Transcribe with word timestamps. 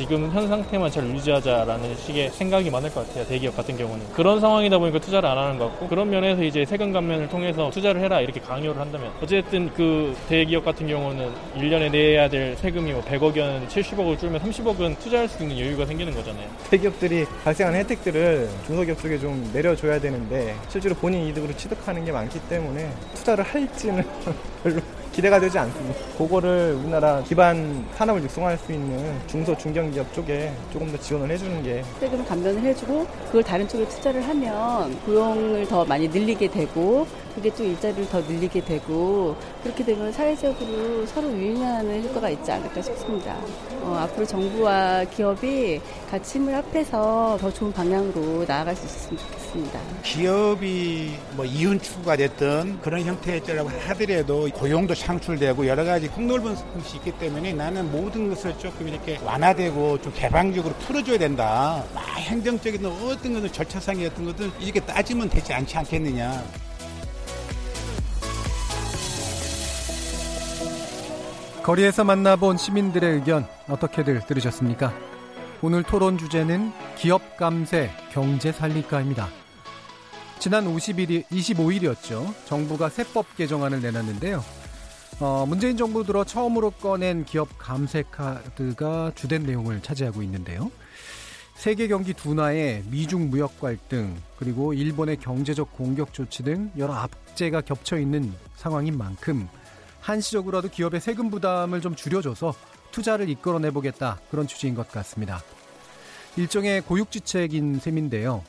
지금 0.00 0.30
현 0.30 0.48
상태만 0.48 0.90
잘 0.90 1.06
유지하자라는 1.10 1.94
식의 1.94 2.30
생각이 2.30 2.70
많을 2.70 2.90
것 2.90 3.06
같아요. 3.06 3.26
대기업 3.26 3.54
같은 3.54 3.76
경우는. 3.76 4.02
그런 4.14 4.40
상황이다 4.40 4.78
보니까 4.78 4.98
투자를 4.98 5.28
안 5.28 5.36
하는 5.36 5.58
것 5.58 5.66
같고 5.66 5.88
그런 5.88 6.08
면에서 6.08 6.42
이제 6.42 6.64
세금 6.64 6.90
감면을 6.90 7.28
통해서 7.28 7.68
투자를 7.68 8.00
해라 8.00 8.22
이렇게 8.22 8.40
강요를 8.40 8.80
한다면 8.80 9.12
어쨌든 9.20 9.70
그 9.74 10.16
대기업 10.26 10.64
같은 10.64 10.88
경우는 10.88 11.30
1년에 11.54 11.90
내야 11.90 12.30
될 12.30 12.56
세금이 12.56 12.92
뭐 12.92 13.02
100억이면 13.02 13.68
70억을 13.68 14.18
줄면 14.18 14.40
30억은 14.40 14.98
투자할 15.00 15.28
수 15.28 15.42
있는 15.42 15.58
여유가 15.58 15.84
생기는 15.84 16.14
거잖아요. 16.14 16.48
대기업들이 16.70 17.26
발생하는 17.44 17.80
혜택들을 17.80 18.48
중소기업 18.66 19.02
쪽에 19.02 19.18
좀 19.18 19.50
내려줘야 19.52 20.00
되는데 20.00 20.54
실제로 20.70 20.94
본인 20.94 21.26
이득으로 21.26 21.54
취득하는 21.58 22.06
게 22.06 22.10
많기 22.10 22.40
때문에 22.48 22.90
투자를 23.16 23.44
할지는 23.44 24.02
별로 24.64 24.80
기대가 25.12 25.40
되지 25.40 25.58
않습니다. 25.58 25.98
그거를 26.16 26.76
우리나라 26.80 27.22
기반 27.22 27.84
산업을 27.96 28.22
육성할 28.24 28.56
수 28.58 28.72
있는 28.72 29.18
중소 29.26 29.56
중견기업 29.56 30.12
쪽에 30.14 30.52
조금 30.72 30.90
더 30.90 30.98
지원을 30.98 31.30
해주는 31.30 31.62
게 31.62 31.82
세금 31.98 32.24
감면을 32.24 32.62
해주고 32.62 33.06
그걸 33.26 33.42
다른 33.42 33.66
쪽에 33.66 33.86
투자를 33.88 34.26
하면 34.26 34.98
고용을 35.00 35.66
더 35.66 35.84
많이 35.84 36.08
늘리게 36.08 36.48
되고 36.48 37.06
그게 37.34 37.50
또 37.54 37.64
일자리를 37.64 38.08
더 38.08 38.20
늘리게 38.20 38.64
되고 38.64 39.36
그렇게 39.62 39.84
되면 39.84 40.12
사회적으로 40.12 41.06
서로 41.06 41.30
유인하는 41.32 42.04
효과가 42.04 42.30
있지 42.30 42.50
않을까 42.50 42.82
싶습니다. 42.82 43.36
어, 43.82 43.96
앞으로 44.02 44.26
정부와 44.26 45.04
기업이 45.04 45.80
같이 46.10 46.38
힘을 46.38 46.54
합해서 46.54 47.38
더 47.40 47.52
좋은 47.52 47.72
방향으로 47.72 48.44
나아갈 48.46 48.76
수 48.76 48.86
있었으면 48.86 49.18
좋겠습니다. 49.18 49.80
기업이 50.02 51.14
뭐 51.32 51.44
이윤 51.44 51.80
추구가 51.80 52.16
됐던 52.16 52.80
그런 52.80 53.02
형태라고 53.02 53.68
하더라도 53.68 54.48
고용도 54.52 54.94
창출되고 54.94 55.66
여러 55.66 55.84
가지 55.84 56.08
폭넓은 56.08 56.54
것이 56.54 56.96
있기 56.96 57.12
때문에 57.12 57.52
나는 57.52 57.90
모든 57.90 58.28
것을 58.28 58.56
조금 58.58 58.88
이렇게 58.88 59.18
완화되고 59.24 60.00
좀 60.02 60.12
개방적으로 60.14 60.74
풀어줘야 60.74 61.18
된다. 61.18 61.84
막 61.94 62.02
행정적인 62.18 62.84
어떤 62.84 63.34
것은 63.34 63.52
절차상의 63.52 64.06
어떤 64.06 64.26
것들 64.26 64.50
이렇게 64.60 64.80
따지면 64.80 65.28
되지 65.28 65.52
않지 65.52 65.76
않겠느냐. 65.78 66.42
거리에서 71.62 72.04
만나본 72.04 72.56
시민들의 72.56 73.16
의견 73.16 73.46
어떻게들 73.68 74.20
들으셨습니까? 74.26 74.94
오늘 75.60 75.82
토론 75.82 76.16
주제는 76.16 76.72
기업 76.96 77.36
감세 77.36 77.90
경제 78.12 78.50
살릴까입니다. 78.50 79.28
지난 80.38 80.64
50일이, 80.64 81.26
25일이었죠. 81.26 82.34
정부가 82.46 82.88
세법 82.88 83.36
개정안을 83.36 83.82
내놨는데요. 83.82 84.42
어, 85.20 85.44
문재인 85.46 85.76
정부 85.76 86.02
들어 86.02 86.24
처음으로 86.24 86.70
꺼낸 86.70 87.26
기업 87.26 87.50
감세 87.58 88.04
카드가 88.10 89.12
주된 89.14 89.42
내용을 89.42 89.82
차지하고 89.82 90.22
있는데요. 90.22 90.70
세계 91.56 91.88
경기 91.88 92.14
둔화에 92.14 92.84
미중 92.86 93.28
무역 93.28 93.60
갈등 93.60 94.16
그리고 94.38 94.72
일본의 94.72 95.18
경제적 95.18 95.74
공격 95.74 96.14
조치 96.14 96.42
등 96.42 96.70
여러 96.78 96.94
악재가 96.94 97.60
겹쳐 97.60 97.98
있는 97.98 98.32
상황인 98.56 98.96
만큼 98.96 99.46
한시적으로라도 100.00 100.68
기업의 100.68 101.00
세금 101.00 101.30
부담을 101.30 101.80
좀 101.80 101.94
줄여줘서 101.94 102.54
투자를 102.90 103.28
이끌어내 103.28 103.70
보겠다 103.70 104.18
그런 104.30 104.46
취지인 104.46 104.74
것 104.74 104.90
같습니다. 104.90 105.42
일종의 106.36 106.82
고육지책인 106.82 107.80
셈인데요. 107.80 108.42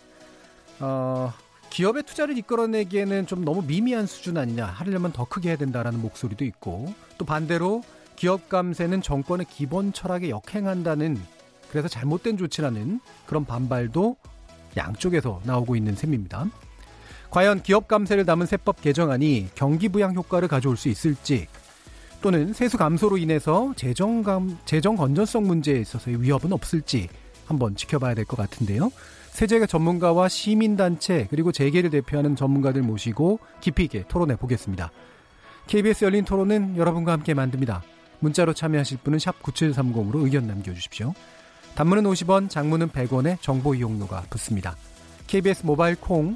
어, 0.80 1.34
기업의 1.70 2.04
투자를 2.04 2.38
이끌어내기에는 2.38 3.28
좀 3.28 3.46
너무 3.46 3.64
미미한 3.64 4.06
수준 4.06 4.38
아니냐 4.38 4.66
하려면 4.66 5.12
더 5.12 5.26
크게 5.26 5.50
해야 5.50 5.58
된다라는 5.58 6.02
목소리도 6.02 6.44
있고 6.46 6.94
또 7.18 7.26
반대로 7.26 7.84
기업 8.16 8.50
감세는 8.50 9.02
정권의 9.02 9.48
기본 9.50 9.94
철학에 9.94 10.30
역행한다는 10.30 11.20
그래서 11.70 11.88
잘못된 11.88 12.38
조치라는 12.38 13.00
그런 13.26 13.46
반발도 13.46 14.18
양쪽에서 14.78 15.42
나오고 15.44 15.76
있는 15.76 15.96
셈입니다. 15.96 16.48
과연 17.32 17.64
기업 17.64 17.88
감세를 17.88 18.26
담은 18.26 18.46
세법 18.46 18.82
개정안이 18.82 19.48
경기 19.56 19.90
부양 19.90 20.14
효과를 20.14 20.48
가져올 20.48 20.78
수 20.78 20.90
있을지 20.90 21.48
또는 22.22 22.54
세수 22.54 22.78
감소로 22.78 23.18
인해서 23.18 23.74
재정 23.76 24.22
감 24.22 24.58
재정 24.66 24.96
건전성 24.96 25.44
문제에 25.48 25.80
있어서의 25.80 26.22
위협은 26.22 26.52
없을지 26.54 27.08
한번 27.48 27.76
지켜봐야 27.76 28.14
될 28.14 28.26
것 28.26 28.38
같은데요. 28.38 28.92
세제가 29.32 29.66
전문가와 29.66 30.28
시민단체 30.28 31.28
그리고 31.30 31.52
재계를 31.54 31.90
대표하는 31.90 32.36
전문가들 32.36 32.82
모시고 32.82 33.40
깊이 33.62 33.86
있게 33.86 34.04
토론해 34.08 34.36
보겠습니다. 34.36 34.92
KBS 35.68 36.04
열린 36.06 36.26
토론은 36.26 36.76
여러분과 36.76 37.14
함께 37.14 37.34
만듭니다. 37.34 37.82
문자로 38.20 38.54
참여하실 38.54 39.00
분은 39.04 39.20
샵 39.20 39.42
9730으로 39.42 40.24
의견 40.26 40.48
남겨주십시오. 40.48 41.14
단문은 41.76 42.04
50원, 42.04 42.50
장문은 42.50 42.90
100원의 42.90 43.42
정보 43.42 43.74
이용료가 43.74 44.26
붙습니다. 44.30 44.76
KBS 45.28 45.66
모바일 45.66 45.96
콩, 45.96 46.36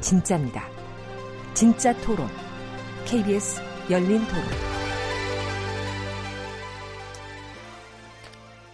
진짜입니다. 0.00 0.64
진짜 1.54 1.92
토론, 2.00 2.28
KBS 3.04 3.60
열린 3.90 4.18
토론. 4.28 4.44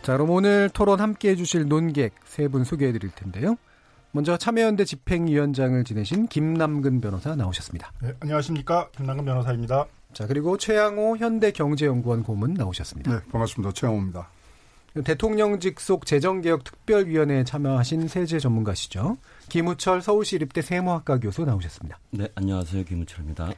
자, 0.03 0.13
그럼 0.13 0.31
오늘 0.31 0.69
토론 0.71 1.01
함께 1.01 1.31
해주실 1.31 1.67
논객 1.69 2.13
세 2.25 2.49
분 2.49 2.65
소개해 2.65 2.93
드릴 2.93 3.11
텐데요. 3.11 3.57
먼저 4.13 4.37
참여연대 4.37 4.85
집행위원장을 4.85 5.83
지내신 5.83 6.27
김남근 6.29 7.01
변호사 7.01 7.35
나오셨습니다. 7.35 7.91
네, 8.03 8.13
안녕하십니까. 8.21 8.91
김남근 8.97 9.25
변호사입니다. 9.25 9.87
자, 10.13 10.27
그리고 10.27 10.57
최양호 10.57 11.17
현대경제연구원 11.17 12.23
고문 12.23 12.55
나오셨습니다. 12.55 13.11
네, 13.11 13.21
반갑습니다. 13.33 13.73
최양호입니다. 13.73 14.29
대통령직 15.03 15.81
속 15.81 16.07
재정개혁특별위원회에 16.07 17.43
참여하신 17.45 18.07
세제 18.07 18.39
전문가시죠. 18.39 19.17
김우철 19.49 20.03
서울시립대 20.03 20.63
세무학과 20.63 21.19
교수 21.19 21.45
나오셨습니다. 21.45 21.99
네, 22.11 22.29
안녕하세요. 22.37 22.85
김우철입니다. 22.85 23.53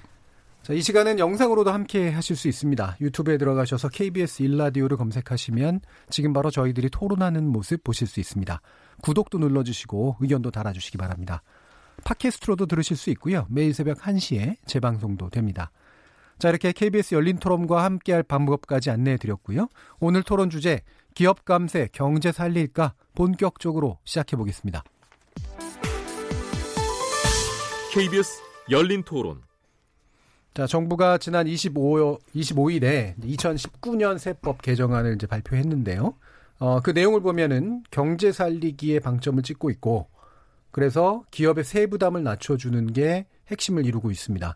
자, 0.62 0.72
이 0.72 0.80
시간은 0.80 1.18
영상으로도 1.18 1.70
함께 1.70 2.10
하실 2.10 2.36
수 2.36 2.48
있습니다. 2.48 2.96
유튜브에 3.00 3.36
들어가셔서 3.36 3.88
KBS 3.88 4.42
일라디오를 4.42 4.96
검색하시면 4.96 5.80
지금 6.08 6.32
바로 6.32 6.50
저희들이 6.50 6.88
토론하는 6.90 7.46
모습 7.46 7.84
보실 7.84 8.06
수 8.06 8.18
있습니다. 8.18 8.60
구독도 9.02 9.38
눌러주시고 9.38 10.16
의견도 10.20 10.50
달아주시기 10.50 10.96
바랍니다. 10.96 11.42
팟캐스트로도 12.04 12.66
들으실 12.66 12.96
수 12.96 13.10
있고요. 13.10 13.46
매일 13.50 13.74
새벽 13.74 13.98
1시에 13.98 14.56
재방송도 14.66 15.30
됩니다. 15.30 15.70
자, 16.38 16.48
이렇게 16.48 16.72
KBS 16.72 17.14
열린 17.14 17.38
토론과 17.38 17.84
함께할 17.84 18.22
방법까지 18.22 18.90
안내해 18.90 19.16
드렸고요. 19.16 19.68
오늘 20.00 20.22
토론 20.22 20.50
주제 20.50 20.80
기업 21.16 21.46
감세 21.46 21.88
경제 21.92 22.30
살릴까 22.30 22.92
본격적으로 23.14 23.98
시작해 24.04 24.36
보겠습니다. 24.36 24.84
KBS 27.90 28.42
열린 28.70 29.02
토론. 29.02 29.40
자, 30.52 30.66
정부가 30.66 31.16
지난 31.16 31.46
25, 31.46 32.18
25일에 32.34 33.18
2019년 33.18 34.18
세법 34.18 34.60
개정안을 34.60 35.14
이제 35.14 35.26
발표했는데요. 35.26 36.14
어, 36.58 36.80
그 36.80 36.90
내용을 36.90 37.22
보면은 37.22 37.82
경제 37.90 38.30
살리기에 38.30 39.00
방점을 39.00 39.42
찍고 39.42 39.70
있고, 39.70 40.10
그래서 40.70 41.24
기업의 41.30 41.64
세부담을 41.64 42.24
낮춰주는 42.24 42.92
게 42.92 43.24
핵심을 43.50 43.86
이루고 43.86 44.10
있습니다. 44.10 44.54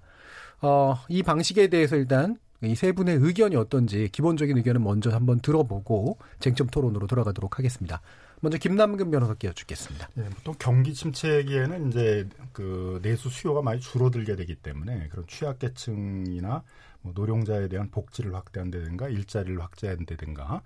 어, 0.61 0.95
이 1.09 1.23
방식에 1.23 1.69
대해서 1.69 1.97
일단 1.97 2.37
이 2.63 2.75
세 2.75 2.93
분의 2.93 3.17
의견이 3.17 3.57
어떤지 3.57 4.09
기본적인 4.13 4.57
의견은 4.59 4.83
먼저 4.83 5.11
한번 5.11 5.41
들어보고 5.41 6.19
쟁점 6.41 6.67
토론으로 6.67 7.07
돌아가도록 7.07 7.59
하겠습니다. 7.59 8.01
먼저 8.41 8.59
김남근 8.59 9.11
변호사께 9.11 9.49
여쭙겠습니다. 9.49 10.09
네, 10.15 10.29
보통 10.31 10.55
경기 10.59 10.95
침체기에는 10.95 11.89
이제 11.89 12.29
그 12.53 12.99
내수 13.03 13.29
수요가 13.31 13.63
많이 13.63 13.81
줄어들게 13.81 14.37
되기 14.37 14.55
때문에 14.55 15.09
그런 15.09 15.27
취약계층이나 15.27 16.63
뭐 17.03 17.13
노령자에 17.15 17.69
대한 17.69 17.91
복지를 17.91 18.35
확대한다든가 18.35 19.09
일자리를 19.09 19.61
확대한다든가 19.61 20.63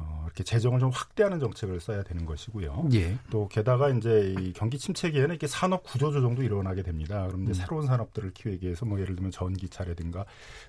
어, 0.00 0.22
이렇게 0.26 0.42
재정을 0.42 0.80
좀 0.80 0.90
확대하는 0.90 1.38
정책을 1.38 1.80
써야 1.80 2.02
되는 2.02 2.24
것이고요. 2.24 2.88
예. 2.94 3.18
또 3.30 3.48
게다가 3.48 3.90
이제 3.90 4.34
이 4.38 4.52
경기 4.52 4.78
침체기에는 4.78 5.30
이렇게 5.30 5.46
산업 5.46 5.82
구조 5.82 6.10
조정도 6.10 6.42
일어나게 6.42 6.82
됩니다. 6.82 7.26
그럼 7.26 7.44
이제 7.44 7.52
음. 7.52 7.54
새로운 7.54 7.86
산업들을 7.86 8.32
키우기 8.32 8.64
위해서 8.66 8.86
뭐 8.86 9.00
예를 9.00 9.14
들면 9.14 9.30
전기차라든가 9.30 10.24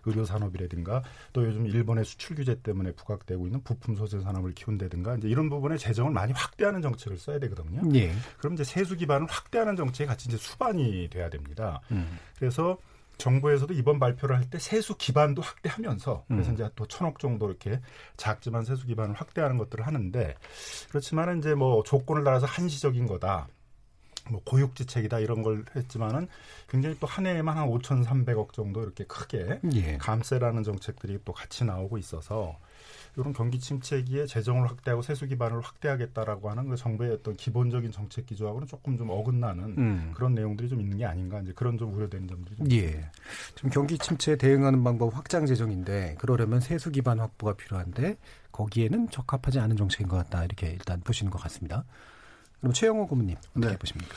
의료 0.06 0.25
산업이라든가 0.25 1.04
또 1.33 1.45
요즘 1.45 1.66
일본의 1.66 2.06
수출 2.06 2.36
규제 2.36 2.60
때문에 2.62 2.92
부각되고 2.92 3.45
있는 3.45 3.63
부품 3.63 3.95
소재 3.95 4.19
산업을 4.19 4.54
키운다든가 4.54 5.16
이제 5.16 5.30
이런 5.30 5.50
부분에 5.50 5.77
재정을 5.77 6.12
많이 6.12 6.34
확대하는 6.34 6.81
정책을 6.81 7.18
써야 7.18 7.39
되거든요. 7.39 7.81
예. 7.95 8.12
그럼 8.38 8.54
이제 8.54 8.63
세수 8.63 8.98
기반을 8.98 9.27
확대하는 9.30 9.75
정책이 9.75 10.07
같이 10.07 10.27
이제 10.27 10.38
수반이 10.38 11.10
돼야 11.10 11.30
됩니다. 11.30 11.81
음. 11.92 12.18
그래서 12.38 12.77
정부에서도 13.22 13.74
이번 13.74 14.00
발표를 14.00 14.38
할 14.38 14.50
때 14.50 14.60
세수 14.60 14.98
기반도 14.98 15.42
확대하면서 15.42 16.26
그래서 16.28 16.50
음. 16.50 16.54
이제 16.56 16.70
또 16.76 16.86
천억 16.88 17.20
정도 17.20 17.48
이렇게 17.48 17.80
작지만 18.18 18.66
세수 18.66 18.86
기반을 18.86 19.16
확대하는 19.16 19.58
것들을 19.58 19.86
하는데 19.86 20.36
그렇지만은 20.90 21.40
이제 21.40 21.54
뭐 21.56 21.84
조건을 21.84 22.24
따라서 22.24 22.46
한시적인 22.46 23.08
거다. 23.08 23.48
뭐 24.30 24.42
고육지책이다 24.46 25.20
이런 25.20 25.42
걸 25.42 25.66
했지만은 25.76 26.28
굉장히 26.70 26.96
또 27.00 27.08
한 27.08 27.26
해에만 27.26 27.58
한 27.58 27.68
5,300억 27.68 28.54
정도 28.54 28.84
이렇게 28.84 29.04
크게 29.06 29.60
예. 29.74 29.98
감세라는 29.98 30.64
정책들이 30.64 31.20
또 31.26 31.34
같이 31.34 31.66
나오고 31.66 31.98
있어서 31.98 32.58
이런 33.18 33.34
경기 33.34 33.60
침체기에 33.60 34.25
재정을 34.25 34.69
확대하고 34.69 35.02
세수 35.02 35.28
기반을 35.28 35.60
확대하겠다라고 35.62 36.50
하는 36.50 36.69
그 36.69 36.78
정부의 36.78 37.12
어떤 37.12 37.36
기본적인 37.36 37.92
정책 37.92 38.25
기조하고는 38.25 38.68
조금 38.68 38.98
좀 38.98 39.10
어긋나는 39.10 39.63
음. 39.78 40.12
그런 40.16 40.34
내용들이 40.34 40.69
좀 40.69 40.80
있는 40.80 40.98
게 40.98 41.06
아닌가 41.06 41.42
이제 41.42 41.52
그런 41.54 41.78
좀 41.78 41.94
우려되는 41.94 42.28
점들이 42.28 42.56
좀 42.56 42.72
예. 42.72 43.10
지금 43.56 43.69
경기 43.69 43.98
침체에 43.98 44.38
대응하는 44.38 44.84
방법 44.84 45.16
확장 45.16 45.46
재정인데 45.46 46.16
그러려면 46.19 46.62
세수 46.62 46.92
기반 46.92 47.19
확보가 47.19 47.54
필요한데 47.54 48.18
거기에는 48.52 49.10
적합하지 49.10 49.60
않은 49.60 49.75
정책인 49.75 50.08
것 50.08 50.18
같다 50.18 50.46
이렇게 50.46 50.69
일단 50.69 51.02
보시는 51.02 51.31
것 51.31 51.42
같습니다. 51.42 51.84
그럼 52.60 52.74
최영호 52.74 53.08
고문님 53.08 53.36
어떻게 53.52 53.68
네. 53.68 53.78
보십니까? 53.78 54.16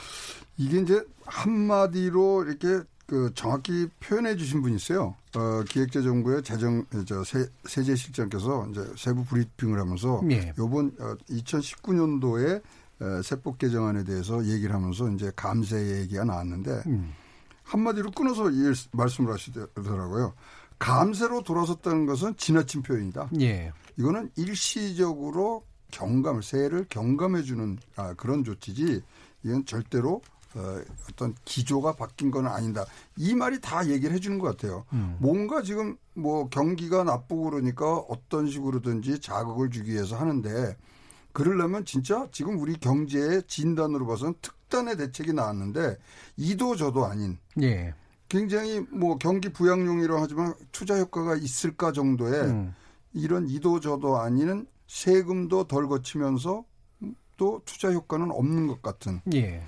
이게 0.56 0.81
이제 0.81 1.05
한마디로 1.25 2.44
이렇게 2.44 2.87
그 3.06 3.31
정확히 3.35 3.89
표현해 4.01 4.37
주신 4.37 4.62
분이 4.62 4.77
있어요. 4.77 5.15
어, 5.37 5.62
기획재정부의 5.69 6.43
재정, 6.43 6.85
저 7.06 7.23
세, 7.25 7.47
세제실장께서 7.65 8.69
이제 8.71 8.87
세부 8.97 9.25
브리핑을 9.25 9.79
하면서 9.79 10.23
예. 10.31 10.53
요번 10.59 10.93
어, 10.99 11.15
2019년도에 11.29 12.62
어, 13.01 13.23
세법 13.23 13.59
개정안에 13.59 14.05
대해서 14.05 14.45
얘기를 14.45 14.75
하면서 14.75 15.11
이제 15.11 15.31
감세 15.37 16.01
얘기가 16.01 16.25
나왔는데 16.25 16.83
음. 16.87 17.12
한마디로 17.65 18.11
끊어서 18.12 18.51
이 18.51 18.73
말씀을 18.93 19.33
하시더라고요. 19.33 20.35
감세로 20.79 21.43
돌아섰다는 21.43 22.06
것은 22.06 22.37
지나친 22.37 22.83
표현이다. 22.83 23.31
예. 23.41 23.73
이거는 23.97 24.31
일시적으로 24.37 25.65
경감, 25.91 26.43
세를 26.43 26.87
경감해 26.89 27.43
주는 27.43 27.79
아, 27.97 28.15
그런 28.15 28.45
조치지 28.45 29.03
이건 29.45 29.65
절대로 29.65 30.21
어, 30.55 30.81
어떤 31.11 31.35
기조가 31.45 31.95
바뀐 31.97 32.31
건 32.31 32.47
아니다. 32.47 32.85
이 33.17 33.35
말이 33.35 33.61
다 33.61 33.87
얘기를 33.89 34.15
해주는 34.15 34.39
것 34.39 34.49
같아요. 34.49 34.85
음. 34.93 35.17
뭔가 35.21 35.62
지금 35.62 35.97
뭐 36.15 36.49
경기가 36.49 37.05
나쁘고 37.05 37.51
그러니까 37.51 37.97
어떤 37.97 38.49
식으로든지 38.49 39.21
자극을 39.21 39.71
주기 39.71 39.93
위해서 39.93 40.17
하는데 40.17 40.77
그러려면 41.33 41.85
진짜 41.85 42.29
지금 42.31 42.61
우리 42.61 42.75
경제의 42.75 43.43
진단으로 43.49 44.06
봐서는 44.06 44.35
특단의 44.41 44.97
대책이 44.97 45.33
나왔는데 45.33 45.99
이도 46.37 46.77
저도 46.77 47.06
아닌 47.06 47.39
예. 47.61 47.93
굉장히 48.29 48.81
뭐 48.91 49.19
경기 49.19 49.49
부양용이라고 49.49 50.21
하지만 50.21 50.55
투자 50.71 50.97
효과가 50.99 51.37
있을까 51.37 51.93
정도의 51.93 52.43
음. 52.43 52.75
이런 53.12 53.49
이도 53.49 53.81
저도 53.81 54.19
아니는 54.19 54.67
세금도 54.87 55.67
덜 55.67 55.89
거치면서 55.89 56.65
또 57.37 57.62
투자 57.65 57.93
효과는 57.93 58.31
없는 58.31 58.67
것 58.67 58.83
같은. 58.83 59.21
예. 59.35 59.62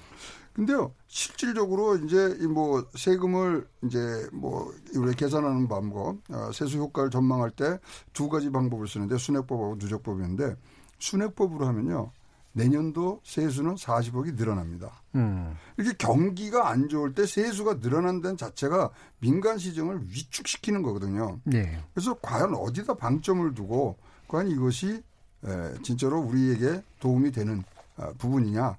근데요, 0.57 0.95
실질적으로 1.07 1.97
이제 1.97 2.35
이뭐 2.41 2.87
세금을 2.95 3.69
이제 3.85 4.27
뭐 4.33 4.73
우리 4.95 5.15
계산하는 5.15 5.69
방법, 5.69 6.17
어, 6.31 6.51
세수 6.51 6.79
효과를 6.79 7.11
전망할 7.11 7.51
때 7.51 7.79
두 8.15 8.31
가지 8.31 8.51
방법을 8.51 8.89
쓰는데 8.89 9.19
순회법하고 9.19 9.77
누적법인데 9.79 10.57
순회법으로 10.99 11.67
하면요. 11.67 12.11
내년도 12.53 13.21
세수는 13.23 13.75
40억이 13.75 14.35
늘어납니다. 14.37 15.03
음. 15.15 15.55
이렇게 15.77 15.95
경기가 15.99 16.71
안 16.71 16.89
좋을 16.89 17.13
때 17.13 17.27
세수가 17.27 17.75
늘어난다는 17.83 18.39
자체가 18.39 18.89
민간 19.19 19.59
시정을 19.59 20.01
위축시키는 20.09 20.81
거거든요. 20.81 21.39
예. 21.53 21.83
그래서 21.93 22.15
과연 22.15 22.55
어디다 22.55 22.95
방점을 22.95 23.53
두고 23.53 23.99
과연 24.29 24.49
이것이 24.49 25.03
에, 25.45 25.75
진짜로 25.83 26.19
우리에게 26.21 26.83
도움이 26.99 27.31
되는 27.33 27.63
아, 27.76 27.76
부분이냐. 28.19 28.77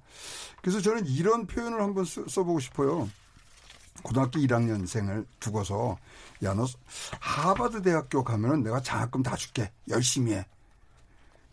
그래서 0.62 0.82
저는 0.82 1.06
이런 1.08 1.48
표현을 1.48 1.82
한번 1.82 2.06
써- 2.06 2.28
써보고 2.28 2.60
싶어요. 2.60 3.10
고등학교 4.04 4.40
1학년생을 4.40 5.26
두고서 5.40 5.98
야 6.44 6.54
너 6.54 6.68
하버드 7.20 7.82
대학교 7.82 8.24
가면은 8.24 8.62
내가 8.64 8.80
장학금 8.82 9.24
다 9.24 9.36
줄게 9.36 9.72
열심히 9.90 10.34
해. 10.34 10.46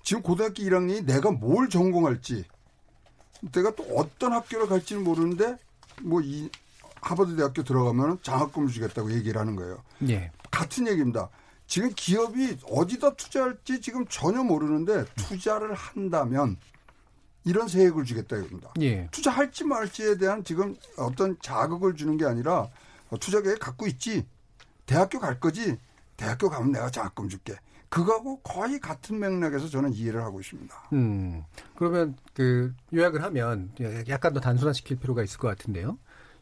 지금 0.02 0.22
고등학교 0.22 0.62
1학년이 0.62 1.04
내가 1.06 1.30
뭘 1.30 1.70
전공할지 1.70 2.44
내가 3.52 3.74
또 3.74 3.84
어떤 3.96 4.32
학교를 4.34 4.66
갈지는 4.68 5.02
모르는데 5.04 5.56
뭐 6.02 6.20
이 6.20 6.50
하버드 7.00 7.36
대학교 7.36 7.62
들어가면 7.62 8.18
장학금을 8.22 8.68
주겠다고 8.70 9.12
얘기를 9.12 9.38
하는 9.40 9.56
거예요. 9.56 9.82
예. 10.08 10.30
같은 10.50 10.86
얘기입니다. 10.88 11.28
지금 11.66 11.90
기업이 11.94 12.58
어디다 12.70 13.14
투자할지 13.14 13.80
지금 13.80 14.06
전혀 14.08 14.42
모르는데 14.42 15.04
투자를 15.16 15.74
한다면 15.74 16.56
이런 17.44 17.68
세액을 17.68 18.04
주겠다 18.04 18.36
이겁니다. 18.36 18.72
예. 18.80 19.08
투자할지 19.10 19.64
말지에 19.64 20.16
대한 20.16 20.42
지금 20.44 20.76
어떤 20.96 21.36
자극을 21.40 21.94
주는 21.94 22.16
게 22.16 22.24
아니라 22.24 22.68
어, 23.10 23.18
투자 23.18 23.40
계획 23.42 23.58
갖고 23.58 23.86
있지. 23.86 24.26
대학교 24.86 25.18
갈 25.18 25.38
거지. 25.40 25.76
대학교 26.16 26.48
가면 26.48 26.72
내가 26.72 26.90
장학금 26.90 27.28
줄게. 27.28 27.54
그거하고 27.88 28.40
거의 28.40 28.80
같은 28.80 29.20
맥락에서 29.20 29.68
저는 29.68 29.92
이해를 29.92 30.22
하고 30.22 30.40
있습니다. 30.40 30.74
음. 30.94 31.44
그러면 31.76 32.16
그 32.32 32.74
요약을 32.92 33.22
하면 33.22 33.70
약간 34.08 34.32
더 34.32 34.40
단순화시킬 34.40 34.96
필요가 34.98 35.22
있을 35.22 35.38
것 35.38 35.46
같은데요. 35.48 35.98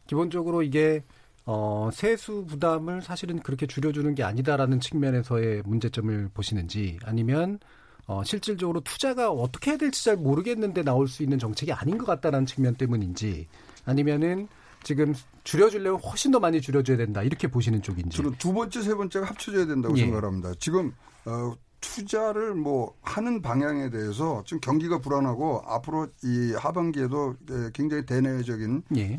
기본적으로 0.07 0.63
이게 0.63 1.03
어, 1.45 1.89
세수 1.93 2.45
부담을 2.47 3.01
사실은 3.01 3.39
그렇게 3.39 3.67
줄여주는 3.67 4.15
게 4.15 4.23
아니다라는 4.23 4.79
측면에서의 4.79 5.63
문제점을 5.65 6.29
보시는지 6.33 6.97
아니면 7.03 7.59
어, 8.05 8.23
실질적으로 8.23 8.81
투자가 8.81 9.31
어떻게 9.31 9.71
해야 9.71 9.77
될지 9.77 10.03
잘 10.03 10.17
모르겠는데 10.17 10.83
나올 10.83 11.07
수 11.07 11.23
있는 11.23 11.39
정책이 11.39 11.71
아닌 11.71 11.97
것 11.97 12.05
같다라는 12.05 12.45
측면 12.45 12.75
때문인지 12.75 13.47
아니면은 13.85 14.47
지금 14.83 15.13
줄여주려면 15.43 16.01
훨씬 16.01 16.31
더 16.31 16.39
많이 16.39 16.59
줄여줘야 16.61 16.97
된다 16.97 17.23
이렇게 17.23 17.47
보시는 17.47 17.81
쪽인지. 17.81 18.17
저는 18.17 18.35
두 18.37 18.53
번째, 18.53 18.81
세 18.81 18.93
번째가 18.93 19.25
합쳐져야 19.27 19.65
된다고 19.65 19.97
예. 19.97 20.01
생각합니다. 20.01 20.53
지금 20.59 20.93
어, 21.25 21.53
투자를 21.79 22.53
뭐 22.53 22.93
하는 23.01 23.41
방향에 23.41 23.89
대해서 23.89 24.43
지금 24.45 24.59
경기가 24.61 24.99
불안하고 24.99 25.63
앞으로 25.65 26.07
이 26.23 26.53
하반기에도 26.57 27.35
에, 27.49 27.69
굉장히 27.73 28.05
대내적인 28.05 28.83
예. 28.95 29.01
에, 29.01 29.17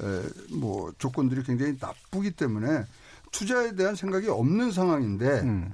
뭐 0.54 0.92
조건들이 0.98 1.42
굉장히 1.42 1.76
나쁘기 1.80 2.32
때문에 2.32 2.84
투자에 3.32 3.74
대한 3.74 3.94
생각이 3.94 4.28
없는 4.28 4.70
상황인데 4.70 5.40
음. 5.40 5.72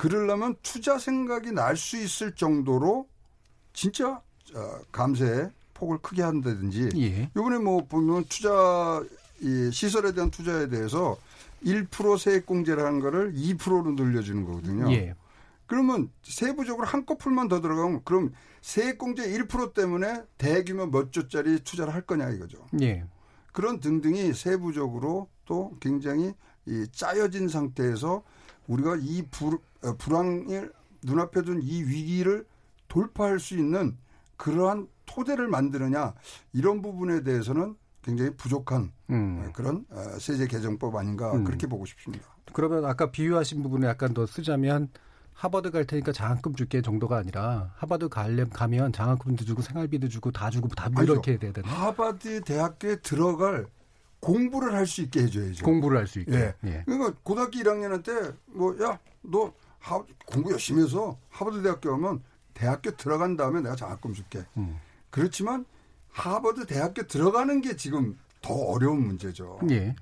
그러려면 0.00 0.56
투자 0.62 0.98
생각이 0.98 1.52
날 1.52 1.76
수 1.76 1.98
있을 1.98 2.34
정도로 2.34 3.06
진짜 3.74 4.22
어, 4.54 4.78
감세 4.90 5.50
폭을 5.74 5.98
크게 5.98 6.22
한다든지 6.22 6.88
예. 6.96 7.30
이번에 7.36 7.58
뭐 7.58 7.84
보면 7.86 8.24
투자 8.24 9.04
이 9.40 9.70
시설에 9.70 10.12
대한 10.12 10.30
투자에 10.30 10.68
대해서 10.68 11.18
1% 11.64 12.18
세액 12.18 12.46
공제를 12.46 12.82
하는 12.84 13.00
거를 13.00 13.34
2%로 13.34 13.92
늘려주는 13.92 14.44
거거든요. 14.46 14.90
예. 14.92 15.14
그러면 15.66 16.10
세부적으로 16.22 16.86
한꺼풀만 16.86 17.48
더 17.48 17.60
들어가면 17.60 18.00
그럼 18.04 18.32
세액 18.62 18.96
공제 18.96 19.28
1% 19.28 19.74
때문에 19.74 20.22
대규모 20.38 20.86
몇 20.86 21.12
조짜리 21.12 21.60
투자를 21.60 21.92
할 21.92 22.02
거냐 22.02 22.30
이거죠. 22.30 22.66
예. 22.80 23.04
그런 23.52 23.80
등등이 23.80 24.32
세부적으로 24.32 25.28
또 25.44 25.76
굉장히 25.78 26.32
이 26.66 26.86
짜여진 26.90 27.48
상태에서 27.48 28.22
우리가 28.66 28.96
이 29.00 29.22
불, 29.80 29.88
어, 29.90 29.96
불황을 29.96 30.72
눈앞에 31.02 31.42
둔 31.42 31.60
이 31.62 31.82
위기를 31.82 32.46
돌파할 32.88 33.38
수 33.40 33.56
있는 33.56 33.96
그러한 34.36 34.88
토대를 35.06 35.48
만드느냐 35.48 36.14
이런 36.52 36.82
부분에 36.82 37.22
대해서는 37.22 37.76
굉장히 38.02 38.30
부족한 38.36 38.92
음. 39.10 39.44
어, 39.46 39.52
그런 39.52 39.84
어, 39.90 40.02
세제 40.18 40.46
개정법 40.46 40.96
아닌가 40.96 41.32
음. 41.32 41.44
그렇게 41.44 41.66
보고 41.66 41.84
싶습니다. 41.86 42.26
그러면 42.52 42.84
아까 42.84 43.10
비유하신 43.10 43.62
부분을 43.62 43.88
약간 43.88 44.12
더 44.14 44.26
쓰자면 44.26 44.88
하버드 45.34 45.70
갈 45.70 45.86
테니까 45.86 46.12
장학금 46.12 46.54
줄게 46.54 46.82
정도가 46.82 47.16
아니라 47.16 47.72
하버드 47.76 48.08
가려면 48.08 48.50
가면 48.50 48.92
장학금도 48.92 49.44
주고 49.44 49.62
생활비도 49.62 50.08
주고 50.08 50.30
다 50.32 50.50
주고 50.50 50.68
다. 50.68 50.90
이렇게 51.00 51.38
돼야 51.38 51.52
되나? 51.52 51.68
하버드 51.68 52.42
대학교에 52.42 52.96
들어갈 52.96 53.66
공부를 54.20 54.74
할 54.74 54.86
수 54.86 55.00
있게 55.02 55.22
해줘야죠. 55.22 55.64
공부를 55.64 55.96
할 55.98 56.06
수 56.06 56.20
있게. 56.20 56.32
예. 56.34 56.54
예. 56.64 56.82
그러니까 56.84 57.14
고등학교 57.22 57.52
1학년한테 57.58 58.36
뭐야너 58.46 59.52
공부 60.26 60.52
열심히 60.52 60.82
해서 60.84 61.18
하버드 61.28 61.62
대학교 61.62 61.90
가면 61.90 62.22
대학교 62.54 62.90
들어간 62.96 63.36
다음에 63.36 63.60
내가 63.60 63.74
장학금 63.76 64.12
줄게. 64.12 64.44
음. 64.56 64.78
그렇지만 65.10 65.64
하버드 66.12 66.66
대학교 66.66 67.06
들어가는 67.06 67.60
게 67.60 67.76
지금 67.76 68.18
더 68.42 68.54
어려운 68.54 69.06
문제죠. 69.06 69.60
예. 69.70 69.94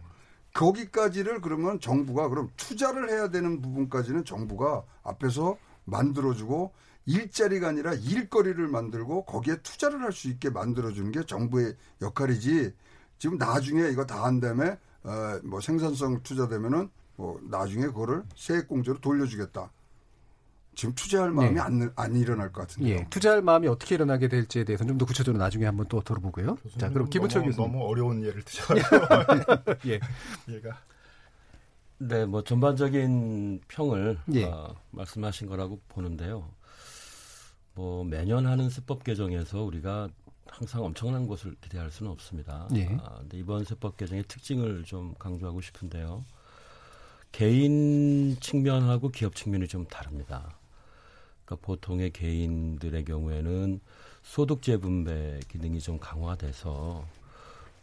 거기까지를 0.54 1.40
그러면 1.40 1.78
정부가 1.80 2.28
그럼 2.28 2.50
투자를 2.56 3.10
해야 3.10 3.28
되는 3.28 3.60
부분까지는 3.62 4.24
정부가 4.24 4.82
앞에서 5.02 5.56
만들어주고 5.84 6.72
일자리가 7.06 7.68
아니라 7.68 7.94
일거리를 7.94 8.66
만들고 8.68 9.24
거기에 9.24 9.56
투자를 9.62 10.02
할 10.02 10.12
수 10.12 10.28
있게 10.28 10.50
만들어주는 10.50 11.12
게 11.12 11.24
정부의 11.24 11.74
역할이지. 12.02 12.74
지금 13.18 13.38
나중에 13.38 13.88
이거 13.88 14.04
다 14.06 14.24
한 14.24 14.40
다음에 14.40 14.76
어, 15.04 15.40
뭐 15.44 15.60
생산성 15.60 16.22
투자되면은 16.22 16.90
뭐 17.18 17.40
나중에 17.42 17.86
그거를 17.86 18.22
세액공제로 18.36 19.00
돌려주겠다. 19.00 19.70
지금 20.76 20.94
투자할 20.94 21.32
마음이 21.32 21.54
네. 21.54 21.60
안, 21.60 21.92
안 21.96 22.14
일어날 22.14 22.52
것 22.52 22.60
같은데요. 22.60 22.94
예, 22.94 23.06
투자할 23.10 23.42
마음이 23.42 23.66
어떻게 23.66 23.96
일어나게 23.96 24.28
될지에 24.28 24.62
대해서 24.62 24.84
좀더 24.84 25.04
구체적으로 25.04 25.42
나중에 25.42 25.66
한번 25.66 25.86
또 25.88 26.00
들어보고요. 26.00 26.56
자, 26.78 26.88
그럼 26.90 27.10
김은철 27.10 27.42
교수님. 27.42 27.72
너무 27.72 27.84
어려운 27.84 28.22
예를 28.22 28.42
드셔가지고. 28.46 28.96
예. 29.86 29.98
얘가. 30.48 30.78
네, 31.98 32.24
뭐 32.24 32.44
전반적인 32.44 33.62
평을 33.66 34.20
예. 34.34 34.44
어, 34.44 34.76
말씀하신 34.92 35.48
거라고 35.48 35.80
보는데요. 35.88 36.48
뭐 37.74 38.04
매년 38.04 38.46
하는 38.46 38.70
세법 38.70 39.02
개정에서 39.02 39.64
우리가 39.64 40.08
항상 40.46 40.84
엄청난 40.84 41.26
것을 41.26 41.56
기대할 41.60 41.90
수는 41.90 42.12
없습니다. 42.12 42.68
예. 42.76 42.96
아, 43.02 43.18
근데 43.18 43.38
이번 43.38 43.64
세법 43.64 43.96
개정의 43.96 44.22
특징을 44.28 44.84
좀 44.84 45.14
강조하고 45.18 45.60
싶은데요. 45.60 46.22
개인 47.32 48.36
측면하고 48.40 49.10
기업 49.10 49.34
측면이 49.34 49.68
좀 49.68 49.86
다릅니다. 49.86 50.58
그러니까 51.44 51.66
보통의 51.66 52.10
개인들의 52.10 53.04
경우에는 53.04 53.80
소득 54.22 54.62
재분배 54.62 55.40
기능이 55.48 55.80
좀 55.80 55.98
강화돼서 55.98 57.06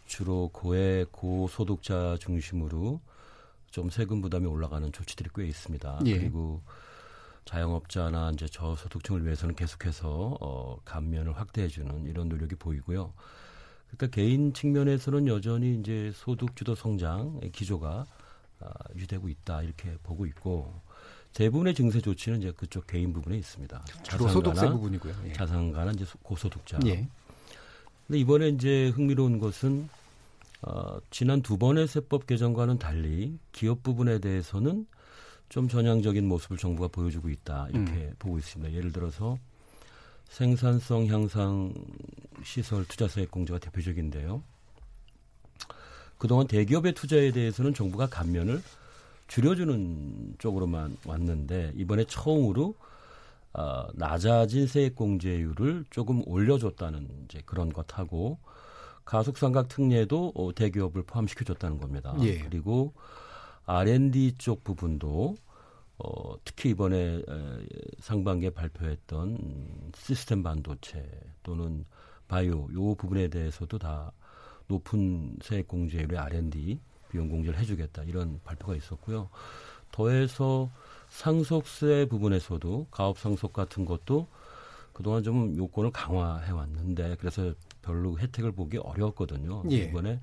주로 0.05 0.49
고액 0.53 1.11
고소득자 1.11 2.17
중심으로 2.19 3.01
좀 3.71 3.89
세금 3.89 4.21
부담이 4.21 4.45
올라가는 4.45 4.91
조치들이 4.91 5.29
꽤 5.35 5.47
있습니다. 5.47 6.01
예. 6.05 6.17
그리고 6.17 6.61
자영업자나 7.45 8.31
이제 8.33 8.47
저소득층을 8.47 9.23
위해서는 9.25 9.55
계속해서 9.55 10.37
어, 10.39 10.77
감면을 10.85 11.33
확대해 11.37 11.67
주는 11.67 12.05
이런 12.05 12.29
노력이 12.29 12.55
보이고요. 12.55 13.13
그러니까 13.87 14.07
개인 14.15 14.53
측면에서는 14.53 15.27
여전히 15.27 15.79
이제 15.79 16.11
소득 16.13 16.55
주도 16.55 16.75
성장의 16.75 17.51
기조가 17.51 17.89
아, 17.89 18.05
유지되고 18.95 19.29
있다 19.29 19.63
이렇게 19.63 19.97
보고 20.03 20.25
있고 20.25 20.73
대부분의 21.33 21.75
증세 21.75 21.99
조치는 21.99 22.39
이제 22.39 22.51
그쪽 22.51 22.87
개인 22.87 23.11
부분에 23.11 23.37
있습니다. 23.37 23.83
주로 24.03 24.29
소득세 24.29 24.69
부분이고요. 24.69 25.13
예. 25.27 25.33
자산가는 25.33 25.95
이제 25.95 26.05
고소득자. 26.23 26.79
예. 26.85 27.07
근데 28.07 28.19
이번에 28.19 28.49
이제 28.49 28.89
흥미로운 28.89 29.39
것은 29.39 29.89
어, 30.61 30.97
지난 31.11 31.41
두 31.41 31.57
번의 31.57 31.87
세법 31.87 32.25
개정과는 32.25 32.79
달리 32.79 33.37
기업 33.51 33.83
부분에 33.83 34.19
대해서는 34.19 34.87
좀 35.49 35.67
전향적인 35.67 36.25
모습을 36.27 36.57
정부가 36.57 36.87
보여주고 36.87 37.29
있다 37.29 37.67
이렇게 37.69 37.91
음. 37.91 38.15
보고 38.17 38.37
있습니다. 38.39 38.73
예를 38.73 38.91
들어서 38.91 39.37
생산성 40.29 41.07
향상 41.07 41.73
시설 42.43 42.85
투자세액 42.85 43.29
공제가 43.29 43.59
대표적인데요. 43.59 44.41
그동안 46.17 46.47
대기업의 46.47 46.93
투자에 46.93 47.31
대해서는 47.31 47.73
정부가 47.73 48.07
감면을 48.07 48.61
줄여주는 49.27 50.35
쪽으로만 50.37 50.97
왔는데 51.05 51.73
이번에 51.75 52.05
처음으로 52.05 52.75
어, 53.53 53.87
낮아진 53.93 54.67
세액 54.67 54.95
공제율을 54.95 55.85
조금 55.89 56.21
올려줬다는 56.27 57.07
이제 57.25 57.41
그런 57.45 57.71
것하고 57.71 58.37
가속상각 59.05 59.69
특례도 59.69 60.33
어, 60.35 60.53
대기업을 60.53 61.03
포함시켜줬다는 61.03 61.77
겁니다. 61.77 62.13
예. 62.21 62.39
그리고 62.39 62.93
R&D 63.65 64.35
쪽 64.37 64.63
부분도 64.63 65.35
어, 65.97 66.35
특히 66.43 66.71
이번에 66.71 66.97
에, 66.97 67.23
상반기에 67.99 68.49
발표했던 68.49 69.91
시스템 69.95 70.43
반도체 70.43 71.07
또는 71.43 71.85
바이오 72.27 72.67
요 72.73 72.95
부분에 72.95 73.29
대해서도 73.29 73.79
다 73.79 74.11
높은 74.67 75.35
세액 75.41 75.67
공제율의 75.67 76.17
R&D 76.17 76.79
비용 77.09 77.29
공제를 77.29 77.59
해주겠다 77.59 78.03
이런 78.03 78.39
발표가 78.43 78.75
있었고요. 78.75 79.29
더해서 79.91 80.69
상속세 81.09 82.07
부분에서도 82.09 82.87
가업 82.91 83.17
상속 83.19 83.53
같은 83.53 83.85
것도 83.85 84.27
그동안 84.93 85.23
좀 85.23 85.55
요건을 85.57 85.91
강화해 85.91 86.51
왔는데 86.51 87.15
그래서 87.19 87.53
별로 87.81 88.17
혜택을 88.17 88.51
보기 88.51 88.77
어려웠거든요. 88.77 89.63
예. 89.71 89.75
이번에 89.75 90.19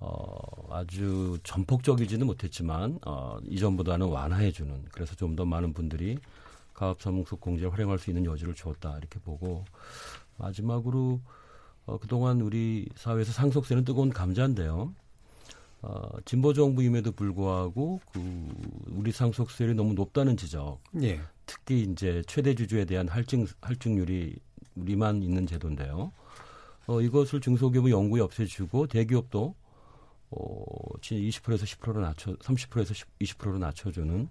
어, 0.00 0.38
아주 0.70 1.38
전폭적이지는 1.42 2.26
못했지만 2.26 2.98
어, 3.04 3.38
이전보다는 3.44 4.06
완화해주는 4.06 4.86
그래서 4.92 5.14
좀 5.16 5.34
더 5.34 5.44
많은 5.44 5.72
분들이 5.72 6.18
가업 6.74 7.02
상속 7.02 7.40
공제를 7.40 7.72
활용할 7.72 7.98
수 7.98 8.10
있는 8.10 8.24
여지를 8.24 8.54
주었다 8.54 8.96
이렇게 8.98 9.18
보고 9.20 9.64
마지막으로 10.36 11.20
어, 11.88 11.96
그동안 11.96 12.42
우리 12.42 12.86
사회에서 12.96 13.32
상속세는 13.32 13.86
뜨거운 13.86 14.10
감자인데요. 14.10 14.92
어, 15.80 16.08
진보 16.26 16.52
정부임에도 16.52 17.12
불구하고 17.12 18.00
그 18.12 18.20
우리 18.88 19.10
상속세율이 19.10 19.74
너무 19.74 19.94
높다는 19.94 20.36
지적. 20.36 20.80
예. 21.00 21.20
특히 21.46 21.82
이제 21.82 22.22
최대 22.26 22.54
주주에 22.54 22.84
대한 22.84 23.08
할증 23.08 23.46
할증률이 23.62 24.36
우리만 24.76 25.22
있는 25.22 25.46
제도인데요. 25.46 26.12
어, 26.88 27.00
이것을 27.00 27.40
중소기업의 27.40 27.90
영구히 27.90 28.20
없애주고 28.20 28.88
대기업도 28.88 29.54
어, 30.30 30.64
20%에서 31.00 31.64
10%로 31.64 32.02
낮춰 32.02 32.34
30%에서 32.34 32.92
20%로 33.22 33.58
낮춰주는 33.58 34.28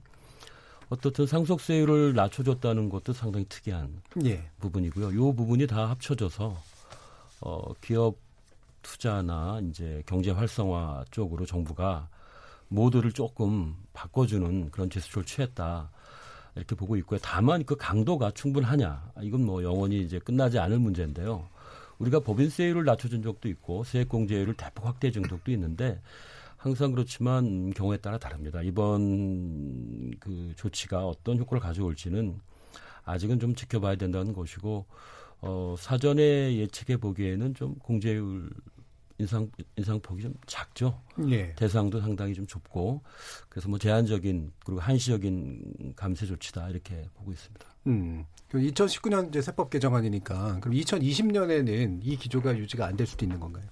어떻든 0.89 1.25
상속세율을 1.25 2.13
낮춰줬다는 2.13 2.89
것도 2.89 3.13
상당히 3.13 3.47
특이한 3.49 4.03
예. 4.25 4.47
부분이고요. 4.59 5.11
이 5.11 5.35
부분이 5.35 5.65
다 5.65 5.89
합쳐져서 5.89 6.76
어, 7.41 7.73
기업 7.81 8.17
투자나 8.81 9.61
이제 9.69 10.01
경제 10.05 10.31
활성화 10.31 11.05
쪽으로 11.11 11.45
정부가 11.45 12.09
모두를 12.69 13.11
조금 13.11 13.75
바꿔주는 13.93 14.71
그런 14.71 14.89
제스처를 14.89 15.25
취했다. 15.25 15.89
이렇게 16.55 16.75
보고 16.75 16.95
있고요. 16.97 17.19
다만 17.21 17.63
그 17.65 17.75
강도가 17.75 18.31
충분하냐. 18.31 19.11
이건 19.21 19.45
뭐 19.45 19.63
영원히 19.63 20.01
이제 20.01 20.19
끝나지 20.19 20.57
않을 20.57 20.79
문제인데요. 20.79 21.47
우리가 21.99 22.19
법인세율을 22.19 22.83
낮춰준 22.83 23.23
적도 23.23 23.47
있고 23.49 23.83
세액공제율을 23.83 24.55
대폭 24.55 24.85
확대해 24.85 25.11
준 25.11 25.23
적도 25.27 25.51
있는데 25.51 26.01
항상 26.57 26.91
그렇지만 26.91 27.71
경우에 27.71 27.97
따라 27.97 28.17
다릅니다. 28.17 28.61
이번 28.63 30.17
그 30.19 30.53
조치가 30.55 31.05
어떤 31.05 31.37
효과를 31.37 31.61
가져올지는 31.61 32.39
아직은 33.05 33.39
좀 33.39 33.55
지켜봐야 33.55 33.95
된다는 33.95 34.33
것이고 34.33 34.85
어, 35.41 35.75
사전에 35.77 36.55
예측해 36.57 36.97
보기에는 36.97 37.53
좀 37.53 37.75
공제율 37.75 38.49
인상 39.19 39.49
인상폭이 39.75 40.21
좀 40.21 40.33
작죠. 40.45 41.01
네. 41.17 41.53
대상도 41.55 41.99
상당히 42.01 42.35
좀 42.35 42.45
좁고 42.45 43.01
그래서 43.49 43.67
뭐 43.67 43.79
제한적인 43.79 44.51
그리고 44.63 44.79
한시적인 44.79 45.93
감세 45.95 46.25
조치다 46.27 46.69
이렇게 46.69 47.07
보고 47.15 47.31
있습니다. 47.31 47.65
음. 47.87 48.25
2019년 48.51 49.23
그 49.23 49.29
이제 49.29 49.41
세법 49.41 49.69
개정안이니까 49.71 50.59
그럼 50.61 50.75
2020년에는 50.77 51.99
이 52.03 52.15
기조가 52.15 52.57
유지가 52.57 52.85
안 52.85 52.95
될 52.95 53.05
수도 53.07 53.25
있는 53.25 53.39
건가요? 53.39 53.65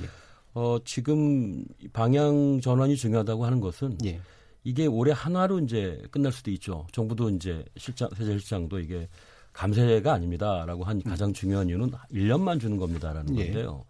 예. 0.00 0.08
어, 0.54 0.78
지금 0.84 1.64
방향 1.92 2.60
전환이 2.60 2.96
중요하다고 2.96 3.44
하는 3.44 3.60
것은 3.60 3.98
예. 4.04 4.20
이게 4.64 4.86
올해 4.86 5.12
한화로 5.12 5.60
이제 5.60 6.02
끝날 6.10 6.32
수도 6.32 6.50
있죠. 6.52 6.86
정부도 6.92 7.30
이제 7.30 7.64
실장 7.76 8.08
세제 8.16 8.32
실장도 8.38 8.80
이게 8.80 9.08
감세가 9.52 10.12
아닙니다라고 10.12 10.84
한 10.84 11.02
가장 11.02 11.32
중요한 11.32 11.68
이유는 11.68 11.90
1년만 12.12 12.60
주는 12.60 12.76
겁니다라는 12.76 13.38
예. 13.38 13.44
건데요. 13.46 13.84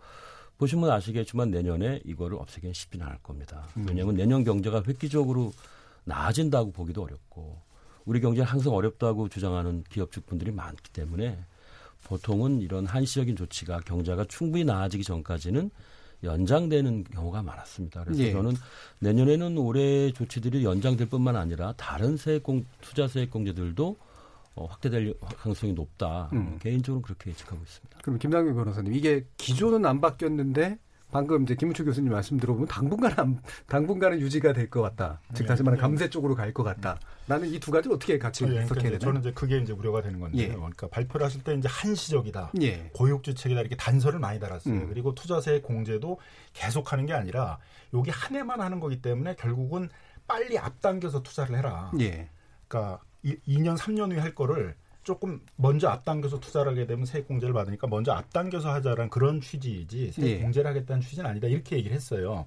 보시면 0.58 0.90
아시겠지만 0.90 1.50
내년에 1.50 2.00
이거를 2.04 2.36
없애기는 2.38 2.74
쉽지는 2.74 3.06
않을 3.06 3.18
겁니다. 3.22 3.66
음. 3.76 3.86
왜냐하면 3.88 4.14
내년 4.14 4.44
경제가 4.44 4.82
획기적으로 4.86 5.52
나아진다고 6.04 6.72
보기도 6.72 7.02
어렵고 7.02 7.58
우리 8.04 8.20
경제는 8.20 8.46
항상 8.46 8.74
어렵다고 8.74 9.28
주장하는 9.28 9.84
기업주 9.88 10.22
분들이 10.22 10.50
많기 10.50 10.90
때문에 10.92 11.38
보통은 12.04 12.60
이런 12.60 12.86
한시적인 12.86 13.36
조치가 13.36 13.80
경제가 13.80 14.24
충분히 14.24 14.64
나아지기 14.64 15.04
전까지는 15.04 15.70
연장되는 16.22 17.04
경우가 17.04 17.42
많았습니다. 17.42 18.04
그래서 18.04 18.22
예. 18.22 18.32
저는 18.32 18.54
내년에는 18.98 19.56
올해 19.56 20.12
조치들이 20.12 20.64
연장될 20.64 21.08
뿐만 21.08 21.36
아니라 21.36 21.72
다른 21.76 22.16
세액공 22.16 22.66
투자 22.82 23.08
세액공제들도 23.08 23.96
어, 24.54 24.66
확대될 24.66 25.14
가능성이 25.38 25.72
높다. 25.72 26.28
음. 26.32 26.58
개인적으로 26.60 27.02
그렇게 27.02 27.30
예측하고 27.30 27.62
있습니다. 27.62 27.98
그럼 28.02 28.18
김남규 28.18 28.54
변호사님 28.54 28.92
이게 28.94 29.24
기조는 29.36 29.86
안 29.86 30.00
바뀌었는데 30.00 30.78
방금 31.12 31.42
이제 31.42 31.56
김우철 31.56 31.86
교수님 31.86 32.12
말씀 32.12 32.36
들어보면 32.38 32.68
당분간은 32.68 33.40
당분간은 33.66 34.20
유지가 34.20 34.52
될 34.52 34.70
것 34.70 34.80
같다. 34.82 35.20
즉 35.34 35.44
다시 35.46 35.62
말하면 35.64 35.80
감세 35.80 36.08
쪽으로 36.08 36.36
갈 36.36 36.52
것 36.52 36.62
같다. 36.62 37.00
나는 37.26 37.48
이 37.48 37.58
두 37.58 37.72
가지 37.72 37.88
어떻게 37.88 38.16
같이 38.18 38.44
예, 38.44 38.48
그러니까 38.48 38.62
해석해야 38.62 38.90
이제 38.90 38.98
되나? 38.98 39.04
저는 39.08 39.20
이제 39.20 39.32
그게 39.32 39.58
이제 39.58 39.72
우려가 39.72 40.02
되는 40.02 40.20
건데요. 40.20 40.40
예. 40.42 40.48
그러니까 40.54 40.86
발표를 40.88 41.26
하실 41.26 41.42
때 41.42 41.54
이제 41.54 41.66
한시적이다, 41.68 42.52
예. 42.62 42.90
고육주책이다 42.94 43.60
이렇게 43.60 43.74
단서를 43.76 44.20
많이 44.20 44.38
달았어요. 44.38 44.72
음. 44.74 44.88
그리고 44.88 45.12
투자세 45.14 45.60
공제도 45.62 46.18
계속하는 46.52 47.06
게 47.06 47.12
아니라 47.12 47.58
여기 47.92 48.10
한 48.10 48.36
해만 48.36 48.60
하는 48.60 48.78
거기 48.78 49.02
때문에 49.02 49.34
결국은 49.34 49.88
빨리 50.28 50.58
앞당겨서 50.58 51.24
투자를 51.24 51.56
해라. 51.58 51.90
예. 51.98 52.28
그러니까 52.68 53.00
이, 53.22 53.36
2년 53.48 53.76
3년 53.76 54.12
후에 54.12 54.18
할 54.18 54.34
거를 54.34 54.74
조금 55.02 55.40
먼저 55.56 55.88
앞당겨서 55.88 56.40
투자를 56.40 56.72
하게 56.72 56.86
되면 56.86 57.06
세액 57.06 57.26
공제를 57.26 57.54
받으니까 57.54 57.86
먼저 57.86 58.12
앞당겨서 58.12 58.70
하자라는 58.72 59.10
그런 59.10 59.40
취지이지 59.40 60.12
세액 60.12 60.28
예. 60.28 60.38
공제를 60.40 60.68
하겠다는 60.70 61.00
취지는 61.02 61.28
아니다 61.30 61.48
이렇게 61.48 61.76
얘기를 61.76 61.94
했어요. 61.96 62.46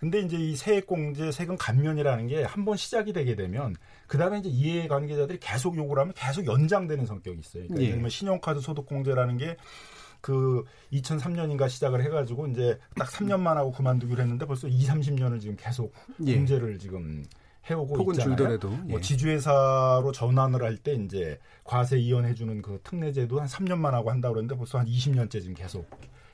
근데 0.00 0.18
이제 0.20 0.36
이 0.36 0.54
세액 0.56 0.86
공제, 0.86 1.30
세금 1.32 1.56
감면이라는 1.56 2.26
게 2.26 2.42
한 2.44 2.64
번 2.64 2.76
시작이 2.76 3.12
되게 3.12 3.36
되면 3.36 3.74
그 4.06 4.18
다음에 4.18 4.40
이제 4.40 4.48
이해 4.50 4.86
관계자들이 4.88 5.38
계속 5.40 5.76
요구를 5.76 6.00
하면 6.02 6.14
계속 6.16 6.44
연장되는 6.46 7.06
성격이 7.06 7.38
있어요. 7.40 7.62
그러니까 7.68 7.82
예. 7.86 7.90
들면 7.92 8.10
신용카드 8.10 8.60
소득 8.60 8.86
공제라는 8.86 9.38
게그 9.38 10.64
2003년인가 10.92 11.68
시작을 11.70 12.02
해가지고 12.04 12.48
이제 12.48 12.78
딱 12.96 13.08
3년만 13.08 13.54
하고 13.54 13.70
그만두기로 13.72 14.20
했는데 14.20 14.44
벌써 14.46 14.66
2, 14.68 14.84
30년을 14.84 15.40
지금 15.40 15.56
계속 15.58 15.94
예. 16.26 16.34
공제를 16.34 16.78
지금 16.78 17.24
해오고 17.70 17.94
폭은 17.94 18.14
있잖아요. 18.14 18.36
줄더라도, 18.36 18.68
뭐 18.70 18.98
예. 18.98 19.00
지주회사로 19.00 20.12
전환을 20.12 20.62
할 20.62 20.76
때 20.76 20.92
이제 20.94 21.38
과세 21.62 21.98
이연해 21.98 22.34
주는 22.34 22.60
그 22.60 22.80
특례 22.82 23.12
제도 23.12 23.40
한 23.40 23.46
3년만 23.46 23.92
하고 23.92 24.10
한다 24.10 24.28
고 24.28 24.34
그러는데 24.34 24.56
벌써 24.56 24.78
한 24.78 24.86
20년째 24.86 25.30
지금 25.40 25.54
계속 25.54 25.88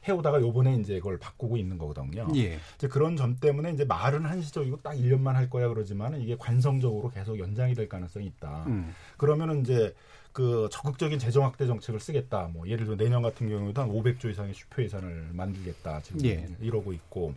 해오다가 0.09 0.41
요번에 0.41 0.77
이제 0.77 0.95
그걸 0.95 1.19
바꾸고 1.19 1.57
있는 1.57 1.77
거거든요. 1.79 2.27
예. 2.35 2.59
이제 2.77 2.89
그런 2.89 3.17
점 3.17 3.37
때문에 3.37 3.73
이제 3.73 3.85
말은 3.85 4.25
한시적이고 4.25 4.79
딱 4.83 4.95
1년만 4.95 5.35
할 5.35 5.51
거야 5.51 5.69
그러지만 5.69 6.21
이게 6.21 6.37
관성적으로 6.39 7.11
계속 7.11 7.39
연장이 7.39 7.75
될 7.75 7.89
가능성이 7.89 8.27
있다. 8.27 8.65
음. 8.67 8.95
그러면은 9.19 9.61
이제 9.61 9.95
그 10.33 10.69
적극적인 10.73 11.19
재정 11.19 11.45
확대 11.45 11.67
정책을 11.67 12.01
쓰겠다. 12.01 12.49
뭐 12.53 12.67
예를 12.67 12.87
들어 12.87 12.97
내년 12.97 13.21
같은 13.23 13.49
경우에도 13.49 13.83
한 13.83 13.91
500조 13.91 14.31
이상의 14.31 14.55
슈퍼 14.55 14.83
예산을 14.83 15.29
만들겠다. 15.33 16.01
지금 16.01 16.25
예. 16.25 16.49
이러고 16.61 16.93
있고 16.95 17.35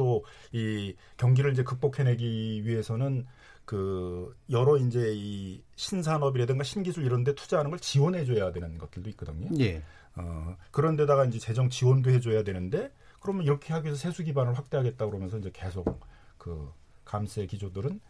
또 0.00 0.24
이 0.52 0.94
경기를 1.16 1.52
이제 1.52 1.62
극복해내기 1.62 2.62
위해서는 2.64 3.26
그 3.64 4.34
여러 4.50 4.76
이제 4.78 5.12
이 5.14 5.62
신산업이라든가 5.76 6.64
신기술 6.64 7.04
이런 7.04 7.22
데 7.22 7.34
투자하는 7.34 7.70
걸 7.70 7.78
지원해 7.78 8.24
줘야 8.24 8.50
되는 8.50 8.78
것들도 8.78 9.10
있거든요. 9.10 9.48
예. 9.60 9.82
어, 10.16 10.56
그런 10.72 10.96
데다가 10.96 11.24
이제 11.26 11.38
재정 11.38 11.70
지원도 11.70 12.10
해 12.10 12.18
줘야 12.18 12.42
되는데, 12.42 12.92
그러면 13.20 13.44
이렇게 13.44 13.72
하기 13.72 13.84
위해서 13.86 14.00
세수 14.00 14.24
기반을 14.24 14.58
확대하겠다 14.58 15.06
그러면서 15.06 15.38
이제 15.38 15.50
계속 15.52 16.00
그 16.36 16.72
감세 17.04 17.46
기조들은 17.46 17.90
그 17.90 18.09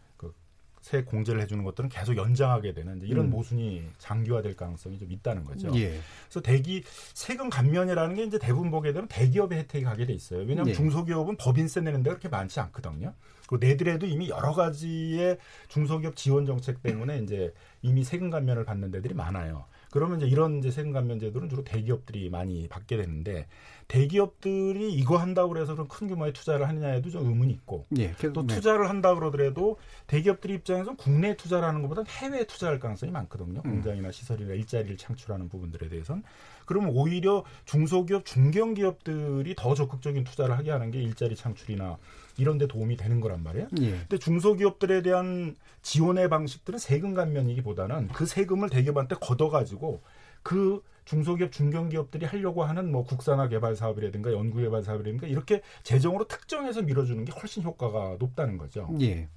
세액 0.81 1.05
공제를 1.05 1.41
해주는 1.41 1.63
것들은 1.63 1.89
계속 1.89 2.17
연장하게 2.17 2.73
되는 2.73 3.01
이런 3.03 3.25
음. 3.25 3.29
모순이 3.29 3.83
장기화될 3.99 4.55
가능성이 4.55 4.97
좀 4.97 5.11
있다는 5.11 5.45
거죠. 5.45 5.71
예. 5.75 5.99
그래서 6.25 6.41
대기 6.41 6.83
세금 7.13 7.49
감면이라는 7.49 8.15
게 8.15 8.23
이제 8.23 8.39
대부분 8.39 8.71
보게 8.71 8.91
되면 8.91 9.07
대기업의 9.07 9.59
혜택이 9.59 9.85
가게 9.85 10.05
돼 10.05 10.13
있어요. 10.13 10.39
왜냐하면 10.39 10.69
예. 10.69 10.73
중소기업은 10.73 11.37
법인세 11.37 11.81
내는 11.81 12.03
데가 12.03 12.17
그렇게 12.17 12.29
많지 12.29 12.59
않거든요. 12.59 13.13
그리고 13.47 13.65
내들에도 13.65 14.05
이미 14.05 14.29
여러 14.29 14.53
가지의 14.53 15.37
중소기업 15.67 16.15
지원 16.15 16.45
정책 16.45 16.81
때문에 16.81 17.19
이제 17.19 17.53
이미 17.81 18.03
세금 18.03 18.29
감면을 18.29 18.63
받는 18.63 18.91
데들이 18.91 19.13
많아요. 19.13 19.65
그러면 19.91 20.17
이제 20.17 20.27
이런 20.27 20.59
이제 20.59 20.71
세금 20.71 20.93
감면 20.93 21.19
제도는 21.19 21.49
주로 21.49 21.63
대기업들이 21.63 22.29
많이 22.29 22.67
받게 22.69 22.95
되는데 22.95 23.47
대기업들이 23.91 24.93
이거 24.93 25.17
한다고 25.17 25.49
그래서 25.49 25.73
그런 25.73 25.89
큰 25.89 26.07
규모의 26.07 26.31
투자를 26.31 26.65
하느냐에도 26.69 27.09
좀 27.09 27.27
의문이 27.27 27.51
있고 27.51 27.87
예. 27.97 28.11
계속, 28.11 28.31
또 28.31 28.47
네. 28.47 28.55
투자를 28.55 28.89
한다 28.89 29.13
그러더라도 29.13 29.77
대기업들 30.07 30.49
입장에서 30.51 30.95
국내 30.95 31.35
투자라는 31.35 31.81
것보다 31.81 32.03
해외 32.07 32.45
투자할 32.45 32.79
가능성이 32.79 33.11
많거든요. 33.11 33.61
음. 33.65 33.69
공장이나 33.69 34.13
시설이나 34.13 34.53
일자리를 34.53 34.95
창출하는 34.95 35.49
부분들에 35.49 35.89
대해서는 35.89 36.23
그러면 36.65 36.91
오히려 36.95 37.43
중소기업, 37.65 38.23
중견기업들이 38.23 39.55
더 39.57 39.75
적극적인 39.75 40.23
투자를 40.23 40.57
하게 40.57 40.71
하는 40.71 40.89
게 40.89 41.01
일자리 41.01 41.35
창출이나 41.35 41.97
이런 42.37 42.57
데 42.57 42.67
도움이 42.67 42.95
되는 42.95 43.19
거란 43.19 43.43
말이에요. 43.43 43.67
예. 43.81 43.91
근데 43.91 44.17
중소기업들에 44.19 45.01
대한 45.01 45.57
지원의 45.81 46.29
방식들은 46.29 46.79
세금 46.79 47.13
감면이기보다는 47.13 48.07
그 48.13 48.25
세금을 48.25 48.69
대기업한테 48.69 49.15
걷어가지고 49.19 50.01
그 50.43 50.81
중소기업, 51.05 51.51
중견기업들이 51.51 52.25
하려고 52.25 52.63
하는 52.63 52.91
뭐 52.91 53.03
국산화 53.03 53.47
개발 53.47 53.75
사업이라든가 53.75 54.31
연구 54.31 54.59
개발 54.59 54.83
사업이라든가 54.83 55.27
이렇게 55.27 55.61
재정으로 55.83 56.27
특정해서 56.27 56.81
밀어주는 56.81 57.25
게 57.25 57.31
훨씬 57.31 57.63
효과가 57.63 58.17
높다는 58.19 58.57
거죠. 58.57 58.89
예. 59.01 59.27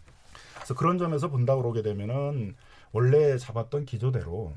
그래서 0.54 0.74
그런 0.74 0.98
점에서 0.98 1.28
본다 1.28 1.56
그러게 1.56 1.82
되면은 1.82 2.54
원래 2.92 3.36
잡았던 3.36 3.86
기조대로 3.86 4.52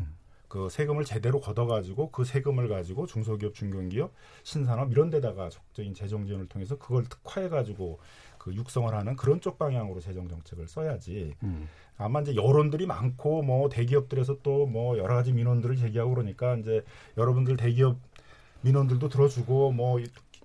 그 0.48 0.70
세금을 0.70 1.04
제대로 1.04 1.42
걷어가지고 1.42 2.12
그 2.12 2.24
세금을 2.24 2.70
가지고 2.70 3.06
중소기업, 3.06 3.54
중견기업, 3.54 4.14
신산업 4.44 4.92
이런 4.92 5.10
데다가 5.10 5.50
적극적인 5.50 5.94
재정 5.94 6.26
지원을 6.26 6.48
통해서 6.48 6.78
그걸 6.78 7.04
특화해가지고 7.06 8.00
그 8.38 8.56
육성을 8.56 8.94
하는 8.94 9.16
그런 9.18 9.42
쪽 9.42 9.58
방향으로 9.58 10.00
재정 10.00 10.30
정책을 10.30 10.68
써야지. 10.68 11.36
음. 11.44 11.68
아마 11.98 12.22
이제 12.22 12.36
여론들이 12.36 12.86
많고 12.86 13.42
뭐 13.44 13.70
대기업들에서 13.70 14.40
또 14.44 14.68
뭐 14.68 14.98
여러 14.98 15.16
가지 15.16 15.32
민원들을 15.34 15.78
제기하고 15.78 16.14
그러니까 16.16 16.56
이제 16.58 16.84
여러분들 17.18 17.58
대기업 17.58 17.98
민원들도 18.62 19.08
들어주고 19.10 19.72
뭐 19.72 20.00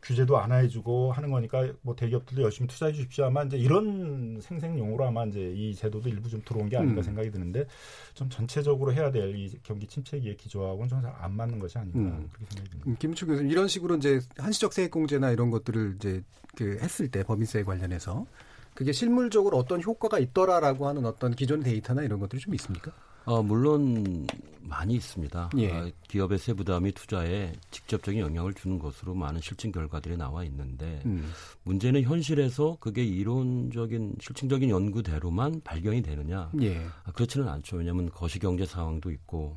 규제도 0.05 0.37
안 0.37 0.51
해주고 0.51 1.13
하는 1.13 1.31
거니까 1.31 1.73
뭐 1.83 1.95
대기업들도 1.95 2.43
열심히 2.43 2.67
투자해 2.69 2.93
주십시오. 2.93 3.27
아마 3.27 3.45
이제 3.45 3.57
이런 3.57 4.41
생생용으로 4.41 5.07
아마 5.07 5.25
이제 5.25 5.53
이 5.55 5.75
제도도 5.77 6.09
일부 6.09 6.29
좀 6.29 6.43
들어온 6.45 6.69
게 6.69 6.77
아닌가 6.77 7.01
음. 7.01 7.03
생각이 7.03 7.31
드는데 7.31 7.67
좀 8.15 8.29
전체적으로 8.29 8.93
해야 8.93 9.11
될 9.13 9.33
이 9.37 9.49
경기 9.63 9.87
침체기의 9.87 10.37
기조하고는 10.37 10.89
좀 10.89 11.01
잘 11.03 11.13
안 11.21 11.33
맞는 11.37 11.59
것이 11.61 11.79
아닌가 11.79 11.99
음. 12.01 12.29
그렇게 12.33 12.47
생각이 12.51 12.71
듭니다. 12.71 12.91
음, 12.91 12.97
김추 12.99 13.27
교수님 13.27 13.51
이런 13.51 13.69
식으로 13.69 13.97
이제 13.97 14.21
한시적 14.39 14.73
세액 14.73 14.91
공제나 14.91 15.31
이런 15.31 15.51
것들을 15.51 15.95
이제 15.97 16.23
그 16.57 16.79
했을 16.81 17.09
때 17.09 17.23
법인세 17.23 17.63
관련해서 17.63 18.27
그게 18.75 18.93
실물적으로 18.93 19.59
어떤 19.59 19.83
효과가 19.83 20.19
있더라라고 20.19 20.89
하는 20.89 21.05
어떤 21.05 21.35
기존 21.35 21.61
데이터나 21.61 22.03
이런 22.03 22.21
것들이 22.21 22.41
좀 22.41 22.55
있습니까? 22.55 22.93
어, 23.25 23.43
물론 23.43 24.27
많이 24.63 24.95
있습니다. 24.95 25.51
예. 25.59 25.73
아, 25.73 25.91
기업의 26.09 26.39
세부담이 26.39 26.93
투자에 26.93 27.53
직접적인 27.71 28.21
영향을 28.21 28.55
주는 28.55 28.79
것으로 28.79 29.15
많은 29.15 29.41
실증 29.41 29.71
결과들이 29.71 30.17
나와 30.17 30.45
있는데 30.45 31.03
음. 31.07 31.31
문제는 31.63 32.03
현실에서 32.03 32.79
그게 32.81 33.05
이론적인 33.05 34.17
실증적인 34.21 34.71
연구대로만 34.71 35.61
발견이 35.63 36.03
되느냐? 36.03 36.51
예. 36.63 36.85
아, 37.05 37.13
그렇지는 37.13 37.49
않죠. 37.49 37.77
왜냐하면 37.77 38.11
거시경제 38.11 38.67
상황도 38.67 39.11
있고 39.11 39.57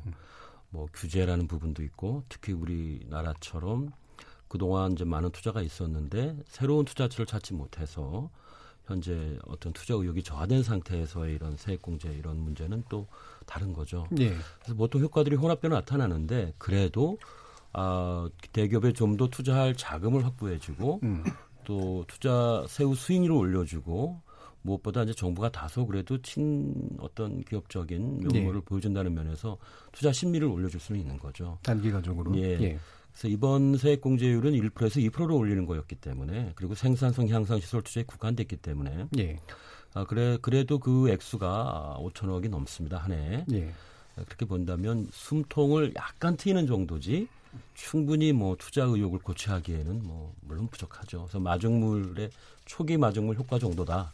뭐 0.70 0.86
규제라는 0.92 1.48
부분도 1.48 1.82
있고 1.82 2.22
특히 2.28 2.52
우리나라처럼 2.52 3.90
그동안 4.48 4.92
이제 4.92 5.04
많은 5.04 5.30
투자가 5.30 5.60
있었는데 5.60 6.36
새로운 6.46 6.84
투자처를 6.84 7.26
찾지 7.26 7.54
못해서 7.54 8.30
현재 8.86 9.36
어떤 9.46 9.72
투자 9.72 9.94
의욕이 9.94 10.22
저하된 10.22 10.62
상태에서의 10.62 11.34
이런 11.34 11.56
세액 11.56 11.82
공제 11.82 12.08
이런 12.12 12.38
문제는 12.38 12.84
또 12.88 13.06
다른 13.44 13.72
거죠. 13.72 14.06
예. 14.18 14.28
그래서 14.60 14.74
보통 14.76 15.02
효과들이 15.02 15.36
혼합되어 15.36 15.70
나타나는데 15.70 16.54
그래도 16.58 17.18
아, 17.72 18.28
대기업에 18.52 18.92
좀 18.92 19.16
더 19.16 19.28
투자할 19.28 19.74
자금을 19.76 20.24
확보해주고 20.24 21.00
음. 21.02 21.24
또 21.64 22.04
투자 22.06 22.64
세후 22.68 22.94
수익률을 22.94 23.34
올려주고 23.36 24.20
무엇보다 24.62 25.02
이제 25.04 25.12
정부가 25.14 25.50
다소 25.50 25.86
그래도 25.86 26.20
친 26.22 26.74
어떤 26.98 27.42
기업적인 27.44 28.20
면모를 28.20 28.62
보여준다는 28.62 29.14
면에서 29.14 29.58
투자 29.92 30.12
심리를 30.12 30.46
올려줄 30.46 30.80
수는 30.80 31.00
있는 31.00 31.18
거죠. 31.18 31.58
단기간적으로. 31.62 32.36
예. 32.36 32.60
예. 32.62 32.78
그래서 33.16 33.28
이번 33.28 33.78
세액 33.78 34.02
공제율은 34.02 34.52
1%에서 34.52 35.00
2%로 35.00 35.38
올리는 35.38 35.64
거였기 35.64 35.94
때문에 35.94 36.52
그리고 36.54 36.74
생산성 36.74 37.28
향상 37.28 37.58
시설 37.60 37.80
투자에 37.80 38.04
국한됐기 38.04 38.58
때문에 38.58 39.08
예. 39.18 39.38
아 39.94 40.04
그래 40.04 40.36
그래도 40.42 40.78
그 40.78 41.08
액수가 41.08 41.96
5천억이 41.98 42.50
넘습니다 42.50 42.98
한 42.98 43.12
해. 43.12 43.46
예. 43.52 43.72
그렇게 44.16 44.44
본다면 44.44 45.08
숨통을 45.12 45.94
약간 45.96 46.36
트이는 46.36 46.66
정도지 46.66 47.28
충분히 47.72 48.32
뭐 48.32 48.54
투자 48.58 48.84
의욕을 48.84 49.20
고취하기에는 49.20 50.02
뭐 50.04 50.34
물론 50.42 50.68
부족하죠. 50.68 51.22
그래서 51.22 51.40
마중물의 51.40 52.28
초기 52.66 52.98
마중물 52.98 53.36
효과 53.36 53.58
정도다 53.58 54.12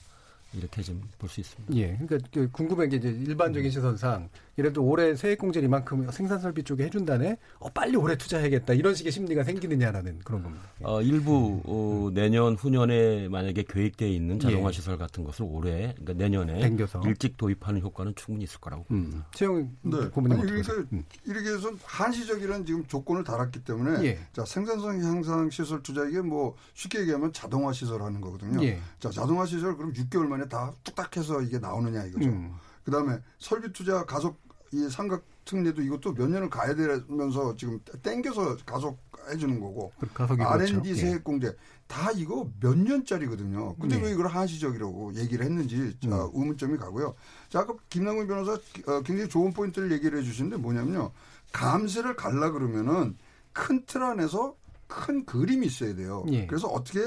이렇게 0.54 0.82
좀 0.82 1.00
볼 1.18 1.28
수 1.28 1.40
있습니다. 1.40 1.74
예, 1.76 1.96
그러니까 1.98 2.28
그 2.32 2.50
궁금한 2.50 2.88
게 2.88 2.96
이제 2.96 3.08
일반적인 3.08 3.70
시선상 3.70 4.28
예를 4.58 4.72
들어 4.72 4.84
올해 4.84 5.14
세액공제를 5.14 5.66
이만큼 5.66 6.10
생산설비 6.10 6.62
쪽에 6.64 6.84
해준다네, 6.84 7.38
어 7.58 7.68
빨리 7.70 7.96
올해 7.96 8.16
투자해야겠다 8.16 8.74
이런 8.74 8.94
식의 8.94 9.10
심리가 9.12 9.44
생기느냐라는 9.44 10.18
그런 10.24 10.42
겁니다. 10.42 10.64
예. 10.80 10.84
어, 10.84 11.00
일부 11.00 11.62
어, 11.64 12.10
내년 12.12 12.54
후년에 12.54 13.28
만약에 13.28 13.62
계획되어 13.66 14.08
있는 14.08 14.38
자동화 14.38 14.68
예. 14.68 14.72
시설 14.72 14.98
같은 14.98 15.24
것을 15.24 15.46
올해 15.48 15.94
그러니까 15.96 16.12
내년에 16.14 16.60
당겨서. 16.60 17.00
일찍 17.06 17.36
도입하는 17.38 17.80
효과는 17.80 18.14
충분히 18.14 18.44
있을 18.44 18.60
거라고 18.60 18.84
봅니다. 18.84 19.16
음. 19.18 19.22
최영 19.34 19.70
네. 19.82 20.08
고문님 20.08 20.40
아니? 20.40 20.50
음. 20.92 21.04
이렇게 21.24 21.48
해서 21.48 21.70
한시적이라는 21.84 22.66
지금 22.66 22.84
조건을 22.86 23.24
달았기 23.24 23.64
때문에 23.64 24.04
예. 24.04 24.18
자 24.32 24.44
생산성 24.44 25.00
향상 25.02 25.48
시설 25.50 25.82
투자 25.82 26.04
이게 26.04 26.20
뭐 26.20 26.56
쉽게 26.74 27.00
얘기하면 27.00 27.32
자동화 27.32 27.72
시설 27.72 28.02
하는 28.02 28.20
거거든요. 28.20 28.62
예. 28.64 28.78
자 28.98 29.08
자동화 29.10 29.46
시설 29.46 29.76
그럼 29.76 29.92
6개월 29.94 30.26
만에 30.26 30.41
다 30.48 30.72
뚝딱해서 30.84 31.42
이게 31.42 31.58
나오느냐 31.58 32.04
이거죠. 32.04 32.28
음. 32.28 32.54
그다음에 32.84 33.18
설비 33.38 33.72
투자 33.72 34.04
가속 34.04 34.40
이 34.72 34.88
삼각 34.90 35.22
특례도 35.44 35.82
이것도 35.82 36.14
몇 36.14 36.28
년을 36.28 36.48
가야 36.48 36.74
되면서 36.74 37.54
지금 37.56 37.80
땡겨서 38.02 38.56
가속해 38.64 39.36
주는 39.38 39.60
거고 39.60 39.92
그 39.98 40.06
가속이 40.12 40.40
R&D 40.42 40.72
그렇죠. 40.72 40.88
예. 40.88 40.94
세액 40.94 41.24
공제 41.24 41.54
다 41.86 42.10
이거 42.12 42.48
몇 42.60 42.78
년짜리거든요. 42.78 43.76
근데 43.76 43.96
예. 43.98 44.02
왜 44.02 44.10
이걸 44.12 44.28
한시적이라고 44.28 45.14
얘기를 45.16 45.44
했는지 45.44 45.96
자, 46.00 46.08
음. 46.08 46.30
의문점이 46.32 46.78
가고요. 46.78 47.14
자, 47.48 47.60
아까 47.60 47.74
김남근 47.90 48.26
변호사 48.26 48.52
어, 48.52 49.02
굉장히 49.04 49.28
좋은 49.28 49.52
포인트를 49.52 49.92
얘기를 49.92 50.18
해 50.18 50.22
주시는데 50.22 50.56
뭐냐면요. 50.56 51.10
감세를 51.52 52.16
갈라 52.16 52.50
그러면은 52.50 53.16
큰 53.52 53.84
틀 53.84 54.02
안에서 54.02 54.56
큰 54.86 55.24
그림이 55.26 55.66
있어야 55.66 55.94
돼요. 55.94 56.24
예. 56.30 56.46
그래서 56.46 56.68
어떻게 56.68 57.00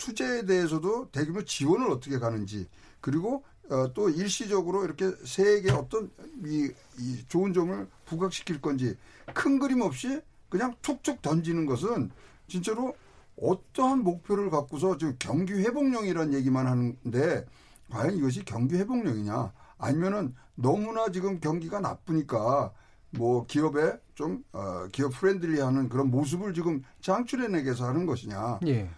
투자에 0.00 0.46
대해서도 0.46 1.10
대규모 1.10 1.44
지원을 1.44 1.90
어떻게 1.90 2.18
가는지 2.18 2.66
그리고 3.00 3.44
어, 3.68 3.92
또 3.92 4.08
일시적으로 4.08 4.84
이렇게 4.84 5.12
세액의 5.24 5.70
어떤 5.72 6.10
이, 6.44 6.72
이 6.98 7.24
좋은 7.28 7.52
점을 7.52 7.86
부각시킬 8.06 8.60
건지 8.60 8.96
큰 9.32 9.60
그림 9.60 9.82
없이 9.82 10.20
그냥 10.48 10.74
툭툭 10.82 11.22
던지는 11.22 11.66
것은 11.66 12.10
진짜로 12.48 12.96
어떠한 13.40 14.02
목표를 14.02 14.50
갖고서 14.50 14.98
지금 14.98 15.14
경기 15.18 15.52
회복용이라는 15.52 16.34
얘기만 16.34 16.66
하는데 16.66 17.46
과연 17.90 18.16
이것이 18.16 18.44
경기 18.44 18.76
회복용이냐 18.76 19.52
아니면은 19.78 20.34
너무나 20.56 21.10
지금 21.10 21.40
경기가 21.40 21.78
나쁘니까 21.80 22.72
뭐 23.10 23.46
기업에 23.46 23.98
좀 24.14 24.44
어, 24.52 24.86
기업 24.92 25.12
friendly하는 25.12 25.88
그런 25.88 26.10
모습을 26.10 26.54
지금 26.54 26.82
창출해내기 27.00 27.66
위해서 27.66 27.86
하는 27.86 28.06
것이냐 28.06 28.60
예. 28.66 28.88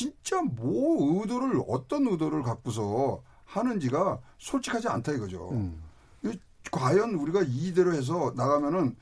진짜 0.00 0.40
뭐 0.40 1.20
의도를 1.20 1.60
어떤 1.68 2.06
의도를 2.06 2.42
갖고서 2.42 3.22
하는지가 3.44 4.20
솔직하지 4.38 4.88
않다 4.88 5.12
이거죠. 5.12 5.50
음. 5.50 5.82
이- 6.24 6.38
과연 6.70 7.14
우리가 7.16 7.42
이대로 7.48 7.92
해서 7.92 8.32
나가면은 8.36 8.94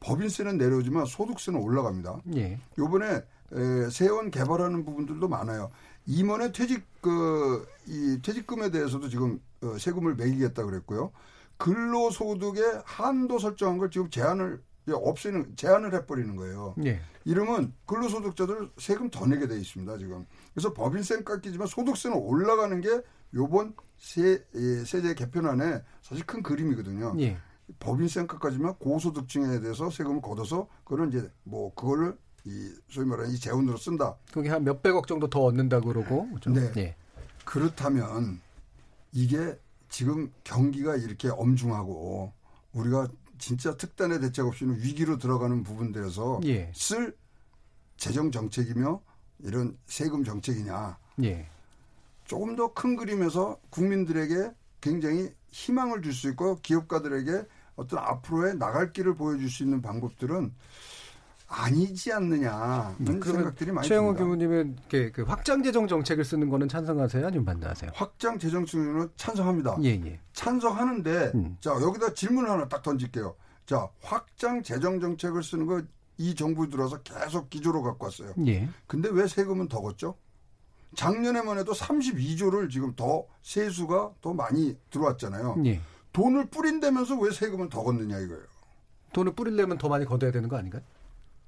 법인세는 0.00 0.58
내려오지만 0.58 1.06
소득세는 1.06 1.60
올라갑니다. 1.60 2.20
예. 2.34 2.58
요번에 2.76 3.22
에, 3.52 3.90
세원 3.90 4.32
개발하는 4.32 4.84
부분들도 4.84 5.28
많아요. 5.28 5.70
임원의 6.06 6.52
퇴직 6.52 6.84
그이 7.00 8.20
퇴직금에 8.22 8.70
대해서도 8.72 9.08
지금 9.08 9.40
어, 9.62 9.76
세금을 9.78 10.16
매기겠다 10.16 10.64
그랬고요. 10.64 11.12
근로소득의 11.58 12.82
한도 12.84 13.38
설정한 13.38 13.78
걸 13.78 13.90
지금 13.92 14.10
제한을 14.10 14.60
없애는 14.90 15.54
제한을 15.56 15.94
해버리는 15.94 16.34
거예요. 16.34 16.74
예. 16.84 17.00
이러면 17.24 17.72
근로소득자들 17.86 18.70
세금 18.78 19.10
더 19.10 19.26
내게 19.26 19.46
돼 19.46 19.56
있습니다 19.56 19.98
지금. 19.98 20.26
그래서 20.52 20.72
법인세는 20.72 21.24
깎이지만 21.24 21.68
소득세는 21.68 22.16
올라가는 22.16 22.80
게 22.80 23.00
요번 23.34 23.74
세 23.98 24.44
예, 24.54 24.84
세제 24.84 25.14
개편안에 25.14 25.82
사실 26.02 26.26
큰 26.26 26.42
그림이거든요. 26.42 27.14
예. 27.20 27.38
법인세는 27.78 28.26
깎아지만 28.26 28.74
고소득층에 28.74 29.60
대해서 29.60 29.88
세금을 29.88 30.20
걷어서 30.20 30.66
그거는 30.84 31.10
이제 31.10 31.30
뭐 31.44 31.72
그거를 31.74 32.18
이 32.44 32.74
소위 32.88 33.06
말하는 33.06 33.30
이 33.30 33.38
재원으로 33.38 33.76
쓴다. 33.76 34.16
그게 34.32 34.48
한 34.48 34.64
몇백억 34.64 35.06
정도 35.06 35.28
더 35.28 35.44
얻는다 35.44 35.80
그러고. 35.80 36.28
그죠? 36.32 36.50
네. 36.50 36.72
예. 36.76 36.96
그렇다면 37.44 38.40
이게 39.12 39.56
지금 39.88 40.32
경기가 40.42 40.96
이렇게 40.96 41.28
엄중하고 41.28 42.32
우리가 42.72 43.08
진짜 43.42 43.76
특단의 43.76 44.20
대책 44.20 44.46
없이는 44.46 44.76
위기로 44.76 45.18
들어가는 45.18 45.64
부분들에서 45.64 46.40
예. 46.44 46.70
쓸 46.76 47.16
재정 47.96 48.30
정책이며 48.30 49.02
이런 49.40 49.76
세금 49.86 50.22
정책이냐 50.22 50.96
예. 51.24 51.48
조금 52.24 52.54
더 52.54 52.72
큰 52.72 52.94
그림에서 52.94 53.58
국민들에게 53.70 54.52
굉장히 54.80 55.34
희망을 55.50 56.02
줄 56.02 56.12
수 56.12 56.30
있고 56.30 56.60
기업가들에게 56.62 57.44
어떤 57.74 57.98
앞으로의 57.98 58.58
나갈 58.58 58.92
길을 58.92 59.16
보여줄 59.16 59.50
수 59.50 59.64
있는 59.64 59.82
방법들은 59.82 60.54
아니지 61.54 62.12
않느냐 62.12 62.96
음, 63.00 63.20
그런 63.20 63.36
생각들이 63.36 63.72
많이 63.72 63.86
최영호 63.86 64.14
듭니다. 64.14 64.24
교수님은 64.46 64.76
그 65.12 65.22
확장 65.26 65.62
재정 65.62 65.86
정책을 65.86 66.24
쓰는 66.24 66.48
거는 66.48 66.68
찬성하세요, 66.68 67.26
아니면 67.26 67.44
반대하세요? 67.44 67.90
확장 67.94 68.38
재정 68.38 68.64
수준은 68.64 69.10
찬성합니다. 69.16 69.76
예, 69.84 69.88
예. 70.04 70.20
찬성하는데 70.32 71.32
음. 71.34 71.56
자 71.60 71.70
여기다 71.70 72.14
질문 72.14 72.48
하나 72.48 72.68
딱 72.68 72.82
던질게요. 72.82 73.34
자 73.66 73.88
확장 74.02 74.62
재정 74.62 75.00
정책을 75.00 75.42
쓰는 75.42 75.66
거 75.66 75.82
이 76.18 76.34
정부 76.34 76.68
들어서 76.68 76.98
계속 77.02 77.50
기조로 77.50 77.82
갖고 77.82 78.04
왔어요. 78.04 78.34
예. 78.46 78.68
근데 78.86 79.08
왜 79.10 79.26
세금은 79.26 79.68
더 79.68 79.80
걷죠? 79.80 80.14
작년에만 80.94 81.58
해도 81.58 81.72
32조를 81.72 82.70
지금 82.70 82.94
더 82.94 83.24
세수가 83.42 84.12
더 84.20 84.34
많이 84.34 84.76
들어왔잖아요. 84.90 85.56
예. 85.64 85.80
돈을 86.12 86.46
뿌린다면서 86.50 87.18
왜 87.18 87.30
세금을 87.32 87.70
더 87.70 87.82
걷느냐 87.82 88.18
이거예요. 88.18 88.42
돈을 89.14 89.32
뿌리려면 89.32 89.78
더 89.78 89.88
많이 89.88 90.04
걷어야 90.04 90.30
되는 90.30 90.48
거 90.48 90.56
아닌가요? 90.56 90.82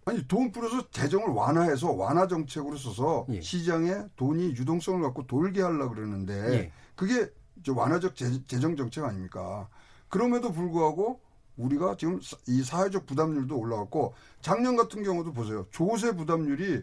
아니 0.06 0.26
돈 0.28 0.52
뿌려서 0.52 0.88
재정을 0.90 1.28
완화해서 1.28 1.92
완화 1.92 2.26
정책으로 2.26 2.76
써서 2.76 3.26
예. 3.30 3.40
시장에 3.40 4.04
돈이 4.16 4.48
유동성을 4.56 5.00
갖고 5.02 5.26
돌게 5.26 5.62
하려고 5.62 5.94
그러는데 5.94 6.34
예. 6.52 6.72
그게 6.94 7.30
완화적 7.66 8.14
재, 8.14 8.26
재정 8.46 8.76
정책 8.76 9.04
아닙니까? 9.04 9.68
그럼에도 10.08 10.52
불구하고 10.52 11.20
우리가 11.56 11.96
지금 11.96 12.20
사- 12.20 12.36
이 12.48 12.62
사회적 12.62 13.06
부담률도 13.06 13.56
올라갔고 13.56 14.14
작년 14.42 14.76
같은 14.76 15.02
경우도 15.02 15.32
보세요. 15.32 15.66
조세 15.70 16.12
부담률이 16.12 16.82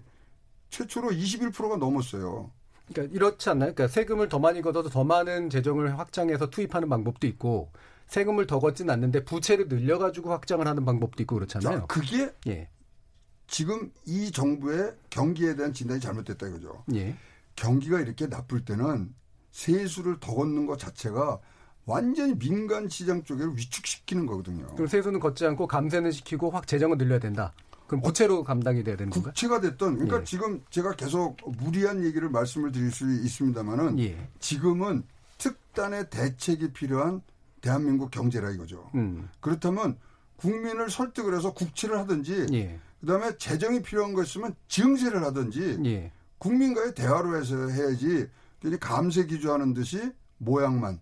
최초로 0.69 1.09
21%가 1.11 1.77
넘었어요. 1.77 2.49
그러니까 2.91 3.15
이렇지 3.15 3.49
않나요? 3.49 3.73
그러니까 3.73 3.87
세금을 3.93 4.29
더 4.29 4.39
많이 4.39 4.61
걷어도 4.61 4.89
더 4.89 5.03
많은 5.03 5.49
재정을 5.49 5.99
확장해서 5.99 6.49
투입하는 6.49 6.89
방법도 6.89 7.27
있고 7.27 7.71
세금을 8.07 8.47
더 8.47 8.59
걷진 8.59 8.89
않는데 8.89 9.23
부채를 9.25 9.67
늘려가지고 9.67 10.31
확장을 10.31 10.65
하는 10.67 10.83
방법도 10.85 11.21
있고 11.23 11.35
그렇잖아요. 11.35 11.79
자, 11.81 11.85
그게 11.85 12.33
예. 12.47 12.69
지금 13.51 13.91
이 14.05 14.31
정부의 14.31 14.93
경기에 15.09 15.55
대한 15.55 15.73
진단이 15.73 15.99
잘못됐다 15.99 16.47
이거죠. 16.47 16.83
예. 16.95 17.15
경기가 17.57 17.99
이렇게 17.99 18.25
나쁠 18.25 18.63
때는 18.63 19.13
세수를 19.51 20.21
더 20.21 20.33
걷는 20.33 20.65
것 20.65 20.79
자체가 20.79 21.37
완전히 21.85 22.33
민간 22.39 22.87
시장 22.87 23.23
쪽을 23.23 23.57
위축시키는 23.57 24.25
거거든요. 24.25 24.67
그럼 24.67 24.87
세수는 24.87 25.19
걷지 25.19 25.45
않고 25.45 25.67
감세는 25.67 26.11
시키고 26.11 26.49
확 26.49 26.65
재정은 26.65 26.97
늘려야 26.97 27.19
된다. 27.19 27.51
그럼 27.87 28.01
부채로 28.01 28.45
감당이 28.45 28.85
돼야 28.85 28.95
되는 28.95 29.11
건가요? 29.11 29.33
국채가 29.33 29.59
됐던 29.59 29.95
그러니까 29.95 30.21
예. 30.21 30.23
지금 30.23 30.63
제가 30.69 30.93
계속 30.93 31.35
무리한 31.57 32.05
얘기를 32.05 32.29
말씀을 32.29 32.71
드릴 32.71 32.89
수 32.89 33.03
있습니다만은 33.11 33.99
예. 33.99 34.29
지금은 34.39 35.03
특단의 35.37 36.09
대책이 36.09 36.71
필요한 36.71 37.21
대한민국 37.59 38.11
경제라 38.11 38.51
이거죠. 38.51 38.89
음. 38.95 39.27
그렇다면 39.41 39.97
국민을 40.37 40.89
설득을 40.89 41.35
해서 41.35 41.53
국채를 41.53 41.99
하든지 41.99 42.47
예. 42.53 42.79
그다음에 43.01 43.35
재정이 43.37 43.81
필요한 43.81 44.13
거 44.13 44.23
있으면 44.23 44.55
증세를 44.67 45.23
하든지 45.25 45.79
예. 45.85 46.11
국민과의 46.37 46.93
대화로 46.93 47.35
해서 47.35 47.67
해야지 47.67 48.27
괜히 48.61 48.79
감세 48.79 49.25
기조하는 49.25 49.73
듯이 49.73 50.11
모양만 50.37 51.01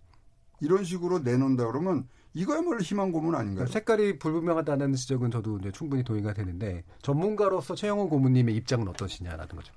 이런 0.60 0.82
식으로 0.84 1.20
내놓는다 1.20 1.66
그러면 1.66 2.08
이거야말로 2.32 2.80
희망 2.80 3.12
고문 3.12 3.34
아닌가요? 3.34 3.66
색깔이 3.66 4.18
불분명하다는 4.18 4.94
지적은 4.94 5.30
저도 5.30 5.58
이제 5.58 5.70
충분히 5.72 6.04
동의가 6.04 6.32
되는데 6.32 6.84
전문가로서 7.02 7.74
최영호 7.74 8.08
고문님의 8.08 8.54
입장은 8.56 8.86
어떠시냐라는 8.88 9.48
거죠. 9.56 9.72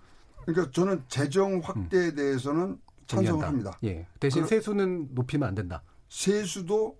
그러니까 0.45 0.71
저는 0.71 1.03
재정 1.07 1.59
확대에 1.63 2.13
대해서는 2.13 2.77
찬성을 3.07 3.31
동의한다. 3.41 3.47
합니다. 3.47 3.79
예. 3.83 4.07
대신 4.19 4.43
그- 4.43 4.47
세수는 4.49 5.09
높이면 5.11 5.47
안 5.47 5.55
된다. 5.55 5.83
세수도 6.09 6.97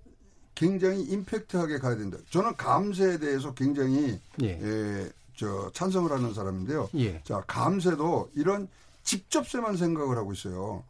굉장히 0.56 1.02
임팩트하게 1.04 1.80
가야 1.80 1.96
된다. 1.98 2.18
저는 2.30 2.56
감세에 2.56 3.18
대해서 3.18 3.54
굉장히 3.54 4.20
예. 4.42 4.48
예, 4.62 5.10
저 5.36 5.72
찬성을 5.74 6.12
하는 6.12 6.34
사람인데요. 6.34 6.89
예. 6.96 7.22
자, 7.24 7.44
감세도 7.48 8.32
이런 8.36 8.68
직접세만 9.04 9.78
생각을 9.78 10.18
하고 10.18 10.32
있어요. 10.34 10.84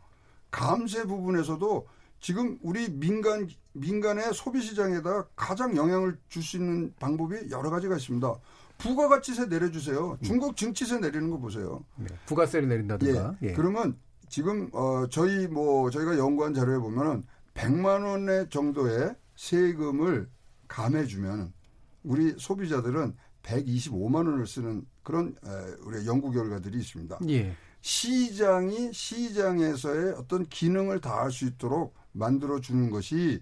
감세 0.52 1.04
부분에서도 1.06 1.88
지금 2.20 2.58
우리 2.62 2.90
민간 2.90 3.50
민간의 3.74 4.34
소비 4.34 4.62
시장에다 4.62 5.26
가장 5.36 5.76
영향을 5.76 6.18
줄 6.30 6.44
수 6.44 6.58
있는 6.58 6.94
방법이 7.00 7.50
여러 7.50 7.70
가지가 7.70 7.96
있습니다. 7.98 8.34
부가가치세 8.78 9.46
내려주세요. 9.48 10.18
중국 10.24 10.56
증치세 10.58 11.00
내리는 11.00 11.30
거 11.32 11.38
보세요. 11.38 11.84
네. 11.96 12.08
부가세를 12.26 12.68
내린다든가. 12.70 13.36
예. 13.44 13.54
그러면 13.54 13.98
지금 14.30 14.70
어 14.74 15.06
저희 15.10 15.48
뭐 15.48 15.90
저희가 15.90 16.18
연구한 16.18 16.54
자료에 16.54 16.78
보면은 16.80 17.26
100만 17.56 18.06
원의 18.06 18.50
정도의 18.50 19.16
세금을 19.48 20.30
감해 20.70 21.06
주면 21.06 21.52
우리 22.04 22.34
소비자들은 22.38 23.16
125만 23.44 24.16
원을 24.28 24.48
쓰는 24.48 24.86
그런 25.04 25.36
에, 25.46 25.50
우리 25.82 26.08
연구 26.08 26.32
결과들이 26.32 26.80
있습니다. 26.80 27.20
예. 27.28 27.54
시장이 27.82 28.94
시장에서의 28.94 30.14
어떤 30.14 30.46
기능을 30.46 31.02
다할 31.02 31.30
수 31.32 31.46
있도록 31.46 31.94
만들어 32.14 32.62
주는 32.62 32.90
것이 32.90 33.42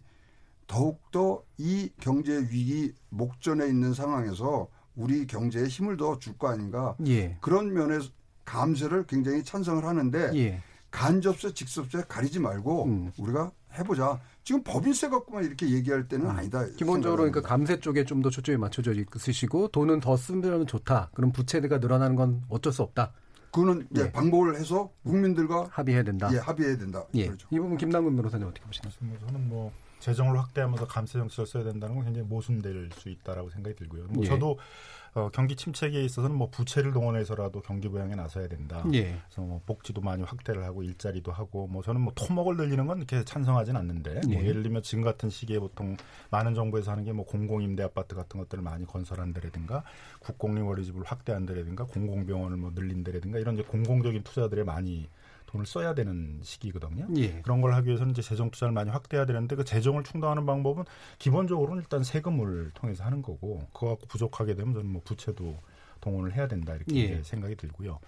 더욱더 0.65 1.43
이 1.59 1.91
경제 1.99 2.35
위기 2.49 2.93
목전에 3.09 3.67
있는 3.67 3.93
상황에서 3.93 4.67
우리 4.95 5.27
경제에 5.27 5.65
힘을 5.67 5.97
더 5.97 6.17
줄 6.17 6.35
거 6.39 6.47
아닌가. 6.49 6.95
예. 7.05 7.37
그런 7.41 7.73
면에서 7.73 8.09
감세를 8.45 9.05
굉장히 9.05 9.43
찬성을 9.43 9.85
하는데 9.85 10.31
예. 10.33 10.63
간접세, 10.89 11.53
직접세 11.53 12.03
가리지 12.07 12.39
말고 12.39 12.85
음. 12.85 13.11
우리가 13.17 13.51
해보자. 13.77 14.19
지금 14.43 14.63
법인세 14.63 15.07
갖고만 15.09 15.43
이렇게 15.45 15.69
얘기할 15.69 16.07
때는 16.07 16.27
아니다. 16.29 16.65
기본적으로 16.75 17.17
그러니까. 17.23 17.41
감세 17.41 17.79
쪽에 17.79 18.03
좀 18.05 18.21
더 18.21 18.29
초점이 18.29 18.57
맞춰져 18.57 18.93
있으시고 18.93 19.69
돈은 19.69 19.99
더 19.99 20.15
쓰면 20.17 20.67
좋다. 20.67 21.09
그럼 21.13 21.31
부채가 21.31 21.77
늘어나는 21.79 22.15
건 22.15 22.43
어쩔 22.49 22.71
수 22.73 22.81
없다. 22.83 23.13
그거는 23.51 23.87
예, 23.97 24.01
예. 24.01 24.11
방법을 24.11 24.55
해서 24.55 24.89
국민들과 25.03 25.67
합의해야 25.71 26.03
된다. 26.03 26.29
예, 26.33 26.37
합의해야 26.37 26.77
된다. 26.77 27.03
예. 27.15 27.25
그렇죠. 27.27 27.47
이 27.51 27.59
부분 27.59 27.77
김남근 27.77 28.15
변호사님 28.15 28.47
어떻게 28.47 28.65
보시나요? 28.65 28.93
뭐 29.01 29.17
저는 29.25 29.49
뭐 29.49 29.71
재정을 29.99 30.39
확대하면서 30.39 30.87
감세 30.87 31.19
정책을 31.19 31.45
써야 31.45 31.63
된다는 31.63 31.95
건 31.95 32.05
굉장히 32.05 32.27
모순될 32.27 32.89
수 32.95 33.09
있다라고 33.09 33.49
생각이 33.49 33.75
들고요. 33.75 34.05
뭐 34.09 34.23
예. 34.23 34.27
저도 34.29 34.57
어, 35.13 35.29
경기 35.33 35.55
침체기에 35.55 36.03
있어서는 36.03 36.35
뭐 36.35 36.49
부채를 36.49 36.93
동원해서라도 36.93 37.61
경기 37.61 37.89
부양에 37.89 38.15
나서야 38.15 38.47
된다. 38.47 38.83
예. 38.93 39.19
그래서 39.25 39.41
뭐 39.41 39.61
복지도 39.65 40.01
많이 40.01 40.23
확대를 40.23 40.63
하고 40.63 40.83
일자리도 40.83 41.31
하고 41.31 41.67
뭐 41.67 41.83
저는 41.83 42.01
뭐 42.01 42.13
토목을 42.15 42.55
늘리는 42.57 42.87
건 42.87 42.97
이렇게 42.97 43.23
찬성하진 43.23 43.75
않는데 43.75 44.21
뭐 44.27 44.35
예. 44.41 44.47
예를 44.47 44.63
들면 44.63 44.83
지금 44.83 45.03
같은 45.03 45.29
시기에 45.29 45.59
보통 45.59 45.97
많은 46.29 46.55
정부에서 46.55 46.91
하는 46.91 47.03
게 47.03 47.11
뭐 47.11 47.25
공공임대 47.25 47.83
아파트 47.83 48.15
같은 48.15 48.39
것들을 48.39 48.63
많이 48.63 48.85
건설한다라든가 48.85 49.83
국공립 50.19 50.65
어린이집을 50.65 51.03
확대한다라든가 51.03 51.83
공공병원을 51.83 52.55
뭐 52.57 52.71
늘린다라든가 52.73 53.37
이런 53.39 53.55
이제 53.55 53.63
공공적인 53.63 54.23
투자들에 54.23 54.63
많이 54.63 55.09
돈을 55.51 55.65
써야 55.65 55.93
되는 55.93 56.39
시기거든요. 56.41 57.07
예. 57.17 57.41
그런 57.41 57.61
걸 57.61 57.73
하기 57.75 57.87
위해서는 57.87 58.11
이제 58.11 58.21
재정 58.21 58.49
투자를 58.51 58.73
많이 58.73 58.89
확대해야 58.89 59.25
되는데 59.25 59.55
그 59.55 59.63
재정을 59.63 60.03
충당하는 60.03 60.45
방법은 60.45 60.85
기본적으로는 61.19 61.83
일단 61.83 62.03
세금을 62.03 62.71
통해서 62.73 63.03
하는 63.03 63.21
거고 63.21 63.67
그거 63.73 63.89
갖고 63.89 64.07
부족하게 64.07 64.55
되면 64.55 64.73
저는 64.73 64.89
뭐 64.89 65.01
부채도 65.03 65.57
동원을 66.01 66.35
해야 66.35 66.47
된다 66.47 66.75
이렇게 66.75 66.95
예. 66.95 67.23
생각이 67.23 67.55
들고요. 67.55 67.99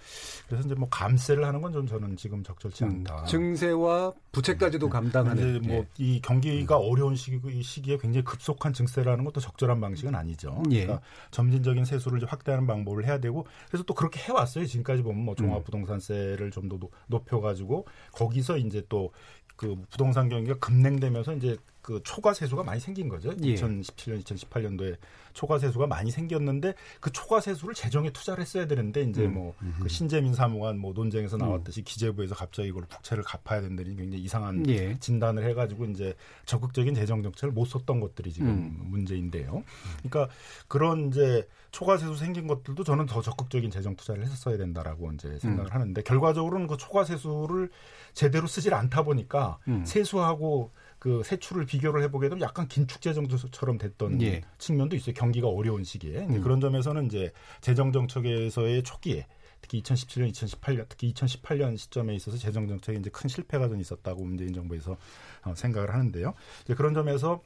그래서 0.48 0.66
이제 0.68 0.76
뭐 0.76 0.90
감세를 0.90 1.46
하는 1.46 1.62
건 1.62 1.74
좀 1.74 1.88
저는 1.88 2.16
지금 2.18 2.44
적절치 2.44 2.84
음, 2.84 2.90
않다. 3.08 3.26
증세와 3.26 4.14
부채까지도 4.32 4.90
감당하는. 4.90 5.58
이제 5.58 5.68
뭐 5.68 5.78
예. 5.78 5.88
이 5.98 6.22
경기가 6.22 6.78
어려운 6.78 7.16
시기 7.16 7.40
이 7.52 7.64
시기에 7.64 7.98
굉장히 7.98 8.24
급속한 8.24 8.74
증세를 8.74 9.12
하는 9.12 9.24
것도 9.26 9.40
적절한 9.40 9.82
방식은 9.82 10.14
아니죠. 10.14 10.62
예. 10.72 10.84
그러니까 10.86 11.06
점진적인 11.32 11.86
세수를 11.86 12.20
이제 12.20 12.28
확대하는 12.30 12.68
방법을 12.68 13.06
해야 13.06 13.18
되고 13.20 13.48
그래서 13.68 13.84
또 13.86 13.94
그렇게 13.94 14.20
해왔어요. 14.20 14.66
지금까지 14.66 15.02
보면 15.02 15.24
뭐 15.26 15.34
음. 15.34 15.36
종합부동산세를 15.38 16.52
좀 16.52 16.70
더 16.70 16.78
높여가지고 17.08 17.86
거기서 18.12 18.58
이제 18.58 18.84
또 18.90 19.12
그 19.56 19.76
부동산 19.92 20.30
경기가 20.30 20.58
급냉되면서 20.58 21.34
이제 21.36 21.58
그 21.84 22.02
초과 22.04 22.34
세수가 22.34 22.64
많이 22.64 22.80
생긴 22.80 23.10
거죠. 23.10 23.30
예. 23.44 23.56
2017년, 23.56 24.24
2018년도에 24.24 24.96
초과 25.34 25.60
세수가 25.60 25.86
많이 25.86 26.12
생겼는데 26.12 26.74
그 27.02 27.12
초과 27.12 27.42
세수를 27.42 27.76
재정에 27.76 28.10
투자를 28.12 28.42
했어야 28.42 28.68
되는데 28.68 29.02
이제 29.02 29.26
음. 29.26 29.34
뭐그 29.34 29.90
신재민 29.90 30.34
사무관 30.34 30.80
뭐 30.80 30.94
논쟁에서 30.94 31.36
나왔듯이 31.36 31.82
기재부에서 31.84 32.36
갑자기 32.36 32.70
이걸 32.70 32.84
부채를 32.86 33.24
갚아야 33.24 33.60
된다는 33.62 33.98
굉장히 33.98 34.24
이상한 34.24 34.68
예. 34.70 34.98
진단을 34.98 35.44
해가지고 35.50 35.86
이제 35.86 36.14
적극적인 36.46 36.96
재정 36.96 37.22
정책을 37.22 37.52
못 37.52 37.66
썼던 37.66 38.00
것들이 38.00 38.32
지금 38.32 38.48
음. 38.48 38.78
문제인데요. 38.86 39.64
그러니까 40.04 40.34
그런 40.70 41.10
이제 41.10 41.46
초과 41.72 41.98
세수 41.98 42.16
생긴 42.16 42.48
것들도 42.48 42.82
저는 42.86 43.08
더 43.08 43.22
적극적인 43.22 43.72
재정 43.72 43.98
투자를 43.98 44.24
했었어야 44.24 44.56
된다라고 44.56 45.12
이제 45.12 45.38
생각을 45.40 45.72
음. 45.72 45.74
하는데 45.74 46.02
결과적으로는 46.02 46.68
그 46.68 46.78
초과 46.78 47.04
세수를 47.04 47.72
제대로 48.14 48.48
쓰질 48.48 48.74
않다 48.74 49.04
보니까 49.04 49.58
음. 49.68 49.84
세수하고 49.84 50.72
그 51.04 51.22
세출을 51.22 51.66
비교를 51.66 52.02
해보게 52.04 52.30
되면 52.30 52.42
약간 52.42 52.66
긴축 52.70 53.02
재정처럼 53.02 53.78
됐던 53.78 54.22
예. 54.22 54.40
측면도 54.58 54.96
있어요. 54.96 55.14
경기가 55.14 55.50
어려운 55.50 55.84
시기에 55.84 56.20
음. 56.20 56.42
그런 56.42 56.62
점에서는 56.62 57.08
이제 57.08 57.30
재정 57.60 57.92
정책에서의 57.92 58.84
초기에 58.84 59.28
특히 59.60 59.82
2017년, 59.82 60.32
2018년, 60.32 60.86
특히 60.88 61.14
2018년 61.14 61.78
시점에 61.78 62.16
있어서 62.16 62.38
재정 62.38 62.70
정책에 62.70 62.98
이제 62.98 63.10
큰 63.10 63.28
실패가 63.28 63.68
좀 63.68 63.82
있었다고 63.82 64.24
문재인 64.24 64.54
정부에서 64.54 64.96
어, 65.44 65.54
생각을 65.54 65.94
하는데요. 65.94 66.36
이제 66.64 66.74
그런 66.74 66.94
점에서 66.94 67.42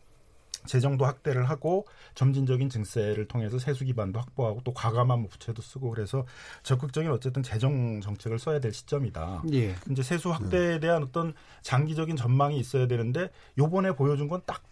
재정도 0.66 1.06
확대를 1.06 1.50
하고 1.50 1.86
점진적인 2.16 2.70
증세를 2.70 3.28
통해서 3.28 3.60
세수 3.60 3.86
기반도 3.86 4.20
확보하고 4.20 4.62
또 4.64 4.74
과감한 4.74 5.20
뭐 5.20 5.30
부채도 5.30 5.62
쓰고 5.62 5.90
그래서 5.90 6.26
적극적인 6.64 7.12
어쨌든 7.12 7.44
재정 7.44 8.02
정책을 8.02 8.40
써야 8.40 8.60
될 8.60 8.74
시점이다. 8.74 9.44
예. 9.54 9.76
이제 9.90 10.04
세수 10.04 10.32
확대에 10.32 10.80
대한 10.80 11.04
어떤 11.04 11.34
장기적인 11.62 12.16
전망이 12.16 12.60
있어야 12.60 12.88
되는데 12.88 13.30
요번에 13.58 13.94
보여준 13.94 14.28
건딱 14.28 14.64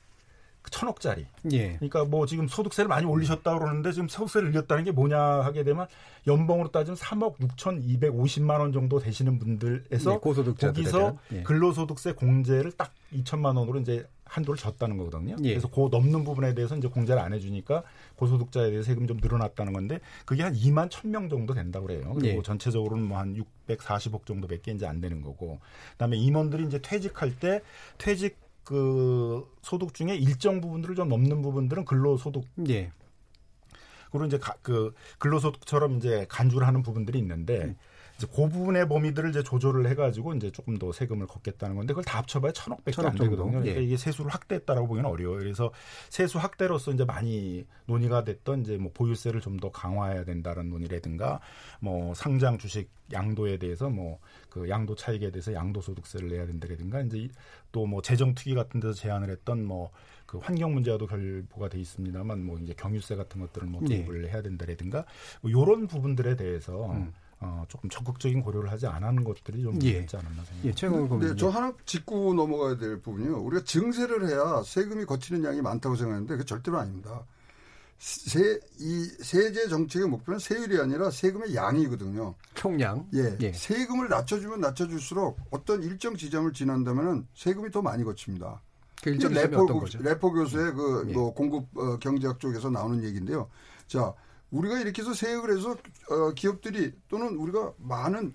천억짜리. 0.71 1.27
예. 1.51 1.73
그러니까 1.75 2.05
뭐 2.05 2.25
지금 2.25 2.47
소득세를 2.47 2.87
많이 2.87 3.05
올리셨다 3.05 3.57
그러는데 3.57 3.91
지금 3.91 4.07
소득세를 4.07 4.51
늘렸다는 4.51 4.83
게 4.83 4.91
뭐냐 4.91 5.19
하게 5.19 5.63
되면 5.63 5.87
연봉으로 6.27 6.71
따지면 6.71 6.97
3억 6.97 7.37
6,250만 7.37 8.59
원 8.59 8.71
정도 8.71 8.99
되시는 8.99 9.39
분들에서 9.39 10.13
예, 10.13 10.17
고소득자들에 10.17 10.83
거기서 10.83 11.17
예. 11.33 11.43
근로소득세 11.43 12.13
공제를 12.13 12.71
딱 12.73 12.91
2천만 13.13 13.57
원으로 13.57 13.79
이제 13.79 14.07
한도를 14.35 14.57
졌다는 14.57 14.97
거거든요. 14.97 15.35
예. 15.43 15.49
그래서 15.51 15.69
그 15.69 15.87
넘는 15.91 16.23
부분에 16.25 16.53
대해서 16.53 16.75
이제 16.75 16.87
공제를 16.89 17.21
안 17.21 17.33
해주니까 17.33 17.83
고소득자에 18.17 18.69
대해서 18.69 18.87
세금이 18.87 19.07
좀 19.07 19.17
늘어났다는 19.21 19.71
건데 19.71 19.99
그게 20.25 20.43
한 20.43 20.53
2만 20.53 20.89
1,000명 20.89 21.29
정도 21.29 21.53
된다고 21.53 21.87
그래요. 21.87 22.13
그리고 22.13 22.37
예. 22.39 22.41
전체적으로는 22.41 23.05
뭐 23.07 23.15
한 23.17 23.35
640억 23.67 24.25
정도밖에 24.25 24.71
이제 24.73 24.85
안 24.85 24.99
되는 24.99 25.21
거고. 25.21 25.59
그다음에 25.93 26.17
임원들이 26.17 26.65
이제 26.65 26.79
퇴직할 26.81 27.39
때 27.39 27.61
퇴직 27.97 28.37
그 28.65 29.47
소득 29.61 29.93
중에 29.93 30.15
일정 30.15 30.59
부분들을 30.59 30.95
좀 30.95 31.07
넘는 31.07 31.41
부분들은 31.41 31.85
근로소득 31.85 32.43
예. 32.69 32.91
그리고 34.11 34.25
이제 34.25 34.37
가- 34.37 34.55
그 34.61 34.93
근로소득처럼 35.19 35.97
이제 35.97 36.25
간주를 36.29 36.65
하는 36.67 36.81
부분들이 36.83 37.19
있는데 37.19 37.75
이제 38.17 38.27
그 38.33 38.47
부분의 38.47 38.87
범위들을 38.87 39.29
이제 39.31 39.43
조절을 39.43 39.87
해가지고 39.89 40.35
이제 40.35 40.51
조금 40.51 40.77
더 40.77 40.91
세금을 40.91 41.27
걷겠다는 41.27 41.75
건데 41.75 41.93
그걸 41.93 42.03
다 42.05 42.19
합쳐봐야 42.19 42.51
천억밖에 42.53 42.91
천억 42.91 43.09
안 43.11 43.17
정도. 43.17 43.31
되거든요. 43.31 43.51
그러니까 43.59 43.79
예. 43.81 43.83
이게 43.83 43.97
세수를 43.97 44.31
확대했다라고 44.33 44.87
보기는 44.87 45.09
어려워요. 45.09 45.39
그래서 45.39 45.71
세수 46.09 46.37
확대로서 46.37 46.91
이제 46.93 47.03
많이 47.03 47.65
논의가 47.87 48.23
됐던 48.23 48.61
이제 48.61 48.77
뭐 48.77 48.91
보유세를 48.93 49.41
좀 49.41 49.55
더 49.59 49.71
강화해야 49.71 50.25
된다는 50.25 50.69
논의라든가 50.69 51.39
뭐 51.79 52.13
상장 52.13 52.57
주식 52.57 52.89
양도에 53.13 53.57
대해서 53.57 53.89
뭐 53.89 54.19
그 54.49 54.69
양도 54.69 54.95
차익에 54.95 55.31
대해서 55.31 55.51
양도소득세를 55.53 56.29
내야 56.29 56.45
된다라든가 56.45 57.01
이제 57.01 57.27
또 57.73 57.85
뭐 57.85 58.01
재정 58.01 58.33
투기 58.35 58.55
같은 58.55 58.79
데서 58.79 58.93
제안을 58.93 59.29
했던 59.29 59.65
뭐 59.65 59.91
그 60.25 60.39
환경 60.39 60.73
문제와도 60.73 61.05
결부가 61.05 61.69
돼 61.69 61.79
있습니다만 61.79 62.43
뭐 62.43 62.57
이제 62.57 62.73
경유세 62.75 63.15
같은 63.15 63.39
것들을 63.41 63.67
뭐 63.67 63.81
네. 63.81 64.03
도입을 64.03 64.27
해야 64.29 64.41
된다라든가 64.41 65.05
뭐 65.41 65.51
이런 65.51 65.85
부분들에 65.87 66.35
대해서 66.35 66.89
음. 66.91 67.13
어, 67.39 67.65
조금 67.67 67.89
적극적인 67.89 68.41
고려를 68.41 68.71
하지 68.71 68.87
않은 68.87 69.23
것들이 69.23 69.61
좀 69.61 69.77
예. 69.83 69.99
있지 69.99 70.15
않았나 70.15 70.43
생각합니다. 70.43 70.67
예, 70.67 71.07
고 71.07 71.19
네, 71.19 71.35
저 71.37 71.49
하나 71.49 71.73
짚고 71.85 72.33
넘어가야 72.33 72.77
될 72.77 73.01
부분이요. 73.01 73.39
우리가 73.39 73.63
증세를 73.63 74.29
해야 74.29 74.63
세금이 74.63 75.05
거치는 75.05 75.43
양이 75.43 75.61
많다고 75.61 75.95
생각하는데 75.95 76.37
그 76.37 76.45
절대로 76.45 76.79
아닙니다. 76.79 77.25
세, 77.97 78.59
이 78.77 79.05
세제 79.21 79.67
정책의 79.67 80.07
목표는 80.07 80.39
세율이 80.39 80.79
아니라 80.79 81.09
세금의 81.09 81.55
양이거든요. 81.55 82.35
총량. 82.53 83.07
예, 83.15 83.37
예. 83.41 83.53
세금을 83.53 84.09
낮춰주면 84.09 84.59
낮춰줄수록 84.59 85.39
어떤 85.49 85.81
일정 85.83 86.15
지점을 86.15 86.51
지난다면은 86.53 87.27
세금이 87.33 87.71
더 87.71 87.81
많이 87.81 88.03
거칩니다. 88.03 88.61
그 89.01 89.09
일정 89.11 89.29
지점이 89.29 89.47
레포, 89.47 89.63
어떤 89.63 89.79
거죠? 89.79 89.99
레포 90.01 90.31
교수의 90.31 90.73
그 90.73 91.05
예. 91.09 91.13
뭐 91.13 91.33
공급 91.33 91.65
어, 91.77 91.97
경제학 91.99 92.39
쪽에서 92.39 92.69
나오는 92.69 93.03
얘기인데요. 93.03 93.49
자, 93.87 94.13
우리가 94.51 94.79
이렇게 94.79 95.01
해서 95.01 95.13
세액을 95.13 95.55
해서 95.57 95.75
어, 96.09 96.31
기업들이 96.35 96.93
또는 97.09 97.35
우리가 97.35 97.73
많은 97.77 98.33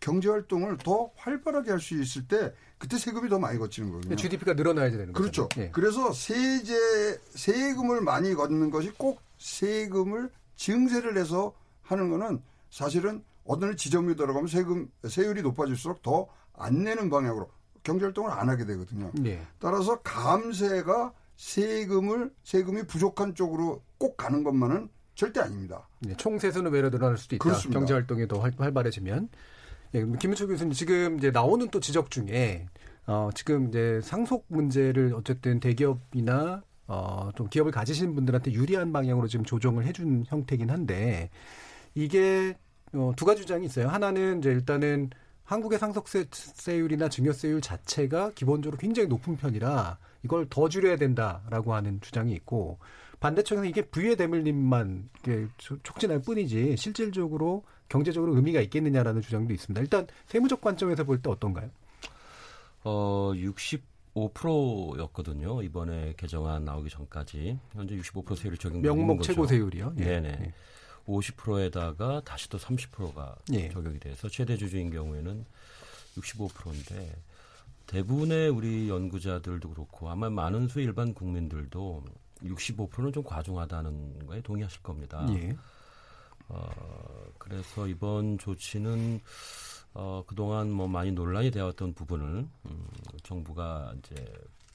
경제 0.00 0.28
활동을 0.28 0.78
더 0.78 1.10
활발하게 1.16 1.70
할 1.70 1.80
수 1.80 2.00
있을 2.00 2.26
때 2.26 2.52
그때 2.78 2.96
세금이 2.96 3.28
더 3.28 3.38
많이 3.38 3.58
거치는 3.58 3.90
거거든요. 3.90 4.16
GDP가 4.16 4.54
늘어나야 4.54 4.90
되는 4.90 5.12
거죠. 5.12 5.48
그렇죠. 5.48 5.48
예. 5.60 5.70
그래서 5.70 6.12
세제 6.12 7.20
세금을 7.34 8.00
많이 8.00 8.34
걷는 8.34 8.70
것이 8.70 8.92
꼭 8.96 9.20
세금을 9.38 10.30
증세를 10.56 11.16
해서 11.16 11.52
하는 11.82 12.10
거는 12.10 12.40
사실은 12.70 13.22
어느 13.44 13.74
지점이 13.76 14.14
들어가면 14.16 14.46
세금 14.48 14.90
세율이 15.06 15.42
높아질수록 15.42 16.02
더 16.02 16.28
안 16.58 16.82
내는 16.84 17.08
방향으로 17.08 17.48
경제 17.82 18.04
활동을 18.04 18.30
안 18.32 18.48
하게 18.48 18.64
되거든요. 18.66 19.10
예. 19.24 19.40
따라서 19.60 20.00
감세가 20.02 21.12
세금을 21.36 22.32
세금이 22.44 22.82
부족한 22.88 23.34
쪽으로 23.34 23.80
꼭 23.96 24.16
가는 24.16 24.42
것만은 24.42 24.88
절대 25.18 25.40
아닙니다. 25.40 25.88
예, 26.08 26.14
총세수는 26.14 26.70
외로 26.70 26.90
늘어날 26.90 27.18
수도 27.18 27.34
있다. 27.34 27.42
그렇습니다. 27.42 27.80
경제 27.80 27.92
활동이 27.92 28.28
더 28.28 28.38
활, 28.38 28.52
활발해지면 28.56 29.28
예, 29.94 30.06
김은철 30.20 30.46
교수님 30.46 30.72
지금 30.72 31.18
이제 31.18 31.32
나오는 31.32 31.68
또 31.70 31.80
지적 31.80 32.12
중에 32.12 32.68
어, 33.04 33.28
지금 33.34 33.66
이제 33.66 34.00
상속 34.04 34.44
문제를 34.46 35.12
어쨌든 35.16 35.58
대기업이나 35.58 36.62
어, 36.86 37.30
좀 37.34 37.48
기업을 37.48 37.72
가지신 37.72 38.14
분들한테 38.14 38.52
유리한 38.52 38.92
방향으로 38.92 39.26
지금 39.26 39.44
조정을 39.44 39.86
해준 39.86 40.22
형태긴 40.28 40.70
한데 40.70 41.30
이게 41.96 42.56
어, 42.92 43.12
두 43.16 43.24
가지 43.24 43.42
주장이 43.42 43.66
있어요. 43.66 43.88
하나는 43.88 44.38
이제 44.38 44.50
일단은 44.50 45.10
한국의 45.42 45.80
상속세율이나 45.80 47.08
증여세율 47.08 47.60
자체가 47.60 48.30
기본적으로 48.36 48.78
굉장히 48.78 49.08
높은 49.08 49.36
편이라 49.36 49.98
이걸 50.22 50.46
더 50.48 50.68
줄여야 50.68 50.96
된다라고 50.96 51.74
하는 51.74 52.00
주장이 52.00 52.32
있고 52.34 52.78
반대쪽에서 53.20 53.64
이게 53.64 53.82
부의 53.82 54.16
대물림만 54.16 55.08
촉진할 55.82 56.22
뿐이지 56.22 56.76
실질적으로 56.76 57.64
경제적으로 57.88 58.36
의미가 58.36 58.60
있겠느냐라는 58.62 59.22
주장도 59.22 59.52
있습니다. 59.54 59.80
일단 59.80 60.06
세무적 60.26 60.60
관점에서 60.60 61.04
볼 61.04 61.20
때 61.20 61.30
어떤가요? 61.30 61.70
어, 62.84 63.32
65%였거든요. 64.14 65.62
이번에 65.62 66.14
개정안 66.16 66.64
나오기 66.64 66.90
전까지 66.90 67.58
현재 67.72 67.96
65% 67.96 68.36
세율이 68.36 68.58
적용되고 68.58 68.94
있는 68.94 69.06
명목 69.06 69.22
최고 69.22 69.46
세율이요. 69.46 69.94
예. 69.98 70.04
네네. 70.04 70.36
네. 70.36 70.52
50%에다가 71.06 72.20
다시 72.24 72.48
또 72.50 72.58
30%가 72.58 73.36
예. 73.52 73.68
적용이 73.70 73.98
돼서 73.98 74.28
최대 74.28 74.56
주주인 74.56 74.90
경우에는 74.90 75.44
65%인데 76.16 77.16
대부분의 77.86 78.50
우리 78.50 78.88
연구자들도 78.90 79.70
그렇고 79.70 80.10
아마 80.10 80.28
많은 80.28 80.68
수 80.68 80.80
일반 80.80 81.14
국민들도 81.14 82.04
65%는 82.42 83.12
좀 83.12 83.22
과중하다는 83.24 84.26
거에 84.26 84.40
동의하실 84.40 84.82
겁니다. 84.82 85.26
예. 85.30 85.56
어, 86.48 86.68
그래서 87.38 87.86
이번 87.86 88.38
조치는 88.38 89.20
어, 89.94 90.22
그동안 90.26 90.70
뭐 90.70 90.86
많이 90.86 91.12
논란이 91.12 91.50
되었던 91.50 91.94
부분을 91.94 92.46
음, 92.66 92.88
정부가 93.22 93.92
이제 93.98 94.14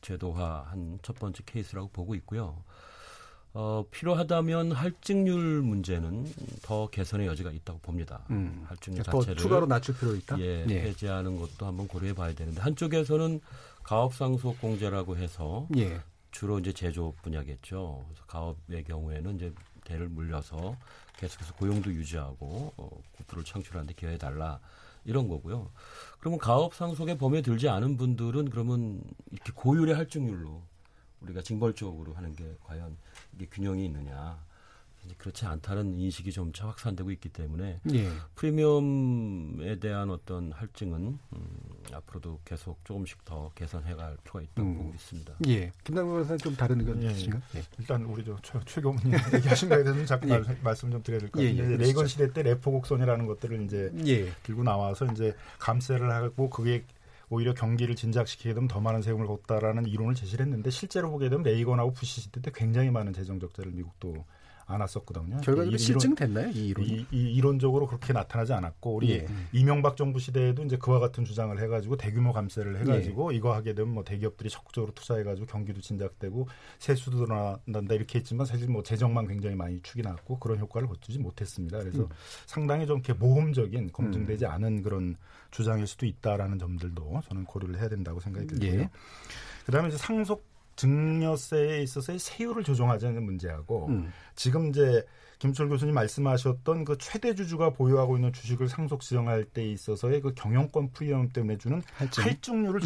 제도화한 0.01 0.99
첫 1.01 1.17
번째 1.17 1.43
케이스라고 1.45 1.89
보고 1.89 2.13
있고요. 2.15 2.63
어, 3.55 3.85
필요하다면 3.91 4.71
할증률 4.71 5.61
문제는 5.61 6.25
더 6.63 6.87
개선의 6.87 7.27
여지가 7.27 7.51
있다고 7.51 7.79
봅니다. 7.79 8.25
음, 8.31 8.65
할증률 8.67 9.03
자체를 9.03 9.35
추가로 9.35 9.67
낮출 9.67 9.95
필요 9.95 10.15
있다. 10.15 10.39
예, 10.39 10.65
예, 10.67 10.81
해제하는 10.81 11.37
것도 11.37 11.67
한번 11.67 11.87
고려해 11.87 12.13
봐야 12.13 12.33
되는데 12.33 12.59
한쪽에서는 12.61 13.39
가업상속 13.83 14.59
공제라고 14.59 15.17
해서 15.17 15.67
예. 15.77 16.01
주로 16.33 16.59
이제 16.59 16.73
제조업 16.73 17.21
분야겠죠. 17.21 18.03
그래서 18.07 18.25
가업의 18.25 18.83
경우에는 18.83 19.35
이제 19.35 19.53
대를 19.85 20.09
물려서 20.09 20.75
계속해서 21.17 21.53
고용도 21.53 21.93
유지하고 21.93 22.73
어, 22.75 22.89
국토를 23.13 23.43
창출하는데 23.45 23.93
기여해 23.93 24.17
달라 24.17 24.59
이런 25.05 25.27
거고요. 25.27 25.71
그러면 26.19 26.39
가업 26.39 26.73
상속의 26.73 27.17
범위에 27.17 27.41
들지 27.41 27.69
않은 27.69 27.97
분들은 27.97 28.49
그러면 28.49 29.03
이렇게 29.31 29.51
고율의 29.53 29.95
할증률로 29.95 30.61
우리가 31.21 31.41
징벌적으로 31.41 32.13
하는 32.13 32.35
게 32.35 32.55
과연 32.63 32.97
이게 33.35 33.45
균형이 33.45 33.85
있느냐. 33.85 34.43
그렇지 35.17 35.45
않다는 35.45 35.99
인식이 35.99 36.31
점차 36.31 36.67
확산되고 36.67 37.11
있기 37.11 37.29
때문에 37.29 37.79
예. 37.93 38.09
프리미엄에 38.35 39.79
대한 39.79 40.09
어떤 40.09 40.51
할증은 40.51 41.19
음, 41.33 41.57
앞으로도 41.91 42.39
계속 42.45 42.83
조금씩 42.85 43.23
더 43.25 43.51
개선해갈 43.55 44.17
필요가 44.23 44.41
있다고 44.41 44.67
음. 44.67 44.77
보고 44.77 44.93
있습니다. 44.93 45.33
예, 45.47 45.71
김남국 45.83 46.13
변호사는 46.13 46.37
좀 46.39 46.55
다른 46.55 46.79
의견 46.79 47.01
예, 47.03 47.11
있으신가요? 47.11 47.41
예. 47.55 47.63
일단 47.79 48.03
우리 48.05 48.23
저최 48.23 48.81
교수님 48.81 49.17
얘기하신 49.35 49.69
거에 49.69 49.83
대해서 49.83 50.05
잠깐 50.05 50.45
예. 50.49 50.57
말씀 50.63 50.91
좀 50.91 51.01
드려야 51.03 51.19
될 51.19 51.29
것 51.29 51.39
같은데 51.39 51.63
예, 51.63 51.71
예, 51.71 51.77
레이건 51.77 52.07
시대 52.07 52.31
때 52.31 52.43
레포 52.43 52.71
곡선이라는 52.71 53.25
것들을 53.27 53.61
이제 53.63 53.91
예. 54.05 54.31
들고 54.43 54.63
나와서 54.63 55.05
이제 55.07 55.35
감세를 55.59 56.11
하고 56.11 56.49
그게 56.49 56.85
오히려 57.29 57.53
경기를 57.53 57.95
진작시키게 57.95 58.53
되면 58.53 58.67
더 58.67 58.79
많은 58.79 59.01
세금을 59.01 59.25
걷다라는 59.25 59.87
이론을 59.87 60.13
제시를 60.13 60.45
했는데 60.45 60.69
실제로 60.69 61.09
보게 61.09 61.29
되면 61.29 61.43
레이건하고 61.43 61.91
부시 61.93 62.21
시대 62.21 62.41
때 62.41 62.51
굉장히 62.53 62.91
많은 62.91 63.13
재정 63.13 63.39
적자를 63.39 63.71
미국도 63.71 64.23
안았었거든요. 64.73 65.37
결과적으로 65.41 65.77
실증됐나요? 65.77 66.49
이 66.49 66.67
이론? 66.67 66.85
이, 66.85 67.05
이 67.11 67.33
이론적으로 67.33 67.87
그렇게 67.87 68.13
나타나지 68.13 68.53
않았고 68.53 68.95
우리 68.95 69.11
예. 69.11 69.27
이명박 69.51 69.97
정부 69.97 70.19
시대에도 70.19 70.63
이제 70.63 70.77
그와 70.77 70.99
같은 70.99 71.25
주장을 71.25 71.57
해가지고 71.59 71.97
대규모 71.97 72.33
감세를 72.33 72.79
해가지고 72.81 73.33
예. 73.33 73.37
이거 73.37 73.53
하게 73.53 73.73
되면 73.73 73.93
뭐 73.93 74.03
대기업들이 74.03 74.49
적극적으로 74.49 74.93
투자해가지고 74.93 75.47
경기도 75.47 75.81
진작되고 75.81 76.47
세수도 76.79 77.17
늘어난다 77.17 77.95
이렇게 77.95 78.19
했지만 78.19 78.45
사실 78.45 78.67
뭐 78.67 78.83
재정만 78.83 79.27
굉장히 79.27 79.55
많이 79.55 79.81
축이 79.81 80.01
났고 80.01 80.39
그런 80.39 80.59
효과를 80.59 80.87
거두지 80.87 81.19
못했습니다. 81.19 81.79
그래서 81.79 82.03
음. 82.03 82.09
상당히 82.45 82.85
좀 82.87 82.97
이렇게 82.97 83.13
모험적인 83.13 83.91
검증되지 83.91 84.45
음. 84.45 84.51
않은 84.51 84.83
그런 84.83 85.15
주장일 85.51 85.87
수도 85.87 86.05
있다라는 86.05 86.57
점들도 86.59 87.21
저는 87.27 87.45
고려를 87.45 87.79
해야 87.79 87.89
된다고 87.89 88.19
생각이 88.19 88.47
들고요. 88.47 88.81
예. 88.81 88.89
그다음에 89.65 89.89
이제 89.89 89.97
상속 89.97 90.52
증여세에 90.75 91.81
있어서의 91.83 92.19
세율을 92.19 92.63
조정하자는 92.63 93.23
문제하고 93.23 93.87
음. 93.87 94.11
지금 94.35 94.69
이제 94.69 95.05
김철 95.39 95.67
교수님 95.67 95.93
말씀하셨던 95.93 96.85
그 96.85 96.97
최대 96.97 97.35
주주가 97.35 97.71
보유하고 97.71 98.15
있는 98.15 98.31
주식을 98.31 98.69
상속 98.69 99.01
지정할 99.01 99.43
때 99.43 99.65
있어서의 99.65 100.21
그 100.21 100.33
경영권 100.33 100.91
프리미엄 100.91 101.27
때문에 101.27 101.57
주는 101.57 101.81
할증. 101.95 102.23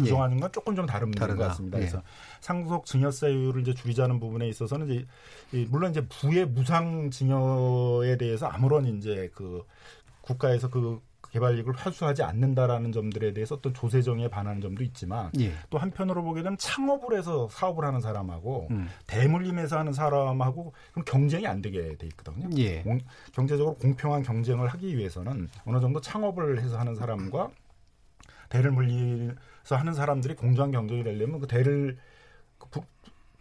조정하는 0.00 0.40
건 0.40 0.48
예. 0.48 0.52
조금 0.52 0.74
좀 0.74 0.84
다른 0.84 1.08
문제인 1.10 1.36
것 1.36 1.44
같습니다. 1.44 1.78
예. 1.78 1.82
그래서 1.82 2.02
상속 2.40 2.84
증여세율을 2.84 3.62
이제 3.62 3.74
줄이자는 3.74 4.18
부분에 4.18 4.48
있어서는 4.48 4.90
이제 4.90 5.06
물론 5.68 5.92
이제 5.92 6.04
부의 6.08 6.46
무상 6.46 7.10
증여에 7.10 8.16
대해서 8.16 8.46
아무런 8.46 8.86
이제 8.86 9.30
그 9.34 9.62
국가에서 10.22 10.68
그 10.68 11.00
개발 11.30 11.56
이익을 11.56 11.74
회수하지 11.84 12.22
않는다라는 12.22 12.92
점들에 12.92 13.32
대해서 13.32 13.56
어떤 13.56 13.74
조세정에 13.74 14.28
반하는 14.28 14.60
점도 14.60 14.82
있지만 14.84 15.30
예. 15.38 15.52
또 15.70 15.78
한편으로 15.78 16.22
보게 16.22 16.42
되면 16.42 16.56
창업을 16.58 17.16
해서 17.16 17.48
사업을 17.50 17.84
하는 17.84 18.00
사람하고 18.00 18.68
음. 18.70 18.88
대물림에서 19.06 19.78
하는 19.78 19.92
사람하고 19.92 20.72
그럼 20.92 21.04
경쟁이 21.04 21.46
안 21.46 21.60
되게 21.60 21.96
돼 21.96 22.06
있거든요. 22.08 22.48
예. 22.56 22.82
공, 22.82 23.00
경제적으로 23.32 23.76
공평한 23.76 24.22
경쟁을 24.22 24.68
하기 24.68 24.96
위해서는 24.96 25.48
어느 25.64 25.80
정도 25.80 26.00
창업을 26.00 26.60
해서 26.60 26.78
하는 26.78 26.94
사람과 26.94 27.50
대를 28.48 28.70
물리서 28.70 29.76
하는 29.76 29.92
사람들이 29.92 30.34
공정한 30.34 30.70
경쟁이 30.70 31.02
되려면 31.04 31.40
그 31.40 31.46
대를 31.46 31.98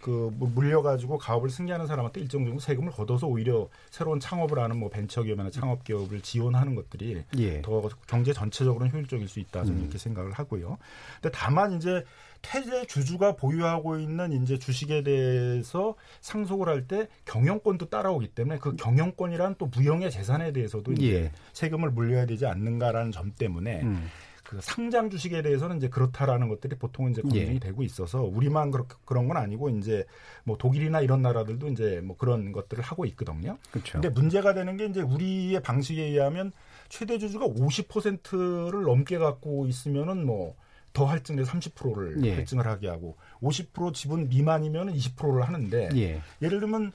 그그 0.02 0.32
물려가지고 0.40 1.18
가업을 1.18 1.50
승계하는 1.50 1.88
사람한테 1.88 2.22
일정 2.22 2.46
정도 2.46 2.60
세금을 2.60 2.92
걷어서 2.92 3.28
오히려 3.28 3.68
새로운 3.90 4.20
창업을 4.20 4.60
하는 4.60 4.78
뭐 4.78 4.90
벤처기업이나 4.90 5.50
창업기업을 5.50 6.22
지원하는 6.22 6.76
것들이 6.76 7.24
예. 7.38 7.62
더 7.62 7.90
경제 8.08 8.32
전체적으로는 8.32 8.94
효율적일 8.94 9.28
수 9.28 9.40
있다 9.40 9.64
저는 9.64 9.80
음. 9.80 9.82
이렇게 9.84 9.98
생각을 9.98 10.32
하고요. 10.34 10.78
근데 11.22 11.36
다만 11.36 11.74
이제 11.74 12.04
태제 12.44 12.86
주주가 12.86 13.36
보유하고 13.36 13.98
있는 14.00 14.32
이제 14.44 14.60
주식에 14.60 15.02
대해서 15.04 15.96
상속을 16.22 16.68
할 16.70 16.88
때 16.88 17.08
경영권도 17.26 17.90
따라오기 17.90 18.30
때문에 18.30 18.60
그 18.60 18.76
경영권이란 18.76 19.56
또 19.58 19.66
무형의 19.66 20.12
재산에 20.12 20.54
대해서도 20.54 20.94
이제 20.94 21.14
예. 21.14 21.32
세금을 21.54 21.90
물려야 21.90 22.26
되지 22.28 22.46
않는가라는 22.46 23.12
점 23.12 23.34
때문에 23.38 23.82
음. 23.82 24.08
그 24.48 24.60
상장 24.62 25.10
주식에 25.10 25.42
대해서는 25.42 25.78
이제 25.78 25.90
그렇다라는 25.90 26.48
것들이 26.48 26.78
보통은 26.78 27.12
이제 27.12 27.22
검증이 27.22 27.56
예. 27.56 27.60
되고 27.60 27.84
있어서 27.84 28.22
우리만 28.22 28.72
그렇게 28.72 28.96
그런 29.04 29.28
건 29.28 29.36
아니고 29.36 29.70
이제 29.72 30.06
뭐 30.46 30.58
독일이나 30.58 31.02
이런 31.02 31.22
나라들도 31.22 31.68
이제 31.68 32.00
뭐 32.02 32.16
그런 32.16 32.54
것들을 32.54 32.82
하고 32.82 33.06
있거든요. 33.06 33.58
그렇죠. 33.72 33.94
근데 33.94 34.10
문제가 34.10 34.54
되는 34.54 34.78
게 34.78 34.86
이제 34.86 35.02
우리의 35.02 35.62
방식에 35.62 36.02
의하면 36.02 36.54
최대 36.88 37.18
주주가 37.18 37.46
50%를 37.46 38.84
넘게 38.84 39.18
갖고 39.18 39.68
있으면은 39.68 40.26
뭐 40.26 40.56
더 40.98 41.06
할증에 41.06 41.44
30%를 41.44 42.26
예. 42.26 42.34
할증을 42.34 42.66
하게 42.66 42.88
하고 42.88 43.18
50% 43.44 43.94
지분 43.94 44.30
미만이면 44.30 44.92
20%를 44.92 45.44
하는데 45.44 45.90
예. 45.96 46.22
예를 46.42 46.60
들면 46.60 46.92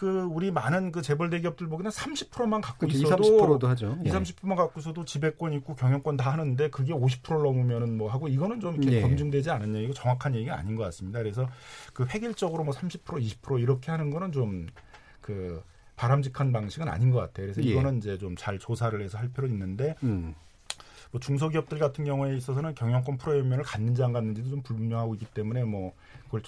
그 0.00 0.22
우리 0.22 0.50
많은 0.50 0.92
그 0.92 1.02
재벌 1.02 1.28
대기업들 1.28 1.68
보기에는 1.68 1.90
30%만 1.90 2.62
갖고. 2.62 2.86
있어도 2.86 3.22
20, 3.22 3.34
30%도 3.34 3.68
하죠. 3.68 3.98
20, 4.02 4.14
30%만 4.14 4.56
갖고 4.56 4.80
있어도 4.80 5.04
지배권 5.04 5.52
있고 5.52 5.74
경영권 5.74 6.16
다 6.16 6.32
하는데 6.32 6.70
그게 6.70 6.94
50%를 6.94 7.42
넘으면은 7.42 7.98
뭐 7.98 8.10
하고 8.10 8.26
이거는 8.26 8.60
좀 8.60 8.76
이렇게 8.76 8.96
예. 8.96 9.02
검증되지 9.02 9.50
않은 9.50 9.74
얘기고 9.76 9.92
정확한 9.92 10.34
얘기가 10.36 10.56
아닌 10.56 10.74
것 10.74 10.84
같습니다. 10.84 11.18
그래서 11.18 11.46
그 11.92 12.06
획일적으로 12.06 12.64
뭐 12.64 12.72
30% 12.72 13.04
20% 13.04 13.60
이렇게 13.60 13.90
하는 13.90 14.10
거는 14.10 14.32
좀 14.32 14.66
그 15.20 15.62
바람직한 15.96 16.50
방식은 16.52 16.88
아닌 16.88 17.10
것 17.10 17.18
같아요. 17.18 17.46
그래서 17.46 17.62
예. 17.62 17.66
이거는 17.70 17.98
이제 17.98 18.16
좀 18.16 18.34
잘 18.36 18.58
조사를 18.58 18.98
해서 19.02 19.18
할 19.18 19.28
필요는 19.28 19.54
있는데 19.54 19.94
음. 20.02 20.34
뭐 21.10 21.20
중소기업들 21.20 21.78
같은 21.78 22.04
경우에 22.04 22.36
있어서는 22.36 22.74
경영권 22.74 23.18
프로그램을 23.18 23.62
갖는지 23.62 24.02
안 24.02 24.12
갖는지도 24.12 24.48
좀 24.48 24.62
불명하고 24.62 25.14
있기 25.14 25.26
때문에 25.26 25.64
뭐 25.64 25.92
그걸 26.24 26.42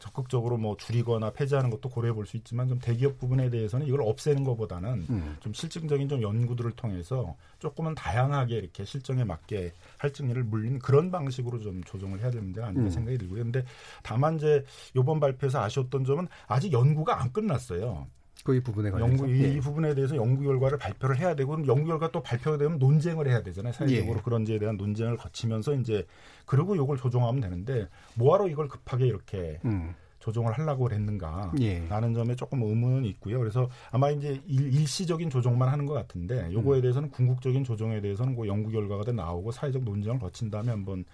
적극적으로 0.00 0.56
뭐 0.56 0.76
줄이거나 0.76 1.30
폐지하는 1.30 1.70
것도 1.70 1.88
고려해 1.88 2.12
볼 2.14 2.26
수 2.26 2.36
있지만 2.36 2.68
좀 2.68 2.78
대기업 2.78 3.18
부분에 3.18 3.50
대해서는 3.50 3.86
이걸 3.86 4.02
없애는 4.02 4.44
것보다는 4.44 5.06
음. 5.10 5.36
좀 5.40 5.52
실증적인 5.52 6.08
좀 6.08 6.22
연구들을 6.22 6.72
통해서 6.72 7.36
조금은 7.58 7.94
다양하게 7.94 8.56
이렇게 8.56 8.84
실정에 8.84 9.24
맞게 9.24 9.72
할증률을 9.98 10.44
물린 10.44 10.78
그런 10.78 11.10
방식으로 11.10 11.60
좀 11.60 11.82
조정을 11.84 12.20
해야 12.20 12.30
되는 12.30 12.52
데 12.52 12.62
아닌가 12.62 12.82
음. 12.82 12.90
생각이 12.90 13.18
들고요. 13.18 13.42
근데 13.42 13.64
다만 14.02 14.36
이제 14.36 14.64
요번 14.96 15.20
발표에서 15.20 15.62
아쉬웠던 15.62 16.04
점은 16.04 16.26
아직 16.46 16.72
연구가 16.72 17.20
안 17.20 17.32
끝났어요. 17.32 18.06
그 18.44 18.60
부분에 18.62 18.90
관해서 18.90 19.10
연구 19.10 19.28
이, 19.28 19.42
예. 19.42 19.52
이 19.52 19.60
부분에 19.60 19.94
대해서 19.94 20.16
연구 20.16 20.42
결과를 20.44 20.78
발표를 20.78 21.18
해야 21.18 21.34
되고 21.34 21.50
그럼 21.50 21.66
연구 21.66 21.86
결과 21.86 22.10
또 22.10 22.22
발표가 22.22 22.56
되면 22.56 22.78
논쟁을 22.78 23.28
해야 23.28 23.42
되잖아요. 23.42 23.72
사회적으로 23.72 24.18
예. 24.18 24.22
그런지에 24.22 24.58
대한 24.58 24.76
논쟁을 24.76 25.16
거치면서 25.16 25.74
이제 25.74 26.06
그리고 26.46 26.74
이걸 26.74 26.96
조정하면 26.96 27.40
되는데 27.40 27.88
뭐하러 28.14 28.48
이걸 28.48 28.68
급하게 28.68 29.06
이렇게 29.06 29.60
음. 29.64 29.94
조정을 30.20 30.52
하려고 30.52 30.90
했는가 30.90 31.52
예. 31.60 31.86
라는 31.88 32.14
점에 32.14 32.36
조금 32.36 32.62
의문은 32.62 33.04
있고요. 33.06 33.38
그래서 33.38 33.68
아마 33.90 34.10
이제 34.10 34.40
일, 34.46 34.86
시적인 34.86 35.30
조정만 35.30 35.68
하는 35.68 35.86
것 35.86 35.94
같은데 35.94 36.52
요거에 36.52 36.78
음. 36.78 36.82
대해서는 36.82 37.10
궁극적인 37.10 37.64
조정에 37.64 38.00
대해서는 38.00 38.36
그 38.36 38.46
연구 38.46 38.70
결과가 38.70 39.04
다 39.04 39.12
나오고 39.12 39.50
사회적 39.50 39.82
논쟁을 39.82 40.18
거친 40.18 40.50
다음에 40.50 40.70
한번 40.70 41.00
어, 41.00 41.04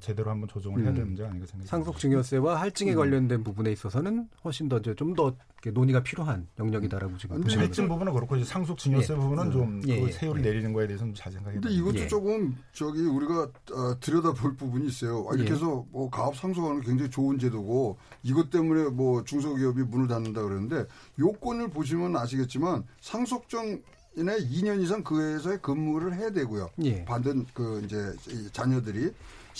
제대로 0.00 0.30
한번 0.30 0.48
조정을 0.48 0.82
해야 0.82 0.90
음. 0.90 0.94
되는 0.94 1.06
문제가 1.08 1.28
아닌가 1.28 1.46
생각합니다. 1.46 1.70
상속 1.70 1.98
증여세와 1.98 2.60
할증에 2.60 2.92
음. 2.92 2.96
관련된 2.96 3.44
부분에 3.44 3.70
있어서는 3.72 4.28
훨씬 4.44 4.68
더 4.68 4.80
좀더 4.80 5.36
논의가 5.72 6.02
필요한 6.02 6.46
영역이다라고 6.58 7.16
지금 7.16 7.36
근데 7.36 7.46
보시는 7.46 7.64
할증. 7.64 7.88
부분은 7.88 8.12
그렇고 8.12 8.36
이제 8.36 8.44
상속 8.44 8.78
증여세 8.78 9.14
예. 9.14 9.18
부분은 9.18 9.50
좀 9.50 9.82
예, 9.88 10.00
그 10.00 10.06
예. 10.06 10.12
세율을 10.12 10.42
내리는 10.42 10.72
거에 10.72 10.86
대해서는 10.86 11.14
잘 11.14 11.32
생각해야 11.32 11.60
근데 11.60 11.68
됩니다. 11.68 11.88
이것도 11.88 12.04
예. 12.04 12.08
조금 12.08 12.56
저기 12.72 13.02
우리가 13.02 13.42
어, 13.72 14.00
들여다볼 14.00 14.56
부분이 14.56 14.86
있어요. 14.86 15.26
아, 15.28 15.34
이렇게 15.34 15.50
예. 15.50 15.54
해서 15.54 15.84
뭐 15.90 16.08
가업 16.10 16.36
상속하는 16.36 16.80
게 16.80 16.86
굉장히 16.88 17.10
좋은 17.10 17.38
제도고 17.38 17.98
이것 18.22 18.50
때문에 18.50 18.90
뭐 18.90 19.24
중소기업이 19.24 19.82
문을 19.82 20.06
닫는다 20.06 20.42
그러는데 20.42 20.86
요건을 21.18 21.70
보시면 21.70 22.16
아시겠지만 22.16 22.84
상속정인의 23.00 23.82
2년 24.16 24.80
이상 24.80 25.02
그 25.02 25.34
회사에 25.34 25.56
근무를 25.58 26.14
해야 26.14 26.30
되고요. 26.30 26.70
예. 26.84 27.04
받은 27.04 27.46
그 27.52 27.82
이제 27.84 28.12
이 28.28 28.48
자녀들이 28.52 29.12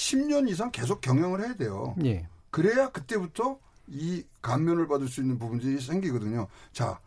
10년 0.02 0.48
이상 0.48 0.70
계속 0.70 1.00
경영을 1.00 1.40
해야 1.44 1.54
돼요. 1.54 1.94
예. 2.04 2.26
그래야 2.50 2.90
그때부터 2.90 3.58
이 3.88 4.22
감면을 4.42 4.86
받을 4.86 5.08
수 5.08 5.20
있는 5.20 5.38
부분들이 5.38 5.80
생기거든요. 5.80 6.46
자, 6.72 7.00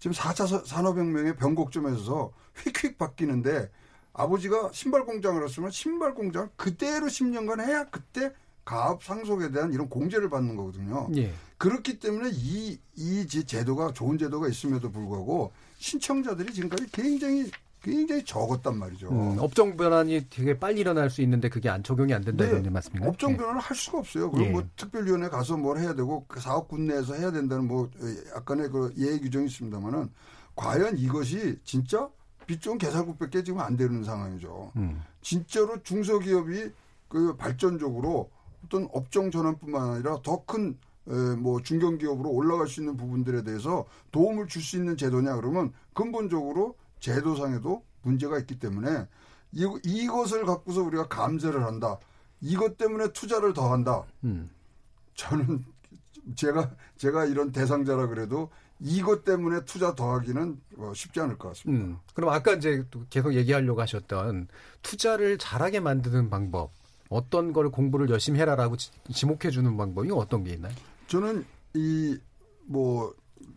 지금 0.00 0.14
4차 0.14 0.66
산업혁명의 0.66 1.36
변곡점에 1.36 1.92
있어서 1.92 2.32
휙휙 2.56 2.98
바뀌는데 2.98 3.70
아버지가 4.12 4.70
신발 4.72 5.04
공장을 5.04 5.42
했으면 5.42 5.70
신발 5.70 6.14
공장 6.14 6.50
그대로 6.56 7.06
10년간 7.06 7.60
해야 7.64 7.84
그때 7.84 8.32
가업 8.64 9.02
상속에 9.04 9.50
대한 9.52 9.72
이런 9.72 9.88
공제를 9.88 10.28
받는 10.28 10.56
거거든요. 10.56 11.08
예. 11.16 11.32
그렇기 11.58 12.00
때문에 12.00 12.30
이, 12.32 12.78
이 12.96 13.26
제- 13.28 13.44
제도가 13.44 13.92
좋은 13.92 14.18
제도가 14.18 14.48
있음에도 14.48 14.90
불구하고 14.90 15.52
신청자들이 15.78 16.52
지금까지 16.52 16.90
굉장히 16.90 17.50
굉장히 17.82 18.24
적었단 18.24 18.78
말이죠. 18.78 19.08
음, 19.10 19.38
업종 19.40 19.76
변환이 19.76 20.26
되게 20.30 20.58
빨리 20.58 20.80
일어날 20.80 21.10
수 21.10 21.20
있는데 21.22 21.48
그게 21.48 21.68
안 21.68 21.82
적용이 21.82 22.14
안 22.14 22.22
된다 22.22 22.44
네. 22.44 22.50
이런 22.50 22.72
말씀인가요? 22.72 23.10
업종 23.10 23.32
예. 23.32 23.36
변화를 23.36 23.60
할 23.60 23.76
수가 23.76 23.98
없어요. 23.98 24.30
그럼 24.30 24.46
예. 24.46 24.50
뭐 24.50 24.62
특별위원회 24.76 25.28
가서 25.28 25.56
뭘 25.56 25.78
해야 25.78 25.94
되고 25.94 26.24
그 26.28 26.40
사업 26.40 26.68
군 26.68 26.86
내에서 26.86 27.14
해야 27.14 27.32
된다는 27.32 27.66
뭐 27.66 27.90
약간의 28.36 28.70
그 28.70 28.92
예외 28.96 29.18
규정이 29.18 29.46
있습니다만은 29.46 30.08
과연 30.54 30.96
이것이 30.98 31.58
진짜 31.64 32.08
빚 32.46 32.60
좋은 32.60 32.78
개살구밖에 32.78 33.42
지금 33.42 33.60
안 33.60 33.76
되는 33.76 34.04
상황이죠. 34.04 34.72
음. 34.76 35.02
진짜로 35.20 35.82
중소기업이 35.82 36.70
그 37.08 37.36
발전적으로 37.36 38.30
어떤 38.64 38.88
업종 38.92 39.30
전환뿐만 39.30 39.90
아니라 39.90 40.18
더큰 40.22 40.78
뭐 41.38 41.60
중견기업으로 41.60 42.30
올라갈 42.30 42.68
수 42.68 42.80
있는 42.80 42.96
부분들에 42.96 43.42
대해서 43.42 43.86
도움을 44.12 44.46
줄 44.46 44.62
수 44.62 44.76
있는 44.76 44.96
제도냐 44.96 45.34
그러면 45.36 45.72
근본적으로 45.94 46.76
제도상에도 47.02 47.84
문제가 48.02 48.38
있기 48.38 48.58
때문에 48.58 49.06
이, 49.52 49.68
이것을 49.84 50.46
갖고서 50.46 50.82
우리가 50.82 51.08
감세를 51.08 51.64
한다. 51.64 51.98
이것 52.40 52.78
때문에 52.78 53.12
투자를 53.12 53.52
더 53.52 53.70
한다. 53.70 54.04
음. 54.24 54.48
저는 55.14 55.64
제가 56.36 56.70
제가 56.96 57.26
이런 57.26 57.52
대상자라 57.52 58.06
그래도 58.06 58.50
이것 58.80 59.24
때문에 59.24 59.64
투자 59.64 59.94
더 59.94 60.14
하기는 60.14 60.60
어, 60.78 60.92
쉽지 60.94 61.20
않을 61.20 61.36
것 61.38 61.48
같습니다. 61.48 61.84
음. 61.84 61.98
그럼 62.14 62.30
아까 62.30 62.54
이제 62.54 62.84
또 62.90 63.04
계속 63.10 63.34
얘기하려고 63.34 63.80
하셨던 63.82 64.48
투자를 64.80 65.38
잘하게 65.38 65.80
만드는 65.80 66.30
방법 66.30 66.70
어떤 67.08 67.52
거를 67.52 67.70
공부를 67.70 68.08
열심히 68.10 68.40
해라라고 68.40 68.76
지- 68.76 68.90
지목해 69.12 69.50
주는 69.50 69.76
방법이 69.76 70.10
어떤 70.12 70.44
게 70.44 70.52
있나요? 70.54 70.74
저는 71.08 71.44
이 71.74 72.16
뭐 72.64 73.12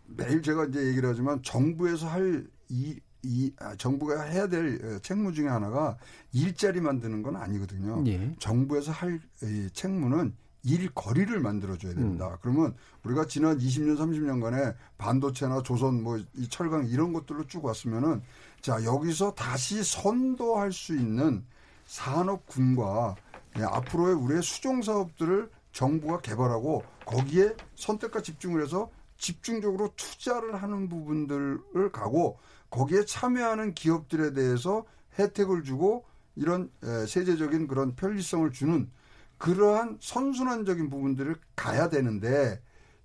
매일 0.06 0.42
제가 0.42 0.64
이제 0.66 0.84
얘기를 0.88 1.08
하지만 1.08 1.40
정부에서 1.44 2.08
할 2.08 2.44
이 2.68 2.98
이 3.26 3.52
아, 3.58 3.74
정부가 3.76 4.22
해야 4.22 4.46
될 4.48 4.78
어, 4.84 4.98
책무 5.00 5.32
중에 5.32 5.48
하나가 5.48 5.96
일자리 6.32 6.80
만드는 6.80 7.22
건 7.22 7.36
아니거든요. 7.36 8.04
예. 8.06 8.34
정부에서 8.38 8.92
할 8.92 9.20
이 9.42 9.68
책무는 9.72 10.32
일거리를 10.62 11.38
만들어줘야 11.40 11.94
됩니다. 11.94 12.28
음. 12.28 12.36
그러면 12.40 12.74
우리가 13.04 13.26
지난 13.26 13.56
20년, 13.58 13.96
30년간에 13.96 14.74
반도체나 14.98 15.62
조선, 15.62 16.02
뭐 16.02 16.18
이 16.34 16.48
철강 16.48 16.86
이런 16.86 17.12
것들로 17.12 17.46
쭉 17.46 17.64
왔으면은 17.64 18.22
자 18.60 18.82
여기서 18.82 19.32
다시 19.34 19.84
선도할 19.84 20.72
수 20.72 20.96
있는 20.96 21.44
산업군과 21.86 23.16
예, 23.58 23.62
앞으로의 23.62 24.14
우리의 24.14 24.42
수종 24.42 24.82
사업들을 24.82 25.50
정부가 25.72 26.20
개발하고 26.20 26.82
거기에 27.04 27.54
선택과 27.76 28.22
집중을 28.22 28.62
해서 28.62 28.90
집중적으로 29.18 29.90
투자를 29.96 30.56
하는 30.56 30.88
부분들을 30.88 31.90
가고 31.92 32.38
거기에 32.76 33.06
참여하는 33.06 33.72
기업들에 33.72 34.34
대해서 34.34 34.84
혜택을 35.18 35.62
주고 35.62 36.04
이런 36.34 36.70
에, 36.82 37.06
세제적인 37.06 37.68
그런 37.68 37.96
편리성을 37.96 38.52
주는 38.52 38.90
그러한 39.38 39.96
선순환적인 40.02 40.90
부분들을 40.90 41.36
가야 41.56 41.88
되는데 41.88 42.62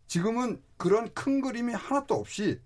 지금은 0.08 0.62
그런 0.76 1.14
큰 1.14 1.40
그림이 1.40 1.72
하나도 1.72 2.16
없이 2.16 2.60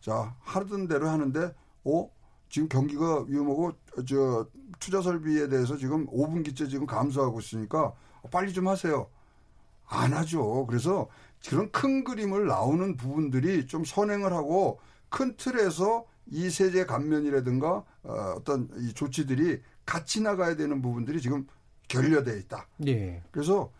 자 0.00 0.36
하던 0.42 0.86
대로 0.86 1.08
하는데 1.08 1.52
어 1.84 2.08
지금 2.48 2.68
경기가 2.68 3.24
위험하고 3.26 3.72
저 4.06 4.46
투자 4.78 5.02
설비에 5.02 5.48
대해서 5.48 5.76
지금 5.76 6.06
5분기째 6.06 6.70
지금 6.70 6.86
감소하고 6.86 7.40
있으니까 7.40 7.94
빨리 8.30 8.52
좀 8.52 8.68
하세요. 8.68 9.08
안 9.86 10.12
하죠. 10.12 10.66
그래서 10.66 11.08
그런 11.48 11.72
큰 11.72 12.04
그림을 12.04 12.46
나오는 12.46 12.96
부분들이 12.96 13.66
좀 13.66 13.84
선행을 13.84 14.32
하고 14.32 14.78
큰 15.08 15.36
틀에서 15.36 16.06
이 16.30 16.50
세제 16.50 16.86
감면이라든가 16.86 17.84
어, 18.02 18.34
어떤 18.36 18.68
이 18.78 18.92
조치들이 18.92 19.60
같이 19.84 20.22
나가야 20.22 20.56
되는 20.56 20.80
부분들이 20.80 21.20
지금 21.20 21.46
결여돼 21.88 22.38
있다. 22.40 22.66
예. 22.86 23.22
그래서 23.30 23.70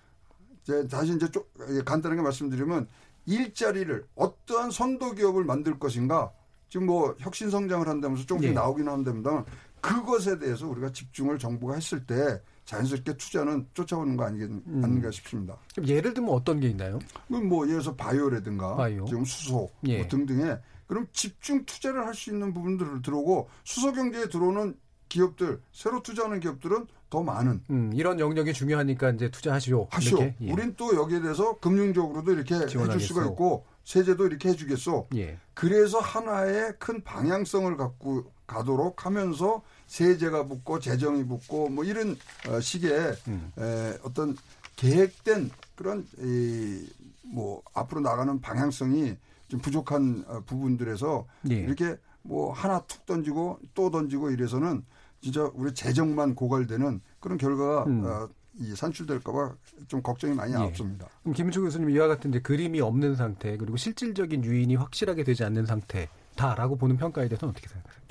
이제 0.62 0.86
다시 0.88 1.14
이제 1.14 1.30
좀 1.30 1.42
간단하게 1.84 2.22
말씀드리면 2.22 2.88
일자리를 3.26 4.06
어떠한 4.14 4.70
선도 4.70 5.12
기업을 5.12 5.44
만들 5.44 5.78
것인가 5.78 6.32
지금 6.68 6.86
뭐 6.86 7.14
혁신 7.18 7.50
성장을 7.50 7.86
한다면서 7.86 8.26
조금씩 8.26 8.50
예. 8.50 8.54
나오긴 8.54 8.88
한답니다. 8.88 9.44
그것에 9.80 10.38
대해서 10.38 10.66
우리가 10.66 10.92
집중을 10.92 11.38
정부가 11.38 11.74
했을 11.74 12.04
때 12.06 12.40
자연스럽게 12.64 13.16
투자는 13.18 13.68
쫓아오는 13.74 14.16
거 14.16 14.24
아니겠, 14.24 14.48
음. 14.50 14.80
아닌가 14.82 15.10
싶습니다. 15.10 15.58
예를 15.86 16.14
들면 16.14 16.32
어떤 16.32 16.58
게 16.58 16.68
있나요? 16.68 16.98
뭐 17.28 17.66
예를 17.66 17.80
들어서 17.80 17.94
바이오라든가 17.94 18.76
바이오. 18.76 19.04
지금 19.04 19.24
수소 19.24 19.70
예. 19.84 19.98
뭐 19.98 20.08
등등의 20.08 20.58
그럼 20.86 21.06
집중 21.12 21.64
투자를 21.64 22.06
할 22.06 22.14
수 22.14 22.30
있는 22.30 22.52
부분들을 22.54 23.02
들어오고 23.02 23.48
수소 23.64 23.92
경제에 23.92 24.28
들어오는 24.28 24.76
기업들 25.08 25.60
새로 25.72 26.02
투자하는 26.02 26.40
기업들은 26.40 26.86
더 27.10 27.22
많은 27.22 27.62
음, 27.70 27.92
이런 27.94 28.18
영역이 28.18 28.52
중요하니까 28.52 29.10
이제 29.10 29.30
투자하시오. 29.30 29.88
하시오. 29.90 30.18
이렇게? 30.18 30.34
예. 30.40 30.52
우린 30.52 30.74
또 30.76 30.94
여기에 30.96 31.20
대해서 31.20 31.58
금융적으로도 31.58 32.32
이렇게 32.32 32.54
해줄 32.56 32.68
지원하겠소. 32.68 33.06
수가 33.06 33.24
있고 33.26 33.64
세제도 33.84 34.26
이렇게 34.26 34.48
해주겠소. 34.48 35.08
예. 35.16 35.38
그래서 35.54 36.00
하나의 36.00 36.72
큰 36.78 37.02
방향성을 37.04 37.76
갖고 37.76 38.24
가도록 38.46 39.06
하면서 39.06 39.62
세제가 39.86 40.46
붙고 40.48 40.80
재정이 40.80 41.24
붙고 41.26 41.68
뭐 41.68 41.84
이런 41.84 42.16
어, 42.48 42.60
식의 42.60 43.16
음. 43.28 43.52
에, 43.58 43.96
어떤 44.02 44.36
계획된 44.76 45.50
그런 45.76 46.06
이, 46.18 46.84
뭐 47.22 47.62
앞으로 47.74 48.00
나가는 48.00 48.40
방향성이 48.40 49.16
좀 49.54 49.60
부족한 49.60 50.24
어, 50.26 50.40
부분들에서 50.46 51.26
예. 51.50 51.54
이렇게 51.54 51.96
뭐 52.22 52.52
하나 52.52 52.80
툭 52.80 53.06
던지고 53.06 53.60
또 53.74 53.90
던지고 53.90 54.30
이래서는 54.30 54.84
진짜 55.20 55.48
우리 55.54 55.72
재정만 55.72 56.34
고갈되는 56.34 57.00
그런 57.20 57.38
결과가 57.38 57.84
음. 57.84 58.04
어, 58.04 58.28
이 58.58 58.74
산출될까봐 58.74 59.54
좀 59.86 60.02
걱정이 60.02 60.34
많이 60.34 60.52
예. 60.52 60.56
앞섭니다. 60.56 61.08
그럼 61.22 61.34
김은총 61.34 61.64
교수님 61.64 61.90
이와 61.90 62.08
같은 62.08 62.30
이제 62.30 62.40
그림이 62.40 62.80
없는 62.80 63.14
상태 63.14 63.56
그리고 63.56 63.76
실질적인 63.76 64.44
유인이 64.44 64.74
확실하게 64.74 65.22
되지 65.22 65.44
않는 65.44 65.66
상태다라고 65.66 66.76
보는 66.76 66.96
평가에 66.96 67.28
대해서는 67.28 67.50
어떻게 67.50 67.68
생각하세요? 67.68 68.04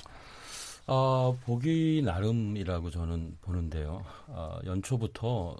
어, 0.86 1.36
보기 1.44 2.02
나름이라고 2.04 2.90
저는 2.90 3.36
보는데요. 3.42 4.02
어, 4.28 4.58
연초부터 4.64 5.56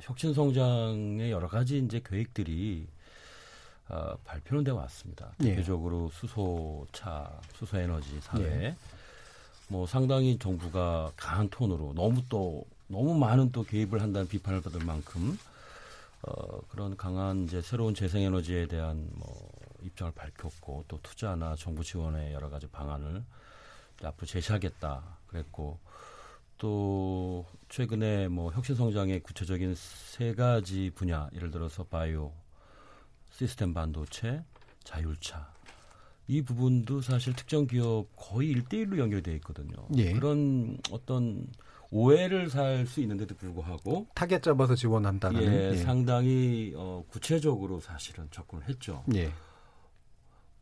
혁신 0.00 0.34
성장의 0.34 1.30
여러 1.30 1.48
가지 1.48 1.78
이제 1.78 2.00
계획들이 2.04 2.88
어, 3.88 4.16
발표는 4.24 4.64
되어 4.64 4.74
왔습니다. 4.76 5.32
예. 5.42 5.50
대표적으로 5.50 6.10
수소차, 6.10 7.40
수소에너지 7.54 8.20
사회, 8.20 8.44
예. 8.44 8.76
뭐 9.68 9.86
상당히 9.86 10.38
정부가 10.38 11.12
강한 11.16 11.48
톤으로 11.48 11.92
너무 11.94 12.22
또 12.28 12.64
너무 12.88 13.18
많은 13.18 13.50
또 13.52 13.64
개입을 13.64 14.00
한다는 14.00 14.28
비판을 14.28 14.60
받을 14.60 14.84
만큼 14.84 15.38
어, 16.22 16.60
그런 16.68 16.96
강한 16.96 17.44
이제 17.44 17.60
새로운 17.62 17.94
재생에너지에 17.94 18.66
대한 18.66 19.08
뭐 19.14 19.50
입장을 19.82 20.12
밝혔고 20.12 20.84
또 20.88 21.00
투자나 21.02 21.56
정부 21.56 21.84
지원의 21.84 22.32
여러 22.32 22.48
가지 22.48 22.66
방안을 22.66 23.22
앞으로 24.02 24.26
제시하겠다 24.26 25.02
그랬고 25.28 25.78
또 26.58 27.44
최근에 27.68 28.28
뭐 28.28 28.50
혁신 28.52 28.74
성장의 28.74 29.20
구체적인 29.20 29.74
세 29.76 30.34
가지 30.34 30.90
분야 30.94 31.28
예를 31.34 31.50
들어서 31.50 31.84
바이오, 31.84 32.32
시스템 33.36 33.74
반도체, 33.74 34.42
자율차 34.82 35.52
이 36.26 36.40
부분도 36.42 37.02
사실 37.02 37.34
특정 37.34 37.66
기업 37.66 38.06
거의 38.16 38.48
일대일로 38.48 38.98
연결되어 38.98 39.34
있거든요. 39.34 39.76
예. 39.96 40.12
그런 40.14 40.78
어떤 40.90 41.46
오해를 41.90 42.48
살 42.50 42.86
수 42.86 43.00
있는데도 43.02 43.34
불구하고 43.34 44.06
타겟 44.14 44.40
잡아서 44.40 44.74
지원한다는 44.74 45.42
예, 45.42 45.70
예. 45.72 45.76
상당히 45.76 46.72
어, 46.76 47.04
구체적으로 47.08 47.78
사실은 47.78 48.26
접근을 48.30 48.68
했죠. 48.68 49.04
예. 49.14 49.30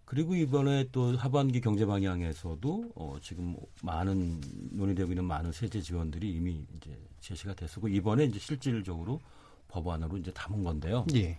그리고 0.05 0.35
이번에 0.35 0.89
또 0.93 1.17
하반기 1.17 1.61
경제 1.61 1.87
방향에서도 1.87 2.93
어, 2.97 3.17
지금 3.23 3.57
많은 3.83 4.41
논의되고 4.73 5.13
있는 5.13 5.25
많은 5.25 5.53
세제 5.53 5.81
지원들이 5.81 6.31
이미 6.31 6.67
이제 6.77 6.99
제시가 7.21 7.55
됐었고 7.55 7.89
이번에 7.89 8.25
이제 8.25 8.39
실질적으로 8.39 9.21
법안으로 9.69 10.19
이제 10.19 10.31
담은 10.33 10.63
건데요. 10.63 11.07
예. 11.15 11.39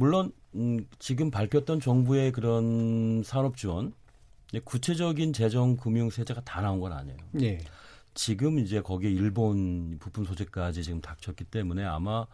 물론 0.00 0.32
음, 0.54 0.86
지금 0.98 1.30
발표했던 1.30 1.78
정부의 1.78 2.32
그런 2.32 3.22
산업 3.22 3.58
지원 3.58 3.92
구체적인 4.64 5.34
재정 5.34 5.76
금융 5.76 6.08
세제가 6.08 6.40
다 6.40 6.62
나온 6.62 6.80
건 6.80 6.94
아니에요. 6.94 7.18
예. 7.42 7.58
지금 8.14 8.58
이제 8.58 8.80
거기에 8.80 9.10
일본 9.10 9.98
부품 9.98 10.24
소재까지 10.24 10.84
지금 10.84 11.02
닥쳤기 11.02 11.44
때문에 11.44 11.84
아마 11.84 12.26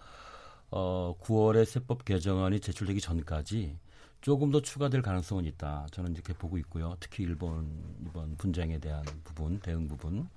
어 0.71 1.17
9월에 1.21 1.65
세법 1.65 2.05
개정안이 2.05 2.61
제출되기 2.61 3.01
전까지 3.01 3.77
조금 4.21 4.53
더 4.53 4.63
추가될 4.63 5.03
가능성은 5.03 5.45
있다. 5.47 5.89
저는 5.91 6.13
이렇게 6.13 6.35
보고 6.35 6.59
있고요. 6.59 6.97
특히 7.01 7.25
일본 7.25 7.69
이번 8.07 8.37
분쟁에 8.37 8.79
대한 8.79 9.05
부분, 9.25 9.59
대응 9.59 9.89
부분. 9.89 10.29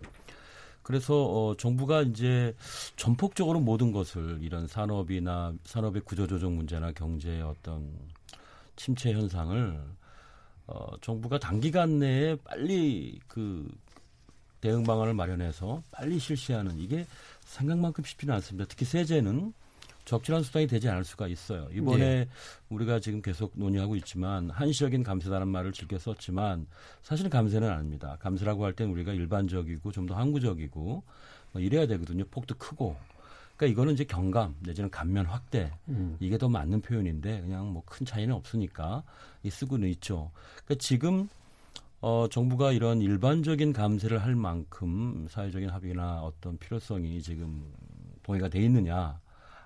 그래서 0.82 1.24
어, 1.24 1.56
정부가 1.58 2.02
이제 2.02 2.56
전폭적으로 2.96 3.60
모든 3.60 3.92
것을 3.92 4.40
이런 4.42 4.68
산업이나 4.68 5.54
산업의 5.66 6.02
구조조정 6.04 6.56
문제나 6.56 6.92
경제의 6.94 7.42
어떤 7.42 7.92
침체 8.76 9.12
현상을 9.14 9.80
어, 10.68 10.88
정부가 11.02 11.40
단기간 11.40 12.00
내에 12.00 12.36
빨리 12.38 13.20
그 13.28 13.70
대응 14.62 14.84
방안을 14.84 15.14
마련해서 15.14 15.84
빨리 15.92 16.20
실시하는 16.20 16.80
이게 16.80 17.06
생각만큼 17.42 18.04
쉽지는 18.04 18.34
않습니다. 18.36 18.66
특히 18.68 18.86
세제는 18.86 19.54
적절한 20.10 20.42
수단이 20.44 20.66
되지 20.66 20.90
않을 20.90 21.04
수가 21.04 21.28
있어요. 21.28 21.68
이번에 21.72 22.04
예. 22.04 22.28
우리가 22.70 23.00
지금 23.00 23.22
계속 23.22 23.52
논의하고 23.54 23.96
있지만 23.98 24.50
한시적인 24.50 25.04
감세라는 25.04 25.48
말을 25.48 25.72
즐겨 25.72 26.00
썼지만 26.00 26.66
사실은 27.04 27.30
감세는 27.30 27.70
아닙니다. 27.70 28.18
감세라고 28.20 28.66
할 28.66 28.74
때는 28.74 28.92
우리가 28.94 29.14
일반적이고 29.14 29.92
좀 29.92 30.08
더 30.08 30.16
항구적이고 30.16 31.04
뭐 31.52 31.62
이래야 31.62 31.86
되거든요. 31.86 32.24
폭도 32.32 32.56
크고. 32.58 32.96
그러니까 33.56 33.72
이거는 33.74 33.94
이제 33.94 34.04
경감 34.04 34.56
내지는 34.62 34.90
감면 34.90 35.28
확대 35.28 35.72
음. 35.90 36.16
이게 36.20 36.38
더 36.40 36.50
맞는 36.50 36.82
표현인데 36.82 37.42
그냥 37.42 37.72
뭐 37.72 37.84
큰 37.86 38.04
차이는 38.06 38.34
없으니까 38.34 39.04
이 39.44 39.50
쓰고는 39.52 39.88
있죠. 39.90 40.32
그러니까 40.66 40.76
지금 40.84 41.30
어, 42.02 42.28
정부가 42.32 42.72
이런 42.72 43.02
일반적인 43.02 43.74
감세를 43.74 44.24
할 44.24 44.36
만큼 44.36 45.28
사회적인 45.30 45.70
합의나 45.70 46.22
어떤 46.24 46.58
필요성이 46.58 47.22
지금 47.22 47.72
동의가 48.24 48.48
돼 48.50 48.60
있느냐 48.64 49.20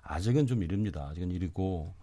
아직은 0.04 0.48
좀 0.48 0.64
이릅니다. 0.64 1.08
아직은 1.10 1.32
이르고 1.32 1.94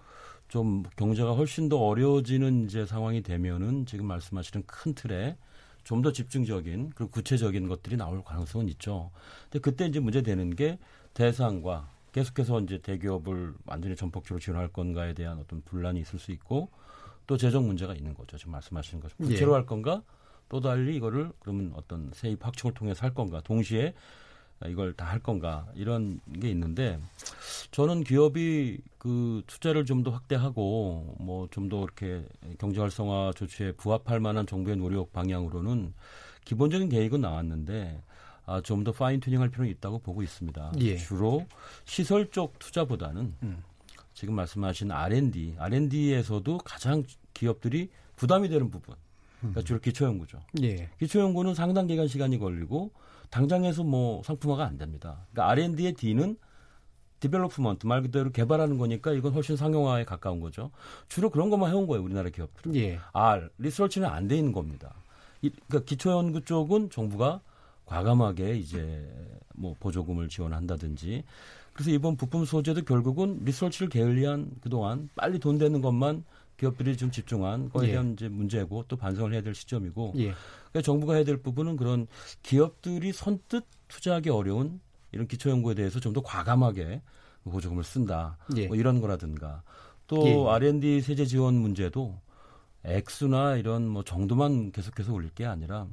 좀 0.48 0.82
경제가 0.96 1.32
훨씬 1.32 1.68
더 1.68 1.78
어려워지는 1.78 2.64
이제 2.64 2.86
상황이 2.86 3.22
되면은 3.22 3.86
지금 3.86 4.06
말씀하시는 4.06 4.64
큰 4.66 4.94
틀에 4.94 5.36
좀 5.84 6.02
더 6.02 6.12
집중적인 6.12 6.92
그리고 6.94 7.10
구체적인 7.10 7.68
것들이 7.68 7.96
나올 7.96 8.22
가능성은 8.22 8.68
있죠. 8.70 9.10
근데 9.44 9.58
그때 9.60 9.86
이제 9.86 10.00
문제 10.00 10.22
되는 10.22 10.54
게 10.54 10.78
대상과 11.14 11.88
계속해서 12.12 12.60
이제 12.60 12.78
대기업을 12.78 13.54
완전히 13.66 13.96
전폭적으로 13.96 14.40
지원할 14.40 14.68
건가에 14.68 15.14
대한 15.14 15.38
어떤 15.38 15.62
분란이 15.62 16.00
있을 16.00 16.18
수 16.18 16.32
있고 16.32 16.68
또 17.26 17.36
재정 17.36 17.66
문제가 17.66 17.94
있는 17.94 18.14
거죠. 18.14 18.36
지금 18.36 18.52
말씀하시는 18.52 19.00
것처럼 19.02 19.28
구체로 19.28 19.52
예. 19.52 19.54
할 19.56 19.66
건가 19.66 20.02
또 20.48 20.60
달리 20.60 20.96
이거를 20.96 21.32
그러면 21.40 21.72
어떤 21.76 22.10
세입 22.12 22.44
확충을 22.44 22.74
통해서 22.74 23.02
할 23.02 23.14
건가 23.14 23.40
동시에 23.42 23.94
이걸 24.68 24.92
다 24.92 25.06
할 25.06 25.18
건가 25.20 25.66
이런 25.74 26.20
게 26.40 26.50
있는데 26.50 27.00
저는 27.70 28.04
기업이 28.04 28.78
그 28.98 29.42
투자를 29.46 29.84
좀 29.84 30.02
더 30.04 30.10
확대하고 30.10 31.16
뭐 31.18 31.48
좀 31.50 31.68
더 31.68 31.82
이렇게 31.84 32.24
경제 32.58 32.80
활성화 32.80 33.32
조치에 33.36 33.72
부합할 33.72 34.20
만한 34.20 34.46
정부의 34.46 34.76
노력 34.76 35.12
방향으로는 35.12 35.92
기본적인 36.44 36.88
계획은 36.88 37.20
나왔는데 37.20 38.02
아, 38.46 38.60
좀 38.62 38.84
더 38.84 38.92
파인 38.92 39.20
튜닝할 39.20 39.48
필요는 39.50 39.70
있다고 39.72 39.98
보고 40.00 40.22
있습니다. 40.22 40.72
예. 40.80 40.96
주로 40.96 41.46
시설 41.84 42.30
쪽 42.30 42.58
투자보다는 42.58 43.34
음. 43.42 43.62
지금 44.14 44.34
말씀하신 44.34 44.90
R&D, 44.90 45.54
R&D에서도 45.58 46.58
가장 46.58 47.04
기업들이 47.32 47.88
부담이 48.16 48.48
되는 48.48 48.70
부분. 48.70 48.94
그러니까 49.38 49.62
주로 49.62 49.78
기초연구죠. 49.80 50.40
예. 50.62 50.88
기초연구는 50.98 51.54
상당 51.54 51.86
기간 51.86 52.06
시간이 52.08 52.38
걸리고 52.38 52.90
당장에서 53.30 53.84
뭐 53.84 54.22
상품화가 54.24 54.64
안 54.64 54.76
됩니다. 54.78 55.26
그러니까 55.32 55.50
R&D의 55.52 55.94
D는 55.94 56.36
development 57.20 57.86
말 57.86 58.02
그대로 58.02 58.30
개발하는 58.30 58.78
거니까 58.78 59.12
이건 59.12 59.32
훨씬 59.34 59.56
상용화에 59.56 60.04
가까운 60.04 60.40
거죠. 60.40 60.70
주로 61.08 61.28
그런 61.30 61.50
것만 61.50 61.70
해온 61.70 61.86
거예요, 61.86 62.02
우리나라 62.02 62.30
기업들은. 62.30 62.74
예. 62.76 62.98
R, 63.12 63.50
리서치는 63.58 64.08
안 64.08 64.26
돼 64.26 64.36
있는 64.38 64.52
겁니다. 64.52 64.94
이, 65.42 65.50
그러니까 65.68 65.86
기초연구 65.86 66.44
쪽은 66.44 66.90
정부가 66.90 67.40
과감하게 67.84 68.56
이제 68.56 69.06
뭐 69.54 69.74
보조금을 69.80 70.28
지원한다든지 70.28 71.24
그래서 71.72 71.90
이번 71.90 72.16
부품 72.16 72.44
소재도 72.44 72.82
결국은 72.84 73.40
리서치를 73.44 73.88
게을리한 73.90 74.50
그동안 74.62 75.08
빨리 75.14 75.38
돈 75.38 75.58
되는 75.58 75.80
것만 75.80 76.24
기업들이 76.56 76.96
좀 76.96 77.10
집중한 77.10 77.70
거에 77.70 77.88
예. 77.88 77.92
대한 77.92 78.12
이제 78.12 78.28
문제고 78.28 78.84
또 78.88 78.96
반성을 78.96 79.32
해야 79.32 79.42
될 79.42 79.54
시점이고 79.54 80.14
예. 80.18 80.32
그러니까 80.72 80.82
정부가 80.86 81.14
해야 81.14 81.24
될 81.24 81.36
부분은 81.38 81.76
그런 81.76 82.06
기업들이 82.42 83.12
선뜻 83.12 83.64
투자하기 83.88 84.30
어려운 84.30 84.80
이런 85.12 85.26
기초연구에 85.26 85.74
대해서 85.74 85.98
좀 86.00 86.12
더 86.12 86.22
과감하게 86.22 87.02
보조금을 87.44 87.82
쓴다. 87.84 88.36
예. 88.56 88.66
뭐 88.68 88.76
이런 88.76 89.00
거라든가 89.00 89.62
또 90.06 90.26
예. 90.26 90.34
R&D 90.54 91.00
세제 91.00 91.24
지원 91.26 91.54
문제도 91.54 92.18
액수나 92.84 93.56
이런 93.56 93.86
뭐 93.88 94.02
정도만 94.04 94.72
계속해서 94.72 95.12
올릴 95.12 95.30
게 95.30 95.44
아니라 95.46 95.86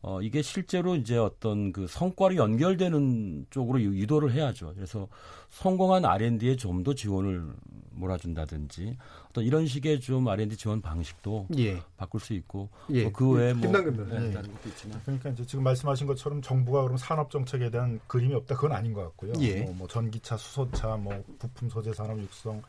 어 0.00 0.22
이게 0.22 0.42
실제로 0.42 0.94
이제 0.94 1.16
어떤 1.16 1.72
그 1.72 1.86
성과로 1.88 2.36
연결되는 2.36 3.46
쪽으로 3.50 3.80
유- 3.82 3.98
유도를 3.98 4.32
해야죠. 4.32 4.72
그래서 4.74 5.08
성공한 5.50 6.04
R&D에 6.04 6.56
좀 6.56 6.84
더 6.84 6.94
지원을 6.94 7.52
몰아준다든지 7.98 8.96
어떤 9.30 9.44
이런 9.44 9.66
식의 9.66 10.00
좀 10.00 10.26
R&D 10.28 10.56
지원 10.56 10.80
방식도 10.80 11.48
예. 11.58 11.82
바꿀 11.96 12.20
수 12.20 12.32
있고 12.34 12.68
예. 12.90 13.02
뭐 13.04 13.12
그 13.12 13.30
외에 13.30 13.52
뭐 13.52 13.62
김남근 13.62 13.96
변호사. 13.96 14.18
네, 14.18 14.28
예. 14.28 14.32
다른 14.32 14.52
것도 14.52 14.68
있지만 14.68 15.00
그러니까 15.04 15.30
이제 15.30 15.44
지금 15.44 15.64
말씀하신 15.64 16.06
것처럼 16.06 16.40
정부가 16.42 16.82
그럼 16.82 16.96
산업 16.96 17.30
정책에 17.30 17.70
대한 17.70 18.00
그림이 18.06 18.34
없다 18.34 18.54
그건 18.54 18.72
아닌 18.72 18.92
것 18.92 19.02
같고요. 19.02 19.32
예. 19.40 19.62
뭐, 19.62 19.74
뭐 19.74 19.88
전기차, 19.88 20.36
수소차, 20.36 20.96
뭐 20.96 21.22
부품 21.38 21.68
소재 21.68 21.92
산업 21.92 22.18
육성, 22.20 22.62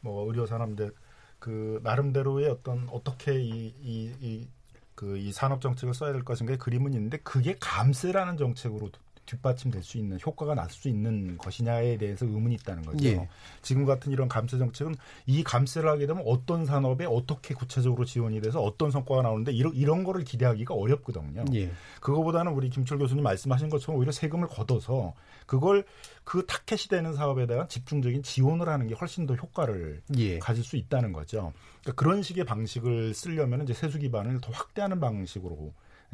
뭐 0.00 0.26
의료 0.28 0.46
산업인데 0.46 0.90
그 1.38 1.80
나름대로의 1.82 2.48
어떤 2.48 2.88
어떻게 2.90 3.40
이 3.40 3.74
이 3.82 4.12
이 4.22 4.46
그 4.96 5.18
이 5.18 5.30
산업 5.30 5.60
정책을 5.60 5.92
써야 5.92 6.10
될 6.12 6.24
것인가의 6.24 6.56
그림은 6.58 6.94
있는데 6.94 7.18
그게 7.18 7.54
감세라는 7.60 8.38
정책으로 8.38 8.88
뒷받침될 9.26 9.82
수 9.82 9.98
있는 9.98 10.18
효과가 10.24 10.54
날 10.54 10.70
수 10.70 10.88
있는 10.88 11.38
것이냐에 11.38 11.96
대해서 11.96 12.26
의문이 12.26 12.54
있다는 12.56 12.84
거죠. 12.84 13.04
예. 13.06 13.28
지금 13.62 13.84
같은 13.86 14.12
이런 14.12 14.28
감세 14.28 14.58
정책은 14.58 14.94
이 15.26 15.42
감세를 15.42 15.88
하게 15.88 16.06
되면 16.06 16.22
어떤 16.26 16.66
산업에 16.66 17.06
어떻게 17.06 17.54
구체적으로 17.54 18.04
지원이 18.04 18.40
돼서 18.40 18.60
어떤 18.60 18.90
성과가 18.90 19.22
나오는데 19.22 19.52
이런 19.52 19.74
이런 19.74 20.04
거를 20.04 20.24
기대하기가 20.24 20.74
어렵거든요. 20.74 21.44
예. 21.54 21.70
그거보다는 22.00 22.52
우리 22.52 22.68
김철 22.68 22.98
교수님 22.98 23.24
말씀하신 23.24 23.70
것처럼 23.70 23.98
오히려 23.98 24.12
세금을 24.12 24.48
걷어서 24.48 25.14
그걸 25.46 25.84
그 26.24 26.44
타켓이 26.46 26.88
되는 26.90 27.14
사업에 27.14 27.46
대한 27.46 27.68
집중적인 27.68 28.22
지원을 28.22 28.68
하는 28.68 28.88
게 28.88 28.94
훨씬 28.94 29.26
더 29.26 29.34
효과를 29.34 30.02
예. 30.18 30.38
가질 30.38 30.64
수 30.64 30.76
있다는 30.76 31.12
거죠. 31.12 31.52
그러니까 31.82 32.02
그런 32.02 32.22
식의 32.22 32.44
방식을 32.44 33.14
쓰려면 33.14 33.62
이제 33.62 33.72
세수 33.72 33.98
기반을 33.98 34.40
더 34.40 34.52
확대하는 34.52 35.00
방식으로 35.00 35.56
예, 35.66 35.72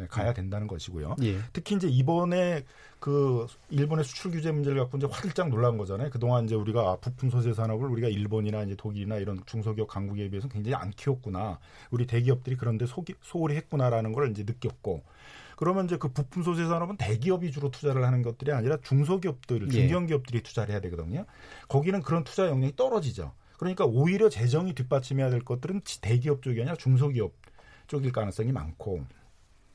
가야 0.09 0.33
된다는 0.33 0.67
것이고요. 0.67 1.17
예. 1.23 1.39
특히 1.53 1.77
이제 1.77 1.89
이번에 1.89 2.65
그 2.99 3.47
일본의 3.71 4.05
수출 4.05 4.31
규제 4.31 4.53
문제를 4.53 4.81
갖고 4.81 4.97
이제 4.97 5.07
화들짝 5.11 5.49
놀란 5.49 5.77
거잖아요. 5.77 6.11
그동안 6.11 6.45
이제 6.45 6.55
우리가 6.55 6.81
아, 6.81 6.97
부품 6.97 7.31
소재 7.31 7.53
산업을 7.53 7.89
우리가 7.89 8.09
일본이나 8.09 8.63
이제 8.63 8.75
독일이나 8.77 9.17
이런 9.17 9.43
중소기업 9.47 9.89
강국에 9.89 10.29
비해서 10.31 10.49
굉장히 10.49 10.77
안 10.77 10.91
키웠구나. 10.91 11.59
우리 11.91 12.07
대기업들이 12.07 12.57
그런데 12.57 12.87
소기, 12.87 13.15
소홀히 13.23 13.57
했구나라는 13.57 14.13
걸 14.13 14.31
이제 14.31 14.45
느꼈고. 14.45 15.03
그러면 15.57 15.85
이제 15.85 15.97
그 15.97 16.09
부품 16.09 16.43
소재 16.43 16.67
산업은 16.67 16.97
대기업이 16.97 17.53
주로 17.53 17.71
투자를 17.71 18.05
하는 18.05 18.23
것들이 18.23 18.53
아니라 18.53 18.79
중소기업들, 18.83 19.67
예. 19.67 19.71
중견기업들이 19.71 20.43
투자를 20.43 20.73
해야 20.73 20.81
되거든요. 20.81 21.25
거기는 21.69 22.03
그런 22.03 22.25
투자 22.25 22.47
역량이 22.47 22.75
떨어지죠. 22.77 23.33
그러니까 23.59 23.85
오히려 23.85 24.29
재정이 24.29 24.75
뒷받침해야 24.75 25.31
될 25.31 25.45
것들은 25.45 25.83
대기업 26.01 26.43
쪽이 26.43 26.61
아니라 26.61 26.75
중소기업 26.77 27.33
쪽일 27.87 28.11
가능성이 28.11 28.51
많고 28.51 29.05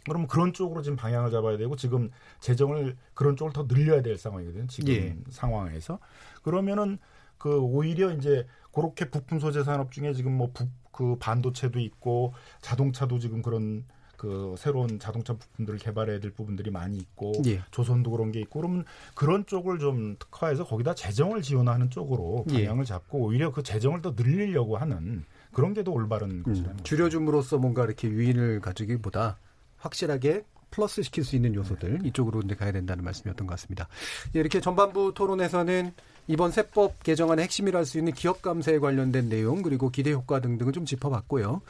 그러면 0.07 0.27
그런 0.27 0.53
쪽으로 0.53 0.81
지금 0.81 0.95
방향을 0.95 1.31
잡아야 1.31 1.57
되고 1.57 1.75
지금 1.75 2.09
재정을 2.39 2.95
그런 3.13 3.35
쪽을 3.35 3.53
더 3.53 3.67
늘려야 3.67 4.01
될 4.01 4.17
상황이거든요. 4.17 4.67
지금 4.67 4.93
예. 4.93 5.17
상황에서 5.29 5.99
그러면은 6.43 6.97
그 7.37 7.59
오히려 7.59 8.11
이제 8.13 8.47
그렇게 8.71 9.09
부품 9.09 9.39
소재 9.39 9.63
산업 9.63 9.91
중에 9.91 10.13
지금 10.13 10.37
뭐 10.37 10.51
그 10.97 11.15
반도체도 11.19 11.79
있고 11.79 12.33
자동차도 12.61 13.19
지금 13.19 13.43
그런 13.43 13.85
그 14.17 14.55
새로운 14.57 14.97
자동차 14.97 15.35
부품들을 15.35 15.77
개발해야 15.77 16.19
될 16.19 16.31
부분들이 16.31 16.71
많이 16.71 16.97
있고 16.97 17.33
예. 17.45 17.61
조선도 17.69 18.09
그런 18.09 18.31
게 18.31 18.39
있고 18.39 18.61
그러면 18.61 18.83
그런 19.13 19.45
쪽을 19.45 19.77
좀 19.77 20.15
특화해서 20.17 20.65
거기다 20.65 20.95
재정을 20.95 21.43
지원하는 21.43 21.91
쪽으로 21.91 22.45
예. 22.49 22.63
방향을 22.65 22.85
잡고 22.85 23.19
오히려 23.19 23.51
그 23.51 23.61
재정을 23.61 24.01
더 24.01 24.15
늘리려고 24.17 24.77
하는 24.77 25.23
그런 25.53 25.75
게 25.75 25.83
더 25.83 25.91
올바른 25.91 26.41
것이라는 26.41 26.79
음, 26.79 26.83
줄여줌으로써 26.83 27.59
뭔가 27.59 27.85
이렇게 27.85 28.07
유인을 28.09 28.61
가지기보다 28.61 29.37
확실하게 29.77 30.43
플러스 30.69 31.01
시킬 31.01 31.23
수 31.23 31.35
있는 31.35 31.55
요소들 31.55 32.05
이쪽으로 32.05 32.41
이제 32.43 32.53
가야 32.55 32.71
된다는 32.71 33.03
말씀이었던 33.05 33.47
것 33.47 33.51
같습니다. 33.53 33.87
예, 34.35 34.39
이렇게 34.39 34.59
전반부 34.59 35.13
토론에서는 35.15 35.93
이번 36.27 36.51
세법 36.51 37.01
개정안의 37.03 37.43
핵심이라 37.45 37.79
할 37.79 37.85
수 37.85 37.97
있는 37.97 38.11
기업 38.11 38.41
감세에 38.41 38.79
관련된 38.79 39.29
내용 39.29 39.61
그리고 39.61 39.89
기대 39.89 40.11
효과 40.11 40.41
등등을 40.41 40.73
좀 40.73 40.83
짚어봤고요. 40.85 41.61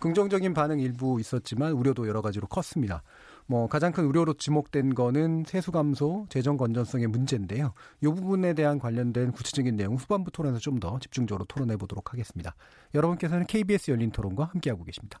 긍정적인 0.00 0.54
반응 0.54 0.80
일부 0.80 1.20
있었지만 1.20 1.72
우려도 1.72 2.08
여러 2.08 2.22
가지로 2.22 2.46
컸습니다. 2.46 3.02
뭐 3.46 3.68
가장 3.68 3.92
큰 3.92 4.04
우려로 4.06 4.34
지목된 4.34 4.94
거는 4.94 5.44
세수 5.46 5.70
감소, 5.70 6.26
재정 6.30 6.56
건전성의 6.56 7.06
문제인데요. 7.08 7.74
이 8.02 8.06
부분에 8.06 8.54
대한 8.54 8.78
관련된 8.78 9.32
구체적인 9.32 9.76
내용 9.76 9.94
후반부 9.96 10.30
토론에서 10.32 10.60
좀 10.60 10.80
더 10.80 10.98
집중적으로 10.98 11.44
토론해 11.44 11.76
보도록 11.76 12.12
하겠습니다. 12.12 12.54
여러분께서는 12.94 13.46
KBS 13.46 13.90
열린 13.90 14.10
토론과 14.10 14.44
함께하고 14.46 14.84
계십니다. 14.84 15.20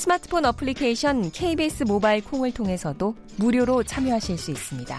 스마트폰 0.00 0.46
어플리케이션 0.46 1.30
KBS 1.30 1.82
모바일 1.82 2.24
콩을 2.24 2.54
통해서도 2.54 3.14
무료로 3.36 3.82
참여하실 3.82 4.38
수 4.38 4.50
있습니다. 4.50 4.98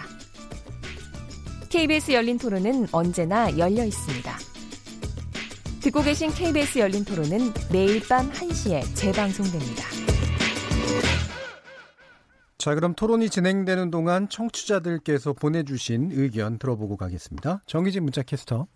KBS 1.70 2.12
열린 2.12 2.38
토론은 2.38 2.86
언제나 2.92 3.50
열려 3.58 3.84
있습니다. 3.84 4.32
듣고 5.80 6.02
계신 6.02 6.30
KBS 6.30 6.78
열린 6.78 7.04
토론은 7.04 7.52
매일 7.72 8.00
밤 8.06 8.30
1시에 8.30 8.84
재방송됩니다. 8.94 9.82
자, 12.58 12.76
그럼 12.76 12.94
토론이 12.94 13.28
진행되는 13.28 13.90
동안 13.90 14.28
청취자들께서 14.28 15.32
보내주신 15.32 16.10
의견 16.12 16.60
들어보고 16.60 16.96
가겠습니다. 16.96 17.62
정희진 17.66 18.04
문자 18.04 18.22
캐스터. 18.22 18.68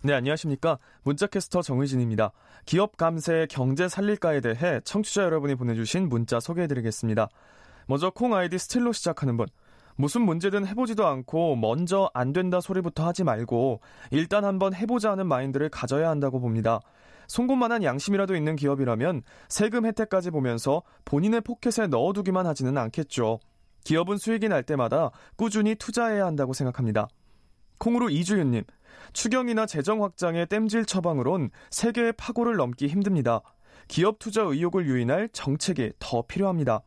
네, 0.00 0.12
안녕하십니까. 0.12 0.78
문자캐스터 1.02 1.60
정의진입니다. 1.60 2.30
기업 2.66 2.96
감세 2.96 3.48
경제 3.50 3.88
살릴까에 3.88 4.40
대해 4.40 4.80
청취자 4.84 5.24
여러분이 5.24 5.56
보내주신 5.56 6.08
문자 6.08 6.38
소개해드리겠습니다. 6.38 7.28
먼저 7.88 8.10
콩 8.10 8.32
아이디 8.32 8.58
스틸로 8.58 8.92
시작하는 8.92 9.36
분. 9.36 9.48
무슨 9.96 10.22
문제든 10.22 10.68
해보지도 10.68 11.04
않고 11.04 11.56
먼저 11.56 12.08
안 12.14 12.32
된다 12.32 12.60
소리부터 12.60 13.04
하지 13.04 13.24
말고 13.24 13.80
일단 14.12 14.44
한번 14.44 14.72
해보자 14.72 15.10
하는 15.10 15.26
마인드를 15.26 15.68
가져야 15.68 16.08
한다고 16.08 16.38
봅니다. 16.38 16.78
송곳만한 17.26 17.82
양심이라도 17.82 18.36
있는 18.36 18.54
기업이라면 18.54 19.22
세금 19.48 19.84
혜택까지 19.84 20.30
보면서 20.30 20.84
본인의 21.06 21.40
포켓에 21.40 21.88
넣어두기만 21.88 22.46
하지는 22.46 22.78
않겠죠. 22.78 23.40
기업은 23.82 24.18
수익이 24.18 24.48
날 24.48 24.62
때마다 24.62 25.10
꾸준히 25.34 25.74
투자해야 25.74 26.24
한다고 26.24 26.52
생각합니다. 26.52 27.08
콩으로 27.78 28.10
이주윤님, 28.10 28.64
추경이나 29.12 29.66
재정 29.66 30.02
확장의 30.02 30.46
땜질 30.46 30.84
처방으론 30.84 31.50
세계의 31.70 32.12
파고를 32.12 32.56
넘기 32.56 32.86
힘듭니다. 32.86 33.40
기업 33.88 34.18
투자 34.18 34.42
의욕을 34.42 34.86
유인할 34.86 35.28
정책이 35.32 35.92
더 35.98 36.22
필요합니다. 36.22 36.82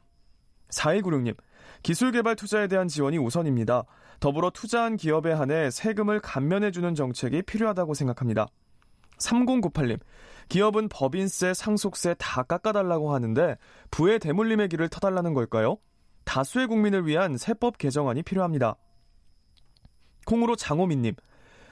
4196님, 0.70 1.36
기술개발 1.84 2.36
투자에 2.36 2.68
대한 2.68 2.88
지원이 2.88 3.18
우선입니다. 3.18 3.84
더불어 4.20 4.52
투자한 4.52 4.98
기업에 4.98 5.32
한해 5.32 5.72
세금을 5.72 6.20
감면해주는 6.20 6.94
정책이 6.94 7.42
필요하다고 7.42 7.96
생각합니다. 7.96 8.48
3098님, 9.18 10.00
기업은 10.50 10.90
법인세, 10.90 11.54
상속세 11.54 12.16
다 12.18 12.44
깎아달라고 12.44 13.14
하는데 13.14 13.58
부의 13.90 14.20
대물림의 14.20 14.70
길을 14.70 14.90
터달라는 14.90 15.34
걸까요? 15.34 15.78
다수의 16.24 16.68
국민을 16.68 17.08
위한 17.08 17.38
세법 17.38 17.78
개정안이 17.78 18.24
필요합니다. 18.24 18.76
콩으로 20.26 20.56
장호민님, 20.56 21.16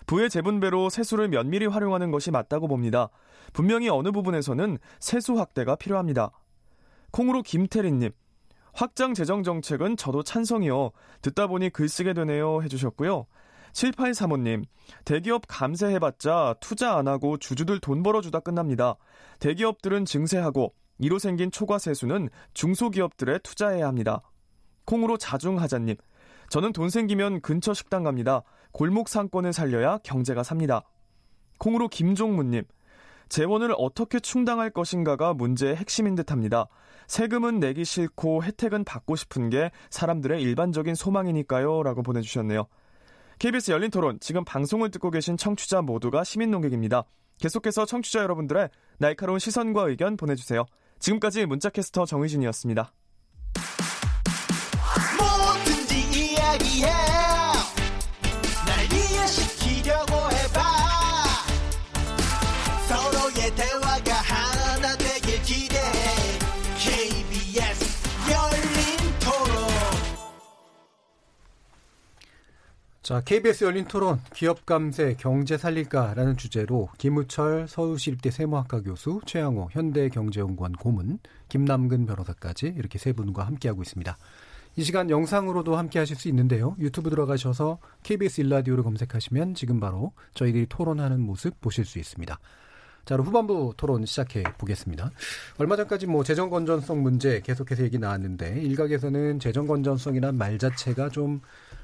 부의 0.09 0.31
재분배로 0.31 0.89
세수를 0.89 1.27
면밀히 1.27 1.67
활용하는 1.67 2.09
것이 2.09 2.31
맞다고 2.31 2.67
봅니다. 2.67 3.09
분명히 3.53 3.89
어느 3.89 4.11
부분에서는 4.11 4.79
세수 4.99 5.37
확대가 5.37 5.75
필요합니다. 5.75 6.31
콩으로 7.11 7.43
김태린님, 7.43 8.09
확장 8.73 9.13
재정 9.13 9.43
정책은 9.43 9.97
저도 9.97 10.23
찬성이요. 10.23 10.93
듣다 11.21 11.45
보니 11.45 11.69
글 11.69 11.87
쓰게 11.87 12.13
되네요. 12.13 12.63
해주셨고요. 12.63 13.27
7835님, 13.73 14.63
대기업 15.05 15.43
감세해봤자 15.47 16.55
투자 16.59 16.97
안 16.97 17.07
하고 17.07 17.37
주주들 17.37 17.79
돈 17.79 18.01
벌어주다 18.01 18.39
끝납니다. 18.39 18.95
대기업들은 19.39 20.05
증세하고 20.05 20.73
이로 20.97 21.19
생긴 21.19 21.51
초과 21.51 21.77
세수는 21.77 22.29
중소기업들에 22.55 23.37
투자해야 23.43 23.87
합니다. 23.87 24.23
콩으로 24.85 25.17
자중하자님, 25.17 25.97
저는 26.49 26.73
돈 26.73 26.89
생기면 26.89 27.41
근처 27.41 27.75
식당 27.75 28.01
갑니다. 28.05 28.41
골목 28.71 29.09
상권을 29.09 29.53
살려야 29.53 29.99
경제가 30.03 30.43
삽니다. 30.43 30.83
콩으로 31.57 31.87
김종무님, 31.87 32.63
재원을 33.29 33.73
어떻게 33.77 34.19
충당할 34.19 34.69
것인가가 34.71 35.33
문제의 35.33 35.75
핵심인 35.75 36.15
듯 36.15 36.31
합니다. 36.31 36.67
세금은 37.07 37.59
내기 37.59 37.85
싫고 37.85 38.43
혜택은 38.43 38.83
받고 38.83 39.15
싶은 39.15 39.49
게 39.49 39.71
사람들의 39.89 40.41
일반적인 40.41 40.95
소망이니까요. 40.95 41.83
라고 41.83 42.03
보내주셨네요. 42.03 42.67
KBS 43.39 43.71
열린 43.71 43.89
토론, 43.89 44.19
지금 44.19 44.43
방송을 44.43 44.91
듣고 44.91 45.11
계신 45.11 45.37
청취자 45.37 45.81
모두가 45.81 46.23
시민 46.23 46.51
농객입니다. 46.51 47.05
계속해서 47.39 47.85
청취자 47.85 48.19
여러분들의 48.19 48.69
날카로운 48.97 49.39
시선과 49.39 49.83
의견 49.89 50.17
보내주세요. 50.17 50.65
지금까지 50.99 51.45
문자캐스터 51.45 52.05
정의진이었습니다. 52.05 52.91
뭐든지 55.17 56.33
이야기해 56.33 57.08
자, 73.09 73.21
KBS 73.21 73.63
열린 73.63 73.85
토론, 73.85 74.19
기업 74.35 74.67
감세, 74.67 75.15
경제 75.17 75.57
살릴까라는 75.57 76.37
주제로 76.37 76.89
김우철 76.99 77.67
서울시립대 77.67 78.29
세무학과 78.29 78.83
교수, 78.83 79.19
최양호 79.25 79.69
현대경제연구원 79.71 80.73
고문, 80.73 81.17
김남근 81.47 82.05
변호사까지 82.05 82.75
이렇게 82.77 82.99
세 82.99 83.13
분과 83.13 83.47
함께하고 83.47 83.81
있습니다. 83.81 84.15
이 84.75 84.83
시간 84.83 85.09
영상으로도 85.09 85.75
함께 85.75 85.97
하실 85.97 86.17
수 86.17 86.27
있는데요. 86.27 86.75
유튜브 86.77 87.09
들어가셔서 87.09 87.79
KBS 88.03 88.41
일라디오를 88.41 88.83
검색하시면 88.83 89.55
지금 89.55 89.79
바로 89.79 90.11
저희들이 90.35 90.67
토론하는 90.69 91.19
모습 91.19 91.59
보실 91.61 91.85
수 91.85 91.97
있습니다. 91.97 92.39
자, 93.05 93.15
그럼 93.15 93.25
후반부 93.25 93.73
토론 93.75 94.05
시작해 94.05 94.43
보겠습니다. 94.59 95.09
얼마 95.57 95.75
전까지 95.75 96.05
뭐 96.05 96.23
재정 96.23 96.51
건전성 96.51 97.01
문제 97.01 97.41
계속해서 97.41 97.81
얘기 97.81 97.97
나왔는데 97.97 98.61
일각에서는 98.61 99.39
재정 99.39 99.65
건전성이란 99.65 100.37
말 100.37 100.59
자체가 100.59 101.09
좀 101.09 101.41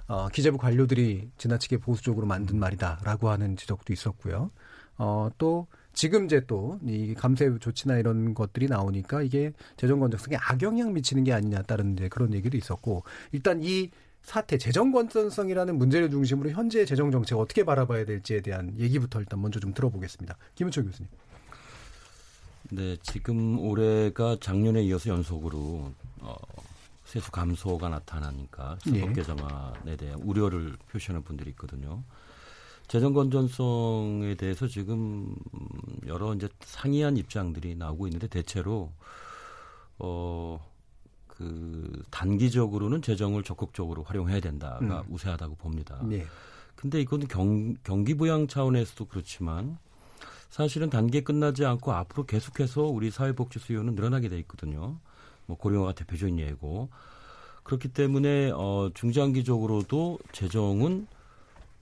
어, 0.07 0.27
기재부 0.29 0.57
관료들이 0.57 1.29
지나치게 1.37 1.77
보수적으로 1.77 2.27
만든 2.27 2.59
말이다라고 2.59 3.29
하는 3.29 3.57
지적도 3.57 3.91
있었고요. 3.93 4.51
어, 4.97 5.29
또 5.37 5.67
지금 5.93 6.25
이제 6.25 6.45
또 6.45 6.77
이 6.85 7.13
감세 7.15 7.49
조치나 7.59 7.97
이런 7.97 8.33
것들이 8.33 8.67
나오니까 8.67 9.21
이게 9.23 9.53
재정 9.77 9.99
건전성에 9.99 10.37
악영향 10.37 10.93
미치는 10.93 11.23
게 11.23 11.33
아니냐 11.33 11.63
따른 11.63 11.93
이제 11.93 12.09
그런 12.09 12.33
얘기도 12.33 12.57
있었고 12.57 13.03
일단 13.31 13.61
이 13.63 13.89
사태 14.21 14.57
재정 14.57 14.91
건전성이라는 14.91 15.77
문제를 15.77 16.09
중심으로 16.09 16.49
현재의 16.49 16.85
재정 16.85 17.11
정책 17.11 17.37
어떻게 17.37 17.63
바라봐야 17.63 18.05
될지에 18.05 18.41
대한 18.41 18.73
얘기부터 18.77 19.19
일단 19.19 19.41
먼저 19.41 19.59
좀 19.59 19.73
들어보겠습니다. 19.73 20.35
김은철 20.55 20.85
교수님. 20.85 21.09
네, 22.71 22.97
지금 23.03 23.59
올해가 23.59 24.35
작년에 24.41 24.81
이어서 24.83 25.11
연속으로 25.11 25.91
어, 26.21 26.35
세수 27.15 27.31
감소가 27.31 27.87
나타나니까 27.87 28.77
예. 28.87 28.91
세법 28.91 29.13
개정안에 29.13 29.95
대한 29.95 30.19
우려를 30.21 30.75
표시하는 30.91 31.23
분들이 31.23 31.51
있거든요. 31.51 32.03
재정 32.89 33.13
건전성에 33.13 34.35
대해서 34.35 34.67
지금 34.67 35.33
여러 36.07 36.35
이제 36.35 36.49
상이한 36.59 37.15
입장들이 37.15 37.75
나오고 37.75 38.07
있는데 38.07 38.27
대체로 38.27 38.91
어그 39.97 40.59
단기적으로는 42.11 43.01
재정을 43.01 43.43
적극적으로 43.43 44.03
활용해야 44.03 44.41
된다가 44.41 45.05
음. 45.07 45.09
우세하다고 45.09 45.55
봅니다. 45.55 46.01
예. 46.11 46.25
근데 46.75 46.99
이건 46.99 47.29
경, 47.29 47.75
경기 47.85 48.15
부양 48.15 48.47
차원에서도 48.47 49.05
그렇지만 49.05 49.77
사실은 50.49 50.89
단기에 50.89 51.21
끝나지 51.21 51.65
않고 51.65 51.93
앞으로 51.93 52.25
계속해서 52.25 52.81
우리 52.81 53.09
사회복지 53.09 53.59
수요는 53.59 53.95
늘어나게 53.95 54.27
돼 54.27 54.37
있거든요. 54.39 54.99
뭐 55.45 55.57
고령화가 55.57 55.93
대표적인 55.93 56.39
예고. 56.39 56.89
그렇기 57.63 57.89
때문에 57.89 58.51
어 58.51 58.91
중장기적으로도 58.93 60.19
재정은 60.31 61.07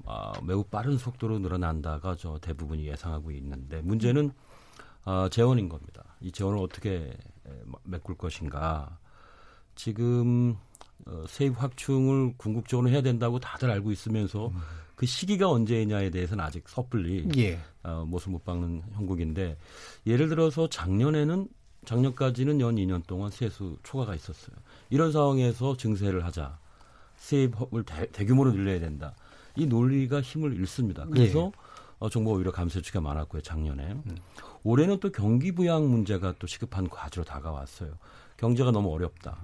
아, 0.05 0.33
매우 0.43 0.63
빠른 0.63 0.97
속도로 0.97 1.39
늘어난다가 1.39 2.15
저 2.17 2.37
대부분이 2.39 2.87
예상하고 2.87 3.31
있는데 3.31 3.81
문제는 3.81 4.31
아, 5.05 5.29
재원인 5.31 5.69
겁니다. 5.69 6.03
이 6.21 6.31
재원을 6.31 6.59
어떻게 6.59 7.13
에, 7.45 7.61
메꿀 7.83 8.15
것인가. 8.15 8.97
지금 9.75 10.55
어, 11.05 11.25
세입 11.27 11.61
확충을 11.61 12.33
궁극적으로 12.37 12.89
해야 12.89 13.01
된다고 13.01 13.39
다들 13.39 13.69
알고 13.71 13.91
있으면서 13.91 14.51
그 14.95 15.05
시기가 15.05 15.49
언제냐에 15.49 16.09
대해서는 16.11 16.43
아직 16.43 16.69
섣불리 16.69 17.27
예. 17.37 17.59
어, 17.83 18.05
못을 18.05 18.31
못 18.31 18.45
박는 18.45 18.83
형국인데 18.93 19.57
예를 20.05 20.29
들어서 20.29 20.69
작년에는 20.69 21.47
작년까지는 21.85 22.59
연 22.61 22.75
2년 22.75 23.05
동안 23.05 23.31
세수 23.31 23.77
초과가 23.83 24.15
있었어요. 24.15 24.55
이런 24.89 25.11
상황에서 25.11 25.75
증세를 25.77 26.25
하자. 26.25 26.57
세입을 27.17 27.83
대, 27.85 28.07
대규모로 28.11 28.51
늘려야 28.51 28.79
된다. 28.79 29.15
이 29.55 29.65
논리가 29.65 30.21
힘을 30.21 30.53
잃습니다. 30.55 31.05
그래서 31.05 31.51
어, 31.99 32.09
정부가 32.09 32.35
오히려 32.37 32.51
감세 32.51 32.75
조치가 32.75 32.99
많았고요, 33.01 33.41
작년에. 33.41 33.95
올해는 34.63 34.99
또 34.99 35.11
경기 35.11 35.53
부양 35.53 35.89
문제가 35.89 36.33
또 36.37 36.47
시급한 36.47 36.89
과제로 36.89 37.23
다가왔어요. 37.23 37.97
경제가 38.37 38.71
너무 38.71 38.91
어렵다. 38.91 39.37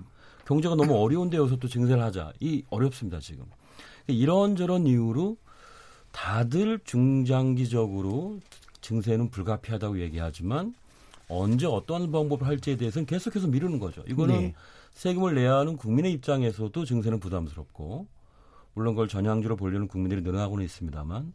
경제가 0.46 0.76
너무 0.76 0.96
어려운데 0.98 1.38
여기서 1.38 1.58
또 1.58 1.68
증세를 1.68 2.04
하자. 2.04 2.34
이 2.40 2.64
어렵습니다, 2.70 3.20
지금. 3.20 3.46
이런저런 4.08 4.88
이유로 4.88 5.38
다들 6.12 6.80
중장기적으로 6.84 8.40
증세는 8.82 9.30
불가피하다고 9.30 10.00
얘기하지만 10.02 10.74
언제 11.30 11.68
어떠한 11.68 12.12
방법을 12.12 12.48
할지에 12.48 12.76
대해서는 12.76 13.06
계속해서 13.06 13.48
미루는 13.48 13.80
거죠. 13.80 14.04
이거는 14.08 14.40
네. 14.40 14.56
세금을 14.94 15.36
내야 15.36 15.56
하는 15.58 15.78
국민의 15.78 16.12
입장에서도 16.14 16.84
증세는 16.84 17.20
부담스럽고 17.20 18.08
물론 18.74 18.96
그걸 18.96 19.08
전향적으로 19.08 19.56
보려는 19.56 19.88
국민들이 19.88 20.22
늘어나고는 20.22 20.66
있습니다만 20.66 21.34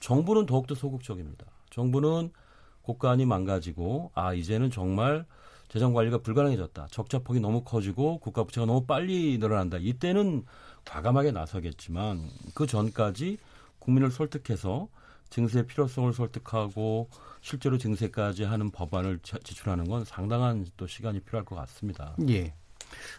정부는 0.00 0.46
더욱더 0.46 0.74
소극적입니다. 0.74 1.46
정부는 1.70 2.30
국간이 2.82 3.26
망가지고 3.26 4.10
아 4.14 4.32
이제는 4.32 4.70
정말 4.70 5.26
재정 5.68 5.92
관리가 5.92 6.18
불가능해졌다. 6.18 6.88
적자폭이 6.90 7.40
너무 7.40 7.62
커지고 7.62 8.18
국가 8.18 8.44
부채가 8.44 8.66
너무 8.66 8.86
빨리 8.86 9.38
늘어난다. 9.38 9.78
이때는 9.78 10.44
과감하게 10.84 11.32
나서겠지만 11.32 12.22
그 12.54 12.66
전까지 12.66 13.38
국민을 13.80 14.10
설득해서 14.10 14.88
증세의 15.30 15.66
필요성을 15.66 16.12
설득하고 16.12 17.08
실제로 17.40 17.78
증세까지 17.78 18.44
하는 18.44 18.70
법안을 18.70 19.20
자- 19.22 19.38
지출하는 19.42 19.84
건 19.88 20.04
상당한 20.04 20.66
또 20.76 20.86
시간이 20.86 21.20
필요할 21.20 21.44
것 21.44 21.56
같습니다. 21.56 22.16
예. 22.28 22.54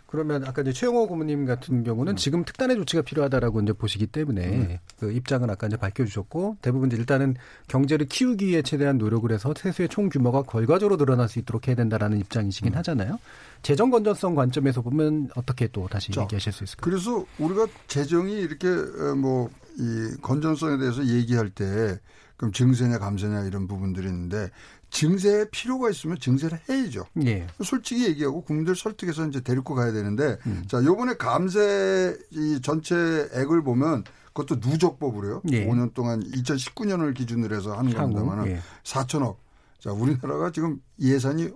그러면 0.06 0.46
아까 0.46 0.62
이제 0.62 0.72
최영호 0.72 1.08
고모님 1.08 1.46
같은 1.46 1.84
경우는 1.84 2.16
지금 2.16 2.46
특단의 2.46 2.78
조치가 2.78 3.02
필요하다라고 3.02 3.62
이제 3.62 3.74
보시기 3.74 4.08
때문에 4.08 4.80
그 5.00 5.12
입장은 5.12 5.50
아까 5.50 5.68
이제 5.68 5.76
밝혀주셨고 5.76 6.58
대부분 6.62 6.88
이제 6.88 6.98
일단은 6.98 7.36
경제를 7.68 8.08
키우기 8.08 8.48
위해 8.48 8.62
최대한 8.62 8.98
노력을 8.98 9.30
해서 9.32 9.54
세수의 9.56 9.90
총 9.90 10.10
규모가 10.10 10.44
결과적으로 10.44 10.98
늘어날 10.98 11.28
수 11.28 11.40
있도록 11.40 11.68
해야 11.68 11.76
된다라는 11.76 12.20
입장이시긴 12.20 12.76
하잖아요. 12.76 13.20
재정 13.64 13.90
건전성 13.90 14.36
관점에서 14.36 14.82
보면 14.82 15.30
어떻게 15.36 15.68
또 15.68 15.88
다시 15.90 16.12
자, 16.12 16.22
얘기하실 16.22 16.54
수 16.54 16.64
있을까요? 16.64 16.90
그래서 16.90 17.26
우리가 17.40 17.68
재정이 17.88 18.34
이렇게 18.34 18.68
뭐 19.16 19.50
이 19.80 20.16
건전성에 20.22 20.78
대해서 20.78 21.06
얘기할 21.06 21.50
때 21.50 22.00
그럼 22.36 22.52
증세냐 22.52 23.00
감세냐 23.00 23.44
이런 23.46 23.68
부분들이 23.68 24.08
있는데 24.08 24.50
증세에 24.90 25.50
필요가 25.52 25.90
있으면 25.90 26.18
증세를 26.20 26.60
해야죠. 26.70 27.06
예. 27.26 27.48
솔직히 27.64 28.06
얘기하고 28.06 28.42
국민들 28.42 28.76
설득해서 28.76 29.28
이제 29.28 29.42
데리고 29.42 29.76
가야 29.76 29.92
되는데 29.92 30.38
음. 30.46 30.64
자 30.68 30.84
요번에 30.84 31.16
감세 31.16 32.18
이 32.32 32.60
전체액을 32.62 33.64
보면 33.64 34.04
그것도 34.34 34.56
누적법으로요. 34.68 35.42
예. 35.52 35.68
5년 35.68 35.94
동안 35.94 36.24
2019년을 36.24 37.14
기준으로 37.16 37.56
해서 37.56 37.78
하는 37.78 37.94
향후, 37.94 38.14
겁니다만 38.14 38.48
예. 38.48 38.60
4천억. 38.84 39.38
자 39.80 39.92
우리나라가 39.92 40.52
지금 40.52 40.82
예산이 41.00 41.44
에, 41.46 41.52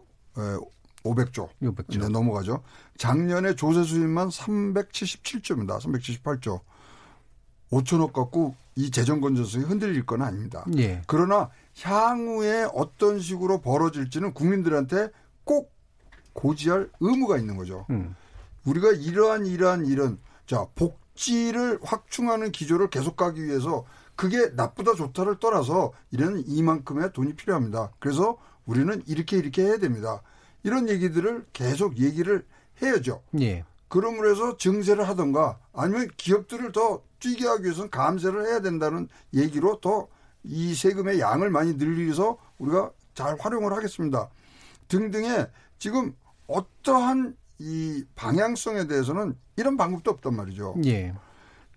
500조. 1.03 1.49
500조. 1.61 1.99
네, 1.99 2.09
넘어가죠. 2.09 2.63
작년에 2.97 3.55
조세 3.55 3.83
수입만 3.83 4.29
377조입니다. 4.29 5.79
378조. 5.79 6.59
5천억 7.71 8.13
갖고 8.13 8.55
이 8.75 8.91
재정 8.91 9.21
건전성이 9.21 9.65
흔들릴 9.65 10.05
건 10.05 10.21
아닙니다. 10.21 10.65
예. 10.77 11.01
그러나 11.07 11.49
향후에 11.79 12.67
어떤 12.73 13.19
식으로 13.19 13.61
벌어질지는 13.61 14.33
국민들한테 14.33 15.09
꼭 15.43 15.73
고지할 16.33 16.89
의무가 16.99 17.37
있는 17.37 17.57
거죠. 17.57 17.85
음. 17.89 18.15
우리가 18.65 18.91
이러한 18.91 19.45
이러한 19.45 19.85
이런 19.85 20.19
자 20.45 20.67
복지를 20.75 21.79
확충하는 21.81 22.51
기조를 22.51 22.89
계속 22.89 23.15
가기 23.15 23.43
위해서 23.43 23.85
그게 24.15 24.49
나쁘다 24.55 24.93
좋다를 24.95 25.39
떠나서 25.39 25.93
이런 26.11 26.43
이만큼의 26.45 27.11
돈이 27.13 27.35
필요합니다. 27.35 27.91
그래서 27.99 28.37
우리는 28.65 29.01
이렇게 29.07 29.37
이렇게 29.37 29.63
해야 29.63 29.77
됩니다. 29.77 30.21
이런 30.63 30.89
얘기들을 30.89 31.47
계속 31.53 31.97
얘기를 31.97 32.45
해야죠. 32.81 33.23
예. 33.39 33.65
그러므로 33.87 34.29
해서 34.29 34.57
증세를 34.57 35.07
하던가 35.07 35.59
아니면 35.73 36.07
기업들을 36.17 36.71
더 36.71 37.01
뛰게 37.19 37.47
하기 37.47 37.63
위해서는 37.63 37.89
감세를 37.89 38.45
해야 38.45 38.61
된다는 38.61 39.07
얘기로 39.33 39.79
더 39.81 40.07
이 40.43 40.73
세금의 40.73 41.19
양을 41.19 41.49
많이 41.49 41.73
늘리서 41.73 42.37
우리가 42.57 42.91
잘 43.13 43.37
활용을 43.39 43.73
하겠습니다. 43.73 44.29
등등의 44.87 45.47
지금 45.79 46.15
어떠한 46.47 47.35
이 47.59 48.03
방향성에 48.15 48.87
대해서는 48.87 49.35
이런 49.55 49.77
방법도 49.77 50.11
없단 50.11 50.35
말이죠. 50.35 50.75
예. 50.85 51.13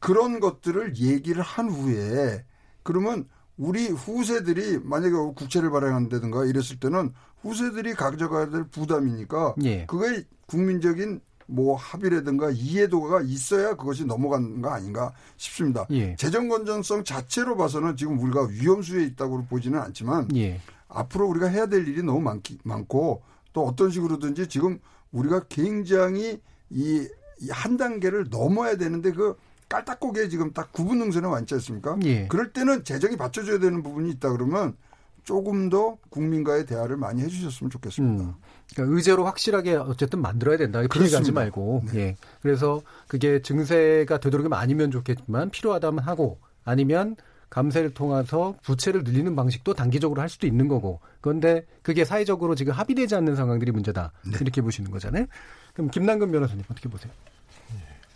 그런 0.01 0.41
것들을 0.41 0.97
얘기를 0.97 1.43
한 1.43 1.71
후에 1.71 2.45
그러면 2.83 3.29
우리 3.57 3.89
후세들이 3.89 4.81
만약에 4.83 5.13
국채를 5.13 5.71
발행한다든가 5.71 6.45
이랬을 6.45 6.81
때는 6.81 7.13
후세들이 7.43 7.95
가져가야 7.95 8.51
될 8.51 8.65
부담이니까 8.65 9.55
예. 9.63 9.87
그거에 9.87 10.25
국민적인 10.47 11.21
뭐 11.47 11.77
합의라든가 11.77 12.51
이해도가 12.51 13.23
있어야 13.23 13.75
그것이 13.77 14.05
넘어가는 14.05 14.63
거 14.63 14.71
아닌가 14.71 15.13
싶습니다. 15.37 15.87
예. 15.91 16.17
재정 16.17 16.49
건전성 16.49 17.05
자체로 17.05 17.57
봐서는 17.57 17.97
지금 17.97 18.19
우리가 18.19 18.47
위험수에 18.47 19.05
있다고 19.05 19.45
보지는 19.47 19.79
않지만 19.81 20.29
예. 20.37 20.61
앞으로 20.89 21.29
우리가 21.29 21.49
해야 21.49 21.67
될 21.67 21.87
일이 21.89 22.03
너무 22.03 22.21
많기, 22.21 22.59
많고 22.65 23.23
또 23.53 23.67
어떤 23.67 23.91
식으로든지 23.91 24.49
지금 24.49 24.79
우리가 25.13 25.45
굉장히 25.49 26.41
이 26.71 27.09
한 27.51 27.77
단계를 27.77 28.27
넘어야 28.31 28.77
되는데 28.77 29.13
그 29.13 29.37
깔딱고개 29.69 30.29
지금 30.29 30.53
딱 30.53 30.73
구분 30.73 30.99
능선에 30.99 31.27
왔지 31.27 31.55
않습니까? 31.55 31.99
예. 32.05 32.29
그럴 32.29 32.53
때는 32.53 32.85
재정이 32.85 33.17
받쳐줘야 33.17 33.59
되는 33.59 33.83
부분이 33.83 34.11
있다 34.13 34.31
그러면 34.31 34.77
조금 35.25 35.71
더 35.71 35.97
국민과의 36.11 36.67
대화를 36.67 36.97
많이 36.97 37.23
해주셨으면 37.23 37.71
좋겠습니다. 37.71 38.25
음. 38.25 38.35
그러니까 38.73 38.97
의제로 38.97 39.25
확실하게 39.25 39.77
어쨌든 39.77 40.21
만들어야 40.21 40.57
된다. 40.57 40.81
피해가지 40.81 40.99
그렇습니다. 41.11 41.41
말고. 41.41 41.83
예. 41.95 42.17
그래서 42.43 42.83
그게 43.07 43.41
증세가 43.43 44.19
되도록이면 44.19 44.59
아니면 44.59 44.91
좋겠지만 44.91 45.51
필요하다면 45.51 46.03
하고 46.05 46.39
아니면 46.65 47.17
감세를 47.51 47.95
통해서 47.95 48.57
부채를 48.63 49.05
늘리는 49.05 49.37
방식도 49.37 49.75
단기적으로 49.75 50.21
할 50.21 50.29
수도 50.29 50.47
있는 50.47 50.67
거고. 50.67 51.01
그런데 51.21 51.65
그게 51.83 52.05
사회적으로 52.05 52.57
지금 52.57 52.73
합의되지 52.73 53.15
않는 53.15 53.37
상황들이 53.37 53.71
문제다. 53.71 54.11
이렇게 54.41 54.61
보시는 54.61 54.91
거잖아요. 54.91 55.27
그럼 55.73 55.91
김남근 55.91 56.33
변호사님 56.33 56.65
어떻게 56.69 56.89
보세요? 56.89 57.13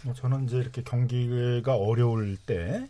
뭐 0.02 0.14
저는 0.14 0.44
이제 0.44 0.56
이렇게 0.56 0.82
경기가 0.82 1.76
어려울 1.76 2.36
때 2.36 2.88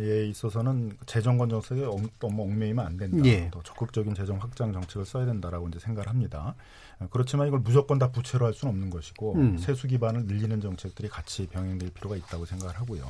에 0.00 0.24
있어서는 0.26 0.96
재정 1.04 1.36
건전성에 1.36 1.84
엉- 1.84 2.08
너무 2.18 2.44
얽매이면 2.44 2.84
안 2.84 2.96
된다. 2.96 3.18
예. 3.26 3.50
더 3.50 3.62
적극적인 3.62 4.14
재정 4.14 4.38
확장 4.38 4.72
정책을 4.72 5.04
써야 5.04 5.26
된다라고 5.26 5.68
이제 5.68 5.78
생각을 5.80 6.08
합니다. 6.08 6.54
어, 6.98 7.08
그렇지만 7.10 7.46
이걸 7.46 7.60
무조건 7.60 7.98
다 7.98 8.10
부채로 8.10 8.46
할 8.46 8.54
수는 8.54 8.72
없는 8.72 8.88
것이고 8.88 9.34
음. 9.34 9.58
세수 9.58 9.86
기반을 9.88 10.24
늘리는 10.24 10.62
정책들이 10.62 11.08
같이 11.10 11.46
병행될 11.46 11.90
필요가 11.90 12.16
있다고 12.16 12.46
생각을 12.46 12.74
하고요. 12.80 13.04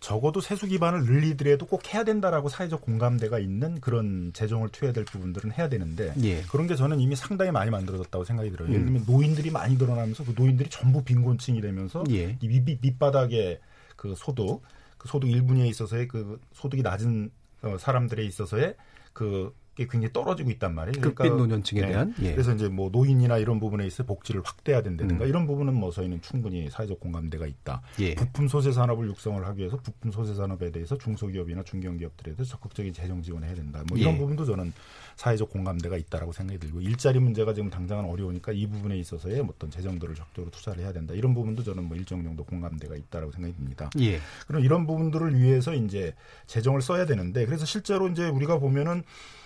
적어도 0.00 0.40
세수 0.40 0.66
기반을 0.66 1.04
늘리더라도 1.04 1.64
꼭 1.66 1.94
해야 1.94 2.02
된다라고 2.02 2.48
사회적 2.48 2.80
공감대가 2.80 3.38
있는 3.38 3.80
그런 3.80 4.32
재정을 4.34 4.68
투여해야 4.70 4.92
될 4.92 5.04
부분들은 5.04 5.52
해야 5.52 5.68
되는데 5.68 6.12
예. 6.24 6.42
그런 6.50 6.66
게 6.66 6.74
저는 6.74 6.98
이미 6.98 7.14
상당히 7.14 7.52
많이 7.52 7.70
만들어졌다고 7.70 8.24
생각이 8.24 8.50
들어요. 8.50 8.68
예를 8.70 8.80
음. 8.80 8.86
들면 8.86 9.04
노인들이 9.06 9.50
많이 9.52 9.76
늘어나면서 9.76 10.24
그 10.24 10.34
노인들이 10.36 10.70
전부 10.70 11.04
빈곤층이 11.04 11.60
되면서 11.60 12.02
예. 12.10 12.36
이 12.40 12.48
밑, 12.48 12.80
밑바닥에 12.82 13.60
그 13.94 14.14
소득, 14.16 14.60
그 15.06 15.10
소득 15.10 15.28
1분위에 15.28 15.66
있어서의 15.68 16.08
그 16.08 16.40
소득이 16.52 16.82
낮은 16.82 17.30
어, 17.62 17.78
사람들에 17.78 18.24
있어서의 18.24 18.74
그게 19.12 19.86
굉장히 19.88 20.12
떨어지고 20.12 20.50
있단 20.50 20.74
말이에요. 20.74 21.00
극빈 21.00 21.36
노년층에 21.36 21.86
대한, 21.86 22.14
예. 22.20 22.32
그래서 22.32 22.52
이제 22.52 22.68
뭐 22.68 22.90
노인이나 22.90 23.38
이런 23.38 23.60
부분에 23.60 23.86
있어 23.86 24.04
복지를 24.04 24.42
확대해야 24.44 24.82
된다든가 24.82 25.24
음. 25.24 25.28
이런 25.28 25.46
부분은 25.46 25.74
뭐 25.74 25.90
저희는 25.90 26.20
충분히 26.20 26.68
사회적 26.68 27.00
공감대가 27.00 27.46
있다. 27.46 27.80
예. 28.00 28.14
부품 28.14 28.48
소재 28.48 28.72
산업을 28.72 29.06
육성을 29.08 29.46
하기 29.46 29.60
위해서 29.60 29.78
부품 29.78 30.10
소재 30.10 30.34
산업에 30.34 30.70
대해서 30.70 30.98
중소기업이나 30.98 31.62
중견기업들에 31.62 32.34
대해서 32.34 32.44
적극적인 32.50 32.92
재정 32.92 33.22
지원을 33.22 33.48
해야 33.48 33.54
된다. 33.54 33.82
뭐 33.88 33.96
이런 33.96 34.14
예. 34.14 34.18
부분도 34.18 34.44
저는 34.44 34.72
사회적 35.16 35.50
공감대가 35.50 35.96
있다라고 35.96 36.32
생각이 36.32 36.60
들고 36.60 36.80
일자리 36.80 37.18
문제가 37.18 37.54
지금 37.54 37.70
당장은 37.70 38.04
어려우니까 38.04 38.52
이 38.52 38.66
부분에 38.66 38.98
있어서의 38.98 39.40
어떤 39.40 39.70
재정들을 39.70 40.14
적극적으로 40.14 40.50
투자를 40.50 40.84
해야 40.84 40.92
된다. 40.92 41.14
이런 41.14 41.34
부분도 41.34 41.62
저는 41.62 41.84
뭐 41.84 41.96
일정 41.96 42.22
정도 42.22 42.44
공감대가 42.44 42.94
있다라고 42.94 43.32
생각이 43.32 43.54
듭니다. 43.56 43.90
예. 43.98 44.20
그럼 44.46 44.62
이런 44.62 44.86
부분들을 44.86 45.38
위해서 45.40 45.74
이제 45.74 46.14
재정을 46.46 46.82
써야 46.82 47.06
되는데 47.06 47.46
그래서 47.46 47.64
실제로 47.64 48.08
이제 48.08 48.28
우리가 48.28 48.58
보면은 48.58 49.02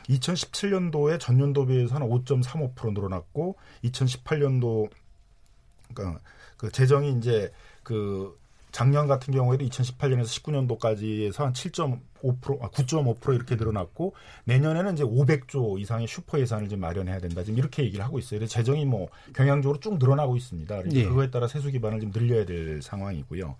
2017년도에 0.09 1.21
전년도 1.21 1.67
비해서 1.67 1.95
한 1.95 2.03
5.35% 2.03 2.93
늘어났고 2.93 3.57
2018년도 3.85 4.91
그러니까 5.95 6.21
그 6.57 6.71
재정이 6.71 7.13
이제 7.13 7.53
그 7.85 8.40
작년 8.73 9.07
같은 9.07 9.35
경우에도 9.35 9.65
2018년에서 9.65 10.25
19년도까지에서 10.25 11.39
한 11.39 11.53
7.5%, 11.53 12.63
아, 12.63 12.69
9.5% 12.71 13.35
이렇게 13.35 13.57
늘어났고 13.57 14.15
내년에는 14.45 14.95
이제 14.95 15.05
500조 15.05 15.81
이상의 15.81 16.07
슈퍼 16.07 16.39
예산을 16.39 16.69
좀 16.69 16.81
마련해야 16.81 17.19
된다. 17.19 17.43
지금 17.43 17.59
이렇게 17.59 17.85
얘기를 17.85 18.05
하고 18.05 18.19
있어요. 18.19 18.39
그래서 18.39 18.53
재정이 18.53 18.85
뭐 18.85 19.09
경향적으로 19.35 19.81
쭉 19.81 19.99
늘어나고 19.99 20.37
있습니다. 20.37 20.77
그러니까 20.77 21.01
예. 21.01 21.05
그거에 21.05 21.31
따라 21.31 21.49
세수 21.49 21.71
기반을 21.71 22.01
좀 22.01 22.13
늘려야 22.13 22.45
될 22.45 22.83
상황이고요. 22.83 23.57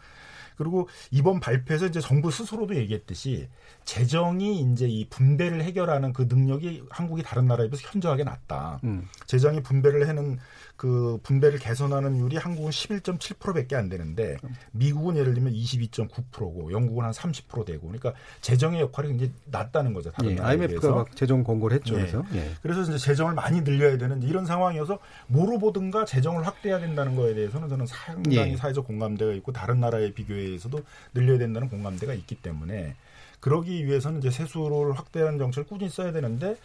그리고 0.61 0.91
이번 1.11 1.41
발표에서 1.41 1.87
이제 1.87 2.01
정부 2.01 2.31
스스로도 2.31 2.77
얘기했듯이 2.77 3.49
재정이 3.85 4.61
이제 4.61 4.87
이 4.87 5.09
분배를 5.09 5.63
해결하는 5.63 6.13
그 6.13 6.27
능력이 6.29 6.85
한국이 6.91 7.23
다른 7.23 7.47
나라에 7.47 7.71
비해서 7.71 7.89
현저하게 7.89 8.25
낮다. 8.25 8.79
음. 8.85 9.09
재정이 9.25 9.63
분배를 9.63 10.07
해는 10.07 10.39
그 10.81 11.19
분배를 11.25 11.59
개선하는 11.59 12.17
율이 12.17 12.39
한국은 12.39 12.71
11.7%밖에 12.71 13.77
안 13.77 13.91
되는데 13.91 14.39
미국은 14.73 15.19
예를 15.19 15.35
들면 15.35 15.53
22.9%고 15.53 16.73
영국은 16.73 17.05
한 17.05 17.13
30% 17.13 17.67
되고 17.67 17.83
그러니까 17.83 18.15
재정의 18.41 18.81
역할이 18.81 19.09
굉장히 19.09 19.31
낮다는 19.45 19.93
거죠. 19.93 20.11
다른 20.11 20.39
예. 20.39 20.41
IMF가 20.41 20.81
비해서. 20.81 20.95
막 20.95 21.15
재정 21.15 21.45
권고를 21.45 21.77
했죠. 21.77 21.97
예. 21.97 21.99
그래서. 21.99 22.25
예. 22.33 22.51
그래서 22.63 22.81
이제 22.81 22.97
재정을 22.97 23.35
많이 23.35 23.61
늘려야 23.61 23.99
되는 23.99 24.23
이런 24.23 24.47
상황이어서 24.47 25.01
뭐로 25.27 25.59
보든가 25.59 26.07
재정을 26.07 26.47
확대해야 26.47 26.81
된다는 26.81 27.15
거에 27.15 27.35
대해서는 27.35 27.69
저는 27.69 27.85
상당히 27.85 28.53
예. 28.53 28.57
사회적 28.57 28.87
공감대가 28.87 29.33
있고 29.33 29.53
다른 29.53 29.81
나라에 29.81 30.15
비교해서도 30.15 30.81
늘려야 31.13 31.37
된다는 31.37 31.69
공감대가 31.69 32.15
있기 32.15 32.37
때문에 32.37 32.97
그러기 33.41 33.85
위해서는 33.85 34.21
이제 34.21 34.31
세수를 34.31 34.93
확대하는 34.93 35.37
정책을 35.37 35.69
꾸준히 35.69 35.91
써야 35.91 36.11
되는데 36.11 36.57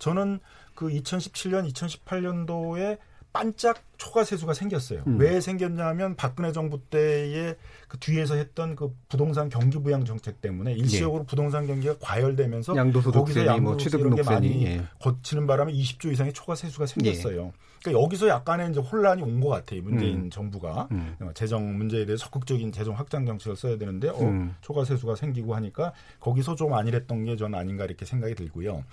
저는 0.00 0.40
그 0.74 0.88
2017년, 0.88 1.72
2018년도에 1.72 2.98
반짝 3.32 3.82
초과 3.96 4.24
세수가 4.24 4.54
생겼어요. 4.54 5.02
음. 5.06 5.18
왜 5.20 5.40
생겼냐면 5.40 6.16
박근혜 6.16 6.52
정부 6.52 6.80
때에 6.90 7.54
그 7.86 7.98
뒤에서 7.98 8.34
했던 8.34 8.74
그 8.74 8.94
부동산 9.08 9.48
경기 9.48 9.78
부양 9.78 10.04
정책 10.04 10.40
때문에 10.40 10.72
일시적으로 10.72 11.24
부동산 11.24 11.66
경기가 11.66 11.96
과열되면서 12.00 12.72
예. 12.74 12.76
거기서 12.92 13.10
뭐 13.10 13.46
양도소득세 13.46 13.84
취득 13.84 14.00
이런 14.00 14.14
게 14.16 14.22
많이 14.22 14.64
예. 14.66 14.82
거치는 15.00 15.46
바람에 15.46 15.72
20조 15.72 16.12
이상의 16.12 16.32
초과 16.32 16.54
세수가 16.54 16.86
생겼어요. 16.86 17.52
그러니까 17.82 18.02
여기서 18.04 18.28
약간의 18.28 18.70
이제 18.70 18.80
혼란이 18.80 19.22
온 19.22 19.40
것 19.40 19.48
같아요. 19.48 19.82
문재인 19.82 20.24
음. 20.24 20.30
정부가 20.30 20.88
음. 20.90 21.16
어, 21.20 21.30
재정 21.34 21.78
문제에 21.78 22.04
대해서 22.04 22.24
적극적인 22.24 22.72
재정 22.72 22.94
확장 22.94 23.24
정책을 23.24 23.56
써야 23.56 23.78
되는데 23.78 24.08
어, 24.08 24.20
음. 24.20 24.54
초과 24.60 24.84
세수가 24.84 25.14
생기고 25.16 25.54
하니까 25.54 25.92
거기서 26.18 26.56
좀 26.56 26.74
안일했던 26.74 27.24
게 27.24 27.36
저는 27.36 27.58
아닌가 27.58 27.84
이렇게 27.84 28.04
생각이 28.04 28.34
들고요. 28.34 28.84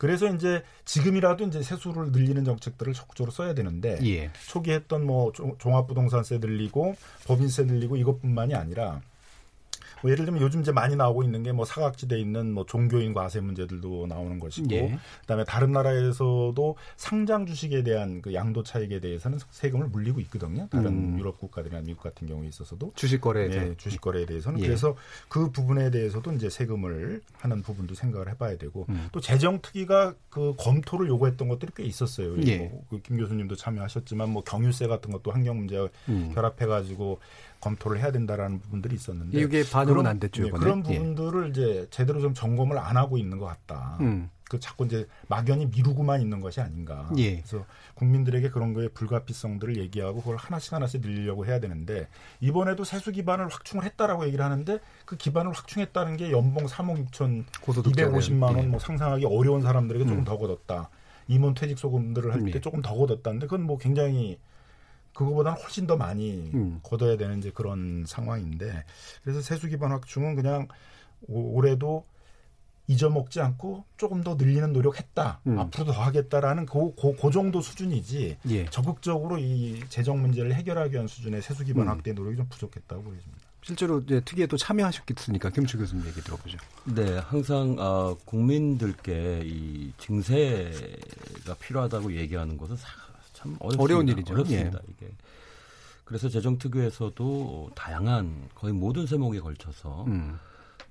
그래서 0.00 0.26
이제 0.34 0.62
지금이라도 0.86 1.44
이제 1.48 1.62
세수를 1.62 2.10
늘리는 2.10 2.42
정책들을 2.42 2.94
적극적으로 2.94 3.30
써야 3.30 3.52
되는데 3.52 3.98
예. 4.06 4.30
초기 4.48 4.70
했던 4.70 5.04
뭐 5.04 5.30
조- 5.32 5.56
종합부동산세 5.58 6.38
늘리고 6.38 6.96
법인세 7.26 7.64
늘리고 7.64 7.98
이것뿐만이 7.98 8.54
아니라 8.54 9.02
뭐 10.02 10.10
예를 10.10 10.24
들면 10.24 10.42
요즘 10.42 10.60
이제 10.62 10.72
많이 10.72 10.96
나오고 10.96 11.22
있는 11.22 11.42
게 11.42 11.50
뭐 11.50 11.64
사각지대에 11.64 12.18
있는 12.18 12.52
뭐 12.52 12.64
종교인 12.64 13.12
과세 13.12 13.40
문제들도 13.40 14.06
나오는 14.06 14.38
것이고 14.38 14.68
예. 14.72 14.98
그다음에 15.22 15.44
다른 15.44 15.72
나라에서도 15.72 16.76
상장 16.96 17.44
주식에 17.46 17.82
대한 17.82 18.22
그 18.22 18.34
양도 18.34 18.62
차익에 18.62 19.00
대해서는 19.00 19.38
세금을 19.50 19.88
물리고 19.88 20.20
있거든요. 20.20 20.68
다른 20.70 20.86
음. 20.86 21.18
유럽 21.18 21.38
국가들이나 21.38 21.80
미국 21.82 22.02
같은 22.02 22.26
경우에 22.26 22.48
있어서도 22.48 22.92
주식 22.94 23.20
거래에 23.20 23.46
예, 23.46 23.50
대해. 23.50 23.74
주식 23.76 24.00
거래에 24.00 24.26
대해서는 24.26 24.60
예. 24.60 24.66
그래서 24.66 24.94
그 25.28 25.50
부분에 25.50 25.90
대해서도 25.90 26.32
이제 26.32 26.48
세금을 26.48 27.20
하는 27.38 27.62
부분도 27.62 27.94
생각을 27.94 28.28
해봐야 28.30 28.56
되고 28.56 28.86
음. 28.88 29.08
또 29.12 29.20
재정 29.20 29.60
특위가 29.60 30.14
그 30.30 30.54
검토를 30.56 31.08
요구했던 31.08 31.48
것들이 31.48 31.72
꽤 31.74 31.84
있었어요. 31.84 32.40
예. 32.46 32.58
뭐, 32.58 32.84
그김 32.90 33.18
교수님도 33.18 33.56
참여하셨지만 33.56 34.30
뭐 34.30 34.42
경유세 34.44 34.86
같은 34.86 35.10
것도 35.10 35.30
환경 35.32 35.58
문제와 35.58 35.88
음. 36.08 36.30
결합해가지고 36.34 37.18
검토를 37.60 37.98
해야 38.00 38.10
된다라는 38.10 38.60
부분들이 38.60 38.94
있었는데 38.94 39.40
이게 39.40 39.62
반영은 39.70 40.06
안 40.06 40.18
됐죠, 40.18 40.42
예, 40.44 40.48
이번에. 40.48 40.64
그런 40.64 40.78
예. 40.88 40.98
부분들을 40.98 41.50
이제 41.50 41.86
제대로 41.90 42.20
좀 42.20 42.34
점검을 42.34 42.78
안 42.78 42.96
하고 42.96 43.18
있는 43.18 43.38
것 43.38 43.46
같다. 43.46 43.98
음. 44.00 44.30
그 44.50 44.58
자꾸 44.58 44.84
이제 44.84 45.06
막연히 45.28 45.66
미루고만 45.66 46.20
있는 46.20 46.40
것이 46.40 46.60
아닌가. 46.60 47.08
예. 47.18 47.36
그래서 47.36 47.64
국민들에게 47.94 48.50
그런 48.50 48.74
거에 48.74 48.88
불가피성들을 48.88 49.76
얘기하고 49.76 50.20
그걸 50.20 50.36
하나씩 50.36 50.72
하나씩 50.72 51.02
늘리려고 51.02 51.46
해야 51.46 51.60
되는데 51.60 52.08
이번에도 52.40 52.82
세수 52.82 53.12
기반을 53.12 53.46
확충을 53.46 53.84
했다라고 53.84 54.26
얘기를 54.26 54.44
하는데 54.44 54.80
그 55.04 55.16
기반을 55.16 55.52
확충했다는 55.52 56.16
게 56.16 56.32
연봉 56.32 56.66
3억 56.66 57.10
6천 57.10 57.44
고소득자는, 57.60 58.12
250만 58.12 58.42
원 58.42 58.58
예. 58.58 58.62
뭐 58.62 58.80
상상하기 58.80 59.24
어려운 59.26 59.62
사람들에게 59.62 60.04
조금 60.04 60.18
음. 60.18 60.24
더 60.24 60.36
걷었다. 60.36 60.90
임원 61.28 61.54
퇴직 61.54 61.78
소금들을 61.78 62.32
할때 62.34 62.52
예. 62.56 62.60
조금 62.60 62.82
더 62.82 62.92
걷었다는데 62.92 63.46
그건 63.46 63.62
뭐 63.62 63.78
굉장히 63.78 64.40
그거보다는 65.14 65.60
훨씬 65.60 65.86
더 65.86 65.96
많이 65.96 66.50
음. 66.54 66.80
걷어야 66.82 67.16
되는 67.16 67.38
이제 67.38 67.50
그런 67.52 68.04
상황인데 68.06 68.84
그래서 69.22 69.40
세수 69.40 69.68
기반 69.68 69.90
확충은 69.92 70.34
그냥 70.36 70.68
오- 71.28 71.56
올해도 71.56 72.04
잊어먹지 72.86 73.40
않고 73.40 73.84
조금 73.96 74.22
더 74.24 74.34
늘리는 74.34 74.72
노력했다. 74.72 75.40
음. 75.46 75.58
앞으로도 75.58 75.92
더 75.92 76.00
하겠다라는 76.02 76.66
그, 76.66 76.92
그, 76.96 77.14
그 77.16 77.30
정도 77.30 77.60
수준이지 77.60 78.38
예. 78.48 78.64
적극적으로 78.66 79.38
이 79.38 79.80
재정 79.88 80.20
문제를 80.20 80.54
해결하기 80.54 80.94
위한 80.94 81.06
수준의 81.06 81.42
세수 81.42 81.64
기반 81.64 81.84
음. 81.84 81.88
확대 81.90 82.12
노력이 82.12 82.36
좀 82.36 82.46
부족했다고 82.48 83.02
보여집니다. 83.04 83.38
실제로 83.62 83.98
이제 84.00 84.20
특위에도 84.24 84.56
참여하셨겠으니까 84.56 85.50
김치 85.50 85.76
교수님 85.76 86.04
얘기 86.06 86.20
들어보죠. 86.22 86.56
네, 86.86 87.18
항상 87.18 87.76
아, 87.78 88.14
국민들께 88.24 89.42
이 89.44 89.92
증세가 89.98 91.54
필요하다고 91.60 92.16
얘기하는 92.16 92.56
것은 92.56 92.74
사- 92.76 92.88
참 93.32 93.56
어렵습니다. 93.60 93.82
어려운 93.82 94.08
일이죠. 94.08 94.34
어렵습니다. 94.34 94.78
예. 94.78 94.92
이게 94.92 95.12
그래서 96.04 96.28
재정특위에서도 96.28 97.70
다양한 97.74 98.48
거의 98.54 98.72
모든 98.72 99.06
세목에 99.06 99.40
걸쳐서 99.40 100.04
음. 100.04 100.38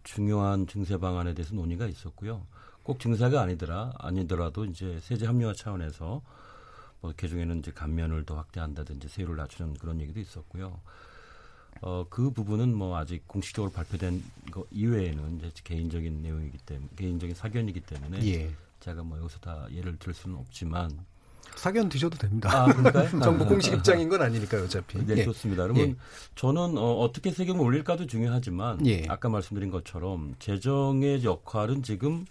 중요한 0.04 0.66
증세 0.66 0.98
방안에 0.98 1.34
대해서 1.34 1.54
논의가 1.56 1.88
있었고요. 1.88 2.46
꼭 2.84 3.00
증세가 3.00 3.42
아니더라 3.42 3.94
아니더라도 3.98 4.66
이제 4.66 5.00
세제 5.02 5.26
합리화 5.26 5.54
차원에서 5.54 6.22
뭐 7.02 7.14
개중에는 7.16 7.60
이제 7.60 7.72
감면을 7.72 8.26
더 8.26 8.38
확대한다든지 8.38 9.08
세율을 9.10 9.36
낮추는 9.36 9.76
그런 9.76 10.00
얘기도 10.02 10.20
있었고요. 10.20 10.80
어, 11.82 12.06
그 12.10 12.32
부분은 12.32 12.74
뭐 12.74 12.98
아직 12.98 13.28
공식적으로 13.28 13.72
발표된 13.72 14.24
거 14.52 14.66
이외에는 14.72 15.38
이제 15.38 15.52
개인적인 15.64 16.22
내용이기 16.22 16.58
때문에 16.60 16.90
개인적인 16.96 17.36
사견이기 17.36 17.82
때문에 17.82 18.26
예. 18.26 18.52
제가 18.80 19.04
뭐 19.04 19.18
여기서 19.20 19.40
다 19.40 19.68
예를 19.72 19.98
들 19.98 20.14
수는 20.14 20.38
없지만 20.38 21.06
사견 21.56 21.90
드셔도 21.90 22.18
됩니다. 22.18 22.50
아, 22.52 22.66
그럴까요? 22.66 23.10
정부 23.22 23.44
아. 23.44 23.48
공식 23.48 23.74
입장인 23.74 24.10
건 24.10 24.22
아니니까요, 24.22 24.64
어차피. 24.64 25.06
네, 25.06 25.18
예. 25.18 25.24
좋습니다. 25.24 25.64
그러면 25.64 25.90
예. 25.90 25.96
저는 26.36 26.78
어, 26.78 26.94
어떻게 27.00 27.32
세금을 27.32 27.62
올릴까도 27.62 28.08
중요하지만 28.08 28.86
예. 28.88 29.06
아까 29.08 29.30
말씀드린 29.30 29.72
것처럼 29.72 30.36
재정의 30.40 31.24
역할은 31.24 31.84
지금 31.84 32.26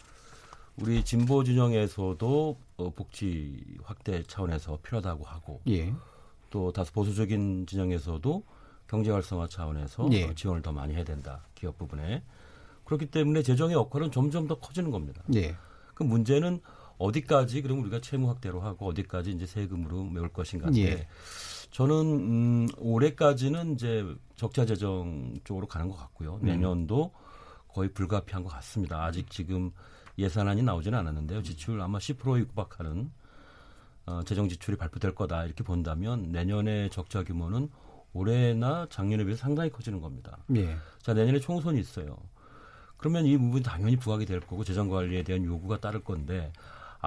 우리 0.80 1.04
진보 1.04 1.44
진영에서도 1.44 2.58
어, 2.76 2.90
복지 2.90 3.64
확대 3.82 4.22
차원에서 4.22 4.78
필요하다고 4.82 5.24
하고 5.24 5.60
예. 5.68 5.92
또 6.50 6.72
다소 6.72 6.92
보수적인 6.92 7.66
진영에서도 7.66 8.42
경제 8.86 9.10
활성화 9.10 9.48
차원에서 9.48 10.08
예. 10.12 10.24
어, 10.24 10.34
지원을 10.34 10.62
더 10.62 10.72
많이 10.72 10.94
해야 10.94 11.04
된다 11.04 11.44
기업 11.54 11.76
부분에 11.76 12.22
그렇기 12.84 13.06
때문에 13.06 13.42
재정의 13.42 13.74
역할은 13.74 14.10
점점 14.10 14.48
더 14.48 14.54
커지는 14.58 14.90
겁니다. 14.90 15.22
예. 15.34 15.56
그 15.94 16.04
문제는 16.04 16.60
어디까지 16.98 17.62
그럼 17.62 17.80
우리가 17.80 18.00
채무 18.00 18.28
확대로 18.28 18.60
하고 18.60 18.86
어디까지 18.86 19.30
이제 19.30 19.46
세금으로 19.46 20.04
메울 20.04 20.28
것인가. 20.28 20.70
예. 20.76 21.06
저는 21.70 21.94
음, 21.94 22.68
올해까지는 22.78 23.74
이제 23.74 24.04
적자 24.36 24.66
재정 24.66 25.34
쪽으로 25.44 25.66
가는 25.66 25.88
것 25.88 25.96
같고요. 25.96 26.40
음. 26.42 26.46
내년도 26.46 27.12
거의 27.68 27.92
불가피한 27.92 28.42
것 28.42 28.48
같습니다. 28.50 29.04
아직 29.04 29.30
지금 29.30 29.70
예산안이 30.18 30.62
나오지는 30.62 30.98
않았는데요. 30.98 31.42
지출 31.42 31.80
아마 31.80 31.98
10%에 31.98 32.40
육박하는 32.40 33.10
어, 34.06 34.22
재정 34.24 34.48
지출이 34.48 34.76
발표될 34.76 35.14
거다 35.14 35.44
이렇게 35.44 35.62
본다면 35.62 36.32
내년의 36.32 36.90
적자 36.90 37.22
규모는 37.22 37.68
올해나 38.14 38.86
작년에 38.90 39.24
비해서 39.24 39.42
상당히 39.42 39.70
커지는 39.70 40.00
겁니다. 40.00 40.38
예. 40.56 40.76
자 41.02 41.14
내년에 41.14 41.38
총선이 41.38 41.78
있어요. 41.78 42.16
그러면 42.96 43.26
이 43.26 43.36
부분이 43.36 43.62
당연히 43.62 43.96
부각이 43.96 44.26
될 44.26 44.40
거고 44.40 44.64
재정 44.64 44.88
관리에 44.88 45.22
대한 45.22 45.44
요구가 45.44 45.78
따를 45.78 46.02
건데 46.02 46.52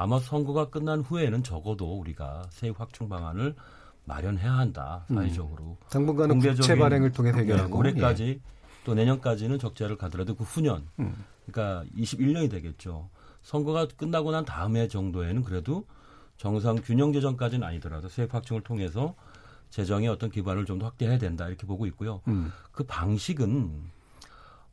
아마 0.01 0.19
선거가 0.19 0.69
끝난 0.71 1.01
후에는 1.01 1.43
적어도 1.43 1.99
우리가 1.99 2.47
세액 2.49 2.79
확충 2.79 3.07
방안을 3.07 3.53
마련해야 4.05 4.51
한다 4.51 5.05
사회적으로. 5.07 5.63
음. 5.79 5.89
당분간은 5.91 6.39
국채 6.39 6.75
발행을 6.75 7.11
해결하고, 7.35 7.69
네, 7.69 7.77
올해까지 7.91 8.41
또 8.83 8.95
내년까지는 8.95 9.59
적자를 9.59 9.97
가더라도 9.97 10.33
그 10.33 10.43
후년, 10.43 10.87
음. 10.99 11.23
그러니까 11.45 11.85
21년이 11.95 12.49
되겠죠. 12.49 13.09
선거가 13.43 13.87
끝나고 13.95 14.31
난 14.31 14.43
다음해 14.43 14.87
정도에는 14.87 15.43
그래도 15.43 15.85
정상 16.37 16.77
균형 16.77 17.13
재정까지는 17.13 17.67
아니더라도 17.67 18.09
세액 18.09 18.33
확충을 18.33 18.63
통해서 18.63 19.13
재정의 19.69 20.07
어떤 20.09 20.31
기반을 20.31 20.65
좀 20.65 20.79
더 20.79 20.87
확대해야 20.87 21.19
된다 21.19 21.47
이렇게 21.47 21.67
보고 21.67 21.85
있고요. 21.85 22.21
음. 22.27 22.51
그 22.71 22.83
방식은 22.83 23.91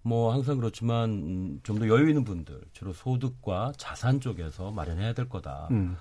뭐 0.02 0.32
항상 0.32 0.56
그렇지만 0.58 1.10
음, 1.10 1.60
좀더 1.62 1.88
여유 1.88 2.08
있는 2.08 2.24
분들 2.24 2.60
주로 2.72 2.92
소득과 2.92 3.72
자산 3.76 4.20
쪽에서 4.20 4.70
마련해야 4.70 5.12
될 5.12 5.28
거다. 5.28 5.68
음. 5.70 5.96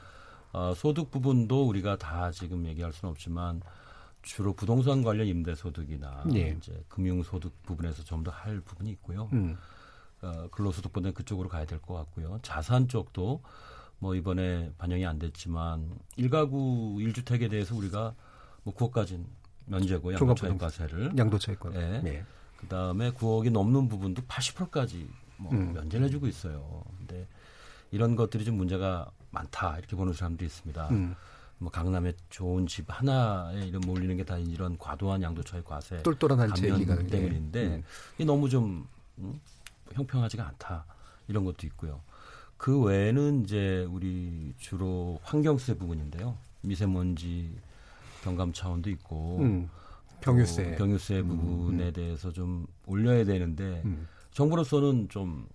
어, 0.54 0.74
소득 0.76 1.12
부분도 1.12 1.68
우리가 1.68 1.98
다 1.98 2.32
지금 2.32 2.66
얘기할 2.66 2.94
수는 2.94 3.12
없지만 3.12 3.62
주로 4.22 4.54
부동산 4.54 5.04
관련 5.04 5.28
임대 5.28 5.56
소득이나 5.56 6.24
예. 6.36 6.50
이제 6.58 6.84
금융 6.90 7.22
소득 7.24 7.52
부분에서 7.64 8.04
좀 8.04 8.24
더 8.24 8.32
할 8.32 8.60
부분이 8.62 8.90
있고요. 8.92 9.30
음. 9.34 9.58
어, 10.22 10.48
근로소득보다는 10.52 11.14
그쪽으로 11.14 11.48
가야 11.50 11.66
될 11.66 11.80
것 11.80 11.94
같고요. 11.94 12.40
자산 12.42 12.88
쪽도 12.88 13.42
뭐 14.00 14.16
이번에 14.16 14.72
반영이 14.78 15.06
안 15.06 15.20
됐지만 15.20 15.90
일가구 16.16 16.98
일주택에 17.00 17.48
대해서 17.50 17.76
우리가 17.76 18.14
뭐 18.64 18.74
9억까지는 18.74 19.24
면제고 19.66 20.14
양도차익과세를 20.14 21.18
양도차익과. 21.18 21.72
예. 21.76 22.02
네. 22.04 22.26
그 22.58 22.68
다음에 22.68 23.12
9억이 23.12 23.52
넘는 23.52 23.88
부분도 23.90 24.24
80%까지 24.24 25.08
뭐 25.38 25.52
음. 25.54 25.74
면제를 25.74 26.08
해주고 26.08 26.28
있어요. 26.28 26.84
근데 26.98 27.28
이런 27.92 28.16
것들이 28.16 28.44
좀 28.46 28.56
문제가 28.56 29.10
많다 29.32 29.78
이렇게 29.78 29.96
보는 29.96 30.14
사람들이 30.14 30.48
있습니다. 30.48 30.90
음. 30.90 31.16
뭐 31.60 31.72
강남에 31.72 32.14
좋은 32.30 32.68
집 32.68 32.86
하나에 32.88 33.66
이런 33.68 33.82
몰리는 33.82 34.16
게 34.18 34.24
다 34.24 34.38
이런 34.38 34.78
과도한 34.78 35.22
양도차익 35.24 35.66
과세, 35.66 36.02
똘똘한 36.04 36.38
감면 36.38 37.08
때문인데 37.08 37.66
음. 37.68 37.84
이게 38.16 38.26
너무 38.26 38.48
좀 38.50 38.88
음, 39.18 39.40
형평하지가 39.94 40.46
않다 40.48 40.86
이런 41.28 41.46
것도 41.46 41.66
있고요. 41.68 42.02
그 42.58 42.80
외에는 42.82 43.44
이제 43.44 43.88
우리 43.90 44.54
주로 44.60 45.20
환경세 45.24 45.78
부분인데요. 45.78 46.38
미세먼지 46.62 47.56
경감 48.24 48.54
차원도 48.54 48.90
있고 48.92 49.38
음. 49.42 49.70
병유세. 50.22 50.72
또 50.72 50.78
병유세 50.78 51.22
부분에 51.24 51.92
대해서 51.92 52.32
좀 52.32 52.68
올려야 52.86 53.24
되는데 53.26 53.82
음. 53.86 54.08
정부로서는 54.32 55.10
좀 55.10 55.48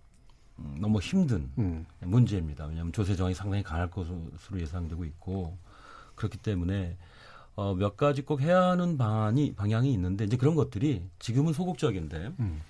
음, 0.58 0.76
너무 0.80 1.00
힘든 1.00 1.50
음. 1.58 1.86
문제입니다. 2.00 2.66
왜냐하면 2.66 2.92
조세 2.92 3.16
정이 3.16 3.34
상당히 3.34 3.62
강할 3.62 3.90
것으로 3.90 4.20
예상되고 4.54 5.04
있고 5.04 5.56
그렇기 6.14 6.38
때문에 6.38 6.96
어, 7.54 7.74
몇 7.74 7.96
가지 7.96 8.22
꼭 8.22 8.40
해야 8.40 8.62
하는 8.62 8.96
방안이 8.96 9.54
방향이 9.54 9.92
있는데 9.92 10.24
이제 10.24 10.36
그런 10.36 10.54
것들이 10.54 11.02
지금은 11.18 11.52
소극적인데 11.52 12.32
음. 12.40 12.62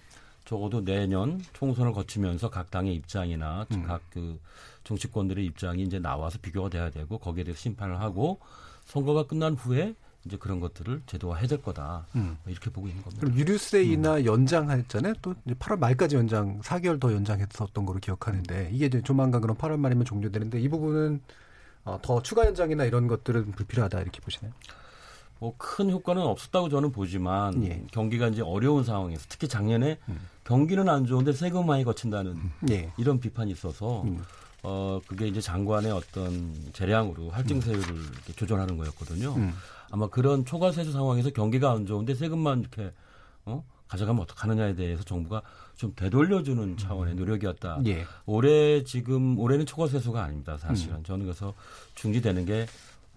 적어도 0.45 0.85
내년 0.85 1.41
총선을 1.53 1.93
거치면서 1.93 2.51
각 2.51 2.71
당의 2.71 2.95
입장이나 2.95 3.67
음. 3.73 3.85
각그 3.85 4.41
정치권들의 4.85 5.45
입장이 5.47 5.83
이제 5.83 5.99
나와서 5.99 6.39
비교가 6.43 6.69
돼야 6.69 6.91
되고 6.91 7.19
거기에 7.19 7.45
대해서 7.45 7.61
심판을 7.61 8.01
하고 8.01 8.41
선거가 8.85 9.27
끝난 9.27 9.55
후에 9.55 9.95
이제 10.25 10.37
그런 10.37 10.61
것들을 10.61 11.03
제도화해야 11.07 11.49
될 11.49 11.63
거다 11.63 12.07
음. 12.15 12.37
뭐 12.45 12.53
이렇게 12.53 12.71
보고 12.71 12.87
있는 12.89 13.03
겁니다. 13.03 13.21
그럼 13.27 13.39
유류세이나 13.39 14.25
연장했잖아요. 14.25 15.15
또 15.23 15.35
이제 15.45 15.55
8월 15.55 15.79
말까지 15.79 16.17
연장, 16.17 16.61
4개월 16.61 17.01
더 17.01 17.13
연장했었던 17.13 17.85
거로 17.85 17.99
기억하는데 17.99 18.71
이게 18.73 18.87
이제 18.87 19.03
조만간 19.03 19.41
그럼 19.41 19.57
8월 19.57 19.79
말이면 19.79 20.05
종료되는데 20.05 20.61
이 20.61 20.69
부분은 20.69 21.21
어, 21.85 21.99
더 22.01 22.23
추가 22.23 22.47
연장이나 22.47 22.85
이런 22.85 23.09
것들은 23.09 23.53
불필요하다 23.53 24.01
이렇게 24.01 24.21
보시나요? 24.21 24.53
뭐 25.41 25.53
큰 25.59 25.91
효과는 25.91 26.23
없었다고 26.23 26.69
저는 26.69 26.93
보지만 26.93 27.65
예. 27.65 27.83
경기가 27.91 28.29
이제 28.29 28.43
어려운 28.43 28.85
상황에서 28.85 29.25
특히 29.29 29.49
작년에 29.49 29.99
경기는 30.45 30.89
안 30.89 31.05
좋은데 31.05 31.33
세금 31.33 31.67
많이 31.67 31.83
거친다는 31.83 32.37
예. 32.71 32.93
이런 32.97 33.19
비판이 33.19 33.51
있어서 33.51 34.03
음. 34.03 34.23
어 34.63 35.01
그게 35.09 35.27
이제 35.27 35.41
장관의 35.41 35.91
어떤 35.91 36.55
재량으로 36.73 37.31
할증세율을 37.31 37.85
이렇게 37.85 38.33
조정하는 38.37 38.77
거였거든요. 38.77 39.35
음. 39.93 39.95
아마 39.95 40.09
그런 40.09 40.45
초과 40.45 40.73
세수 40.73 40.93
상황에서 40.93 41.31
경기가 41.31 41.71
안 41.73 41.87
좋은데 41.87 42.15
세금만 42.15 42.61
이렇게 42.61 42.93
어 43.45 43.65
가져가면 43.89 44.23
어떡하느냐에 44.23 44.75
대해서 44.75 45.03
정부가 45.05 45.43
좀 45.77 45.93
되돌려주는 45.95 46.77
차원의 46.79 47.15
노력이었다. 47.15 47.81
예. 47.87 48.07
올해 48.25 48.83
지금 48.85 49.39
올해는 49.39 49.67
초과 49.67 49.87
세수가 49.87 50.23
아닙니다. 50.23 50.57
사실은 50.57 51.05
저는 51.05 51.27
그래서 51.27 51.53
중지되는 51.95 52.47
게 52.47 52.67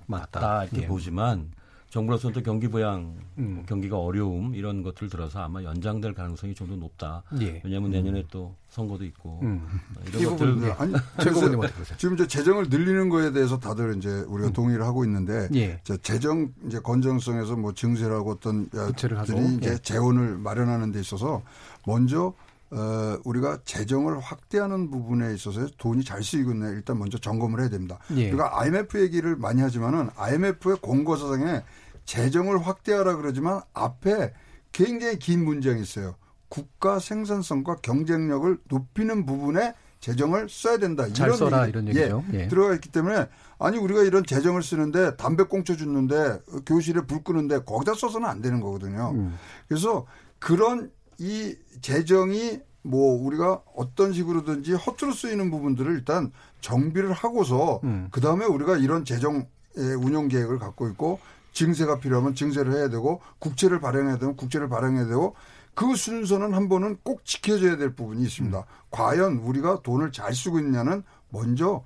맞다. 0.06 0.40
맞다 0.40 0.64
이렇게 0.66 0.84
예. 0.84 0.88
보지만 0.88 1.52
정부로서는 1.96 2.34
또 2.34 2.44
경기 2.44 2.68
부양, 2.68 3.16
음. 3.38 3.64
경기가 3.66 3.98
어려움 3.98 4.54
이런 4.54 4.84
것들 4.84 5.08
들어서 5.08 5.40
아마 5.40 5.64
연장될 5.64 6.14
가능성이 6.14 6.54
좀 6.54 6.66
더 6.66 6.76
높다. 6.76 7.24
예. 7.40 7.62
왜냐하면 7.64 7.92
내년에 7.92 8.26
또 8.32 8.54
선거도 8.70 9.06
있고 9.06 9.40
음. 9.44 9.66
이런 10.08 10.22
이 10.22 10.26
것들 10.26 10.48
부분들 10.48 10.74
아니 10.78 10.94
그래서 11.18 11.46
어떻게 11.46 11.56
보세요? 11.56 11.98
지금 11.98 12.16
이제 12.16 12.28
재정을 12.28 12.70
늘리는 12.70 13.08
거에 13.08 13.32
대해서 13.32 13.60
다들 13.60 13.96
이제 13.98 14.10
우리가 14.28 14.50
동의를 14.52 14.84
하고 14.84 15.06
있는데 15.06 15.48
예. 15.54 15.80
저 15.84 15.96
재정 15.98 16.52
이제 16.66 16.80
건전성에서 16.80 17.56
뭐 17.56 17.74
증세라고 17.74 18.32
어떤 18.32 18.68
부채를 18.70 19.20
하고, 19.20 19.40
이제 19.58 19.72
예. 19.72 19.78
재원을 19.78 20.38
마련하는 20.40 20.92
데 20.92 21.00
있어서 21.00 21.44
먼저 21.86 22.34
어, 22.72 23.18
우리가 23.24 23.60
재정을 23.64 24.20
확대하는 24.20 24.90
부분에 24.90 25.34
있어서 25.36 25.68
돈이 25.78 26.04
잘 26.04 26.24
쓰이고 26.24 26.52
있나 26.52 26.70
일단 26.70 26.98
먼저 26.98 27.18
점검을 27.20 27.62
해야 27.62 27.70
됩니다. 27.70 28.00
예. 28.18 28.30
우리가 28.30 28.60
IMF 28.60 29.00
얘기를 29.02 29.36
많이 29.38 29.62
하지만은 29.62 30.10
IMF의 30.18 30.78
공고사상에 30.82 31.62
재정을 32.06 32.66
확대하라 32.66 33.16
그러지만 33.18 33.62
앞에 33.74 34.34
굉장히 34.72 35.18
긴 35.20 35.44
문장이 35.44 35.82
있어요. 35.82 36.16
국가 36.50 37.00
생산성과 37.00 37.78
경쟁력을 37.78 38.58
높이는 38.70 39.26
부분에 39.26 39.74
재정을 40.00 40.48
써야 40.50 40.78
된다. 40.78 41.08
잘 41.14 41.34
써라, 41.34 41.62
얘기- 41.64 41.70
이런 41.72 41.88
얘기죠. 41.88 42.24
예, 42.34 42.42
예. 42.42 42.48
들어가 42.48 42.76
있기 42.76 42.90
때문에 42.92 43.28
아니 43.58 43.78
우리가 43.78 44.04
이런 44.04 44.24
재정을 44.24 44.62
쓰는데 44.62 45.16
담배 45.16 45.44
공짜 45.44 45.76
줬는데 45.76 46.40
교실에 46.68 47.02
불 47.02 47.24
끄는데 47.24 47.64
거기다 47.64 47.96
써서는 47.96 48.28
안 48.28 48.42
되는 48.42 48.60
거거든요. 48.60 49.12
음. 49.16 49.36
그래서 49.68 50.06
그런 50.38 50.92
이 51.18 51.56
재정이 51.82 52.60
뭐 52.84 53.20
우리가 53.26 53.64
어떤 53.76 54.14
식으로든지 54.14 54.74
허투루 54.74 55.14
쓰이는 55.14 55.50
부분들을 55.50 55.92
일단 55.94 56.32
정비를 56.62 57.12
하고서 57.14 57.80
음. 57.84 58.10
그 58.12 58.22
다음에 58.22 58.46
우리가 58.46 58.78
이런 58.78 59.06
재정 59.06 59.48
운용 59.76 60.28
계획을 60.28 60.60
갖고 60.60 60.88
있고 60.90 61.20
증세가 61.56 62.00
필요하면 62.00 62.36
증세를 62.36 62.74
해야 62.74 62.90
되고 62.90 63.22
국채를 63.40 63.80
발행해야 63.80 64.20
되면 64.20 64.36
국채를 64.36 64.70
발행해야 64.70 65.08
되고 65.08 65.36
그 65.74 65.96
순서는 65.96 66.54
한 66.54 66.70
번은 66.70 66.98
꼭 67.02 67.26
지켜져야 67.26 67.78
될 67.78 67.96
부분이 67.96 68.22
있습니다. 68.24 68.58
음. 68.58 68.64
과연 68.92 69.38
우리가 69.38 69.82
돈을 69.82 70.12
잘 70.12 70.36
쓰고 70.36 70.60
있냐는 70.60 71.04
먼저 71.30 71.84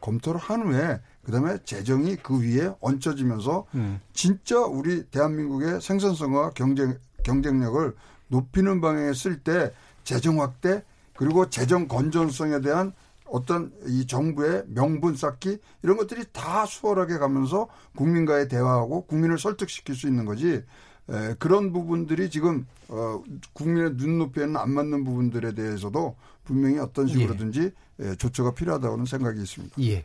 검토를 0.00 0.40
한 0.40 0.62
후에 0.62 1.00
그다음에 1.24 1.58
재정이 1.64 2.16
그 2.16 2.40
위에 2.40 2.74
얹혀지면서 2.80 3.66
음. 3.74 4.00
진짜 4.12 4.58
우리 4.60 5.04
대한민국의 5.04 5.80
생산성과 5.80 6.50
경쟁 6.50 6.98
경쟁력을 7.22 7.94
높이는 8.28 8.80
방향에 8.80 9.12
쓸 9.12 9.38
때 9.38 9.72
재정 10.02 10.40
확대 10.40 10.82
그리고 11.16 11.48
재정 11.48 11.88
건전성에 11.88 12.60
대한 12.60 12.92
어떤 13.34 13.72
이 13.88 14.06
정부의 14.06 14.62
명분 14.68 15.16
쌓기 15.16 15.58
이런 15.82 15.96
것들이 15.96 16.24
다 16.32 16.66
수월하게 16.66 17.18
가면서 17.18 17.68
국민과의 17.96 18.46
대화하고 18.46 19.06
국민을 19.06 19.40
설득시킬 19.40 19.96
수 19.96 20.06
있는 20.06 20.24
거지. 20.24 20.62
에, 21.10 21.34
그런 21.40 21.72
부분들이 21.72 22.30
지금 22.30 22.64
어, 22.86 23.24
국민의 23.52 23.94
눈높이에는 23.94 24.56
안 24.56 24.70
맞는 24.70 25.02
부분들에 25.02 25.52
대해서도 25.52 26.14
분명히 26.44 26.78
어떤 26.78 27.06
식으로든지 27.06 27.72
예, 28.00 28.16
조처가 28.16 28.54
필요하다고는 28.54 29.06
생각이 29.06 29.40
있습니다. 29.40 29.76
예. 29.82 30.04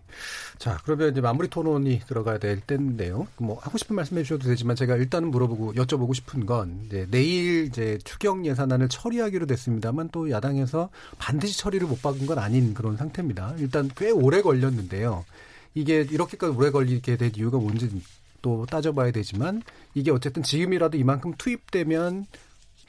자, 0.59 0.79
그러면 0.83 1.11
이제 1.11 1.21
마무리 1.21 1.47
토론이 1.47 2.01
들어가야 2.07 2.37
될 2.37 2.59
때인데요. 2.61 3.27
뭐 3.37 3.57
하고 3.59 3.79
싶은 3.79 3.95
말씀해 3.95 4.21
주셔도 4.23 4.47
되지만 4.47 4.75
제가 4.75 4.95
일단은 4.95 5.31
물어보고 5.31 5.73
여쭤보고 5.73 6.13
싶은 6.13 6.45
건 6.45 6.83
이제 6.85 7.07
내일 7.09 7.65
이제 7.65 7.97
추경 8.03 8.45
예산안을 8.45 8.89
처리하기로 8.89 9.47
됐습니다만 9.47 10.09
또 10.11 10.29
야당에서 10.29 10.89
반드시 11.17 11.57
처리를 11.57 11.87
못 11.87 12.01
받은 12.01 12.27
건 12.27 12.37
아닌 12.37 12.75
그런 12.75 12.95
상태입니다. 12.95 13.55
일단 13.57 13.89
꽤 13.97 14.11
오래 14.11 14.41
걸렸는데요. 14.41 15.25
이게 15.73 16.01
이렇게까지 16.01 16.55
오래 16.55 16.69
걸리게 16.69 17.17
된 17.17 17.31
이유가 17.35 17.57
뭔지 17.57 17.89
또 18.41 18.65
따져봐야 18.67 19.11
되지만 19.11 19.63
이게 19.95 20.11
어쨌든 20.11 20.43
지금이라도 20.43 20.97
이만큼 20.97 21.33
투입되면 21.37 22.25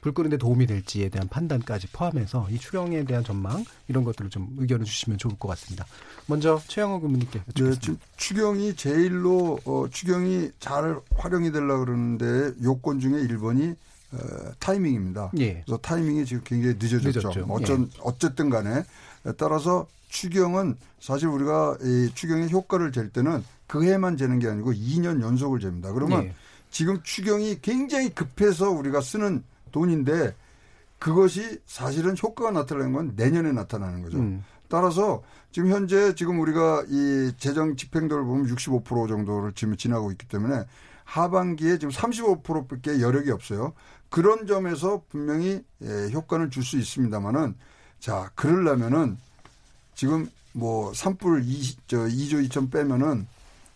불 0.01 0.13
끄는데 0.13 0.37
도움이 0.37 0.65
될지에 0.65 1.09
대한 1.09 1.27
판단까지 1.29 1.87
포함해서 1.91 2.47
이 2.49 2.57
추경에 2.57 3.03
대한 3.05 3.23
전망 3.23 3.63
이런 3.87 4.03
것들을 4.03 4.31
좀 4.31 4.49
의견을 4.57 4.85
주시면 4.85 5.19
좋을 5.19 5.37
것 5.37 5.47
같습니다. 5.49 5.85
먼저 6.25 6.59
최영호 6.67 7.01
교수님께 7.01 7.39
네, 7.39 7.45
여쭙겠습니다. 7.47 7.81
지금 7.81 7.97
추경이 8.17 8.75
제일로 8.75 9.59
어, 9.65 9.85
추경이 9.91 10.49
잘 10.59 10.99
활용이 11.15 11.51
되려고 11.51 11.85
그러는데 11.85 12.53
요건 12.63 12.99
중에 12.99 13.13
1번이 13.27 13.75
어, 14.13 14.51
타이밍입니다. 14.59 15.31
예. 15.39 15.61
그래서 15.65 15.77
타이밍이 15.77 16.25
지금 16.25 16.41
굉장히 16.43 16.75
늦어졌죠. 16.79 17.21
늦었죠. 17.29 17.45
뭐 17.45 17.57
어쩐, 17.59 17.83
예. 17.83 17.99
어쨌든 18.01 18.49
간에 18.49 18.83
따라서 19.37 19.87
추경은 20.09 20.75
사실 20.99 21.27
우리가 21.27 21.77
이 21.81 22.09
추경의 22.13 22.51
효과를 22.51 22.91
잴 22.91 23.09
때는 23.09 23.43
그 23.67 23.85
해만 23.85 24.17
재는 24.17 24.39
게 24.39 24.47
아니고 24.47 24.73
2년 24.73 25.21
연속을 25.21 25.59
잽니다. 25.59 25.93
그러면 25.93 26.25
예. 26.25 26.33
지금 26.71 27.01
추경이 27.03 27.59
굉장히 27.61 28.09
급해서 28.09 28.69
우리가 28.69 29.01
쓰는 29.01 29.43
돈인데 29.71 30.35
그것이 30.99 31.59
사실은 31.65 32.15
효과가 32.21 32.51
나타나는 32.51 32.93
건 32.93 33.13
내년에 33.15 33.51
나타나는 33.51 34.03
거죠. 34.03 34.19
음. 34.19 34.43
따라서 34.67 35.23
지금 35.51 35.69
현재 35.69 36.15
지금 36.15 36.39
우리가 36.39 36.85
이 36.87 37.31
재정 37.37 37.75
집행도를 37.75 38.23
보면 38.23 38.45
65% 38.47 39.07
정도를 39.09 39.51
지금 39.53 39.75
지나고 39.75 40.11
있기 40.11 40.27
때문에 40.27 40.63
하반기에 41.03 41.77
지금 41.79 41.89
35%밖에 41.89 43.01
여력이 43.01 43.31
없어요. 43.31 43.73
그런 44.09 44.45
점에서 44.47 45.03
분명히 45.09 45.63
예, 45.81 46.09
효과는 46.13 46.51
줄 46.51 46.63
수 46.63 46.77
있습니다만은 46.77 47.55
자 47.99 48.29
그러려면은 48.35 49.17
지금 49.95 50.29
뭐 50.53 50.93
산불 50.93 51.43
2, 51.45 51.77
저 51.87 51.97
2조 51.97 52.47
2천 52.49 52.71
빼면은 52.71 53.27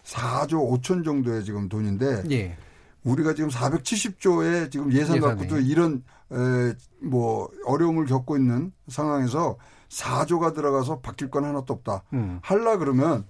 4조 0.04 0.82
5천 0.82 1.04
정도의 1.04 1.44
지금 1.44 1.68
돈인데 1.68 2.24
예. 2.32 2.58
우리가 3.06 3.34
지금 3.34 3.50
470조의 3.50 4.72
지금 4.72 4.92
예산 4.92 5.18
예산에. 5.18 5.36
갖고도 5.36 5.60
이런 5.60 6.04
에, 6.32 6.74
뭐 7.02 7.50
어려움을 7.66 8.06
겪고 8.06 8.36
있는 8.36 8.72
상황에서 8.88 9.58
4조가 9.90 10.54
들어가서 10.54 11.00
바뀔 11.00 11.30
건 11.30 11.46
하나도 11.46 11.74
없다. 11.74 12.04
음. 12.14 12.40
할라 12.42 12.78
그러면 12.78 13.26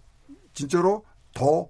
진짜로 0.53 1.03
더 1.33 1.67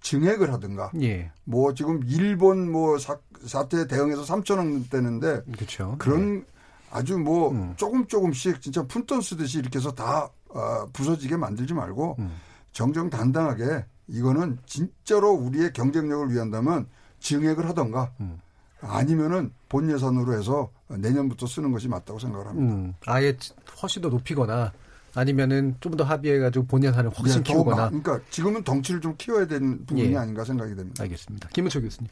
증액을 0.00 0.52
하든가. 0.52 0.90
예. 1.00 1.30
뭐 1.44 1.72
지금 1.72 2.00
일본 2.06 2.70
뭐 2.70 2.98
사, 2.98 3.16
사태에 3.46 3.86
대응해서 3.86 4.22
3천 4.22 4.58
원 4.58 4.88
되는데 4.88 5.40
그렇죠. 5.52 5.94
그런 5.98 6.44
아주 6.90 7.16
뭐 7.18 7.52
음. 7.52 7.74
조금 7.76 8.06
조금씩 8.06 8.60
진짜 8.60 8.82
푼돈 8.82 9.22
쓰듯이 9.22 9.58
이렇게 9.58 9.78
해서 9.78 9.92
다 9.92 10.28
어, 10.50 10.86
부서지게 10.92 11.36
만들지 11.36 11.72
말고 11.72 12.16
음. 12.18 12.36
정정당당하게 12.72 13.86
이거는 14.08 14.58
진짜로 14.66 15.30
우리의 15.32 15.72
경쟁력을 15.72 16.30
위한다면 16.30 16.86
증액을 17.28 17.66
하던가 17.68 18.12
음. 18.20 18.38
아니면은 18.80 19.50
본 19.70 19.90
예산으로 19.90 20.34
해서 20.38 20.70
내년부터 20.88 21.46
쓰는 21.46 21.72
것이 21.72 21.88
맞다고 21.88 22.18
생각을 22.18 22.46
합니다. 22.46 22.74
음, 22.74 22.94
아예 23.06 23.36
훨씬 23.82 24.02
더 24.02 24.08
높이거나 24.10 24.72
아니면은 25.14 25.74
좀 25.80 25.96
더 25.96 26.04
합의해가지고 26.04 26.66
본 26.66 26.84
예산을 26.84 27.10
훨씬 27.10 27.42
네, 27.42 27.44
더 27.44 27.52
키우거나. 27.54 27.76
마- 27.76 27.88
그러니까 27.88 28.20
지금은 28.30 28.62
덩치를 28.62 29.00
좀 29.00 29.14
키워야 29.16 29.46
되는 29.46 29.78
부분이 29.86 30.12
예. 30.12 30.16
아닌가 30.16 30.44
생각이 30.44 30.74
됩니다. 30.74 31.02
알겠습니다. 31.02 31.48
김은철 31.48 31.82
교수님. 31.82 32.10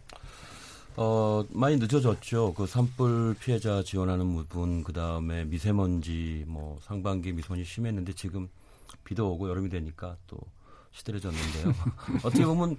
어, 0.97 1.45
많이 1.51 1.77
늦어졌죠. 1.77 2.55
그 2.55 2.67
산불 2.67 3.37
피해자 3.41 3.83
지원하는 3.83 4.35
부분, 4.35 4.85
그 4.85 4.93
다음에 4.93 5.45
미세먼지, 5.45 6.45
뭐, 6.47 6.79
상반기 6.83 7.33
미세먼지 7.33 7.65
심했는데 7.65 8.13
지금 8.15 8.49
비도 9.05 9.33
오고 9.33 9.49
여름이 9.49 9.69
되니까 9.69 10.17
또 10.27 10.37
시들해졌는데요. 10.93 11.75
어떻게 12.25 12.45
보면, 12.45 12.77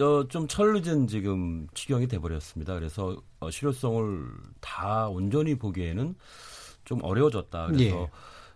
어, 0.00 0.28
좀 0.28 0.48
철늦은 0.48 1.06
지금 1.06 1.66
추경이 1.74 2.08
돼버렸습니다. 2.08 2.74
그래서 2.74 3.16
어, 3.40 3.50
실효성을 3.50 4.26
다 4.60 5.08
온전히 5.08 5.54
보기에는 5.54 6.14
좀 6.84 7.00
어려워졌다. 7.02 7.66
그래서 7.66 8.02
예. 8.02 8.10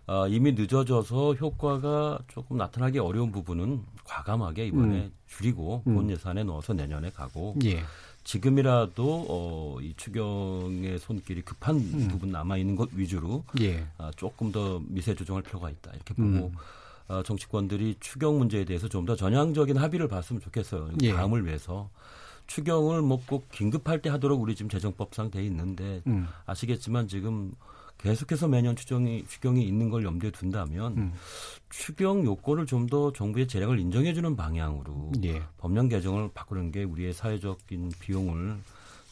어, 0.07 0.27
이미 0.27 0.53
늦어져서 0.53 1.33
효과가 1.33 2.19
조금 2.29 2.57
나타나기 2.57 2.97
어려운 2.99 3.31
부분은 3.31 3.83
과감하게 4.05 4.67
이번에 4.67 4.95
음. 4.95 5.11
줄이고 5.27 5.83
음. 5.85 5.95
본 5.95 6.09
예산에 6.09 6.43
넣어서 6.45 6.73
내년에 6.73 7.09
가고 7.09 7.55
예. 7.65 7.83
지금이라도 8.23 9.25
어, 9.29 9.77
이 9.81 9.93
추경의 9.97 10.99
손길이 10.99 11.41
급한 11.41 11.75
음. 11.75 12.07
부분 12.09 12.31
남아 12.31 12.57
있는 12.57 12.75
것 12.75 12.89
위주로 12.93 13.43
예. 13.59 13.85
아, 13.97 14.11
조금 14.15 14.51
더 14.51 14.81
미세 14.87 15.13
조정할 15.13 15.43
필요가 15.43 15.69
있다 15.69 15.91
이렇게 15.93 16.13
보고 16.13 16.47
음. 16.47 16.51
어, 17.07 17.23
정치권들이 17.23 17.95
추경 17.99 18.37
문제에 18.37 18.65
대해서 18.65 18.87
좀 18.87 19.05
더 19.05 19.15
전향적인 19.15 19.77
합의를 19.77 20.07
봤으면 20.07 20.41
좋겠어요. 20.41 20.91
예. 21.03 21.13
다음을 21.13 21.45
위해서 21.45 21.89
추경을 22.47 23.01
뭐 23.01 23.19
꼭 23.27 23.49
긴급할 23.51 24.01
때 24.01 24.09
하도록 24.09 24.41
우리 24.41 24.55
지금 24.55 24.69
재정법상 24.69 25.31
돼 25.31 25.43
있는데 25.45 26.01
음. 26.07 26.27
아시겠지만 26.45 27.07
지금 27.07 27.51
계속해서 27.97 28.47
매년 28.47 28.75
추경이 28.75 29.25
추경이 29.27 29.63
있는 29.65 29.89
걸 29.89 30.03
염두에 30.03 30.29
둔다면 30.31 30.97
음. 30.97 31.13
추경 31.69 32.23
요건을 32.25 32.65
좀 32.65 32.87
더 32.87 33.11
정부의 33.11 33.47
재량을 33.47 33.79
인정해주는 33.79 34.35
방향으로 34.35 35.11
예. 35.23 35.41
법령 35.57 35.89
개정을 35.89 36.29
바꾸는 36.33 36.71
게 36.71 36.83
우리의 36.83 37.13
사회적인 37.13 37.91
비용을 37.99 38.57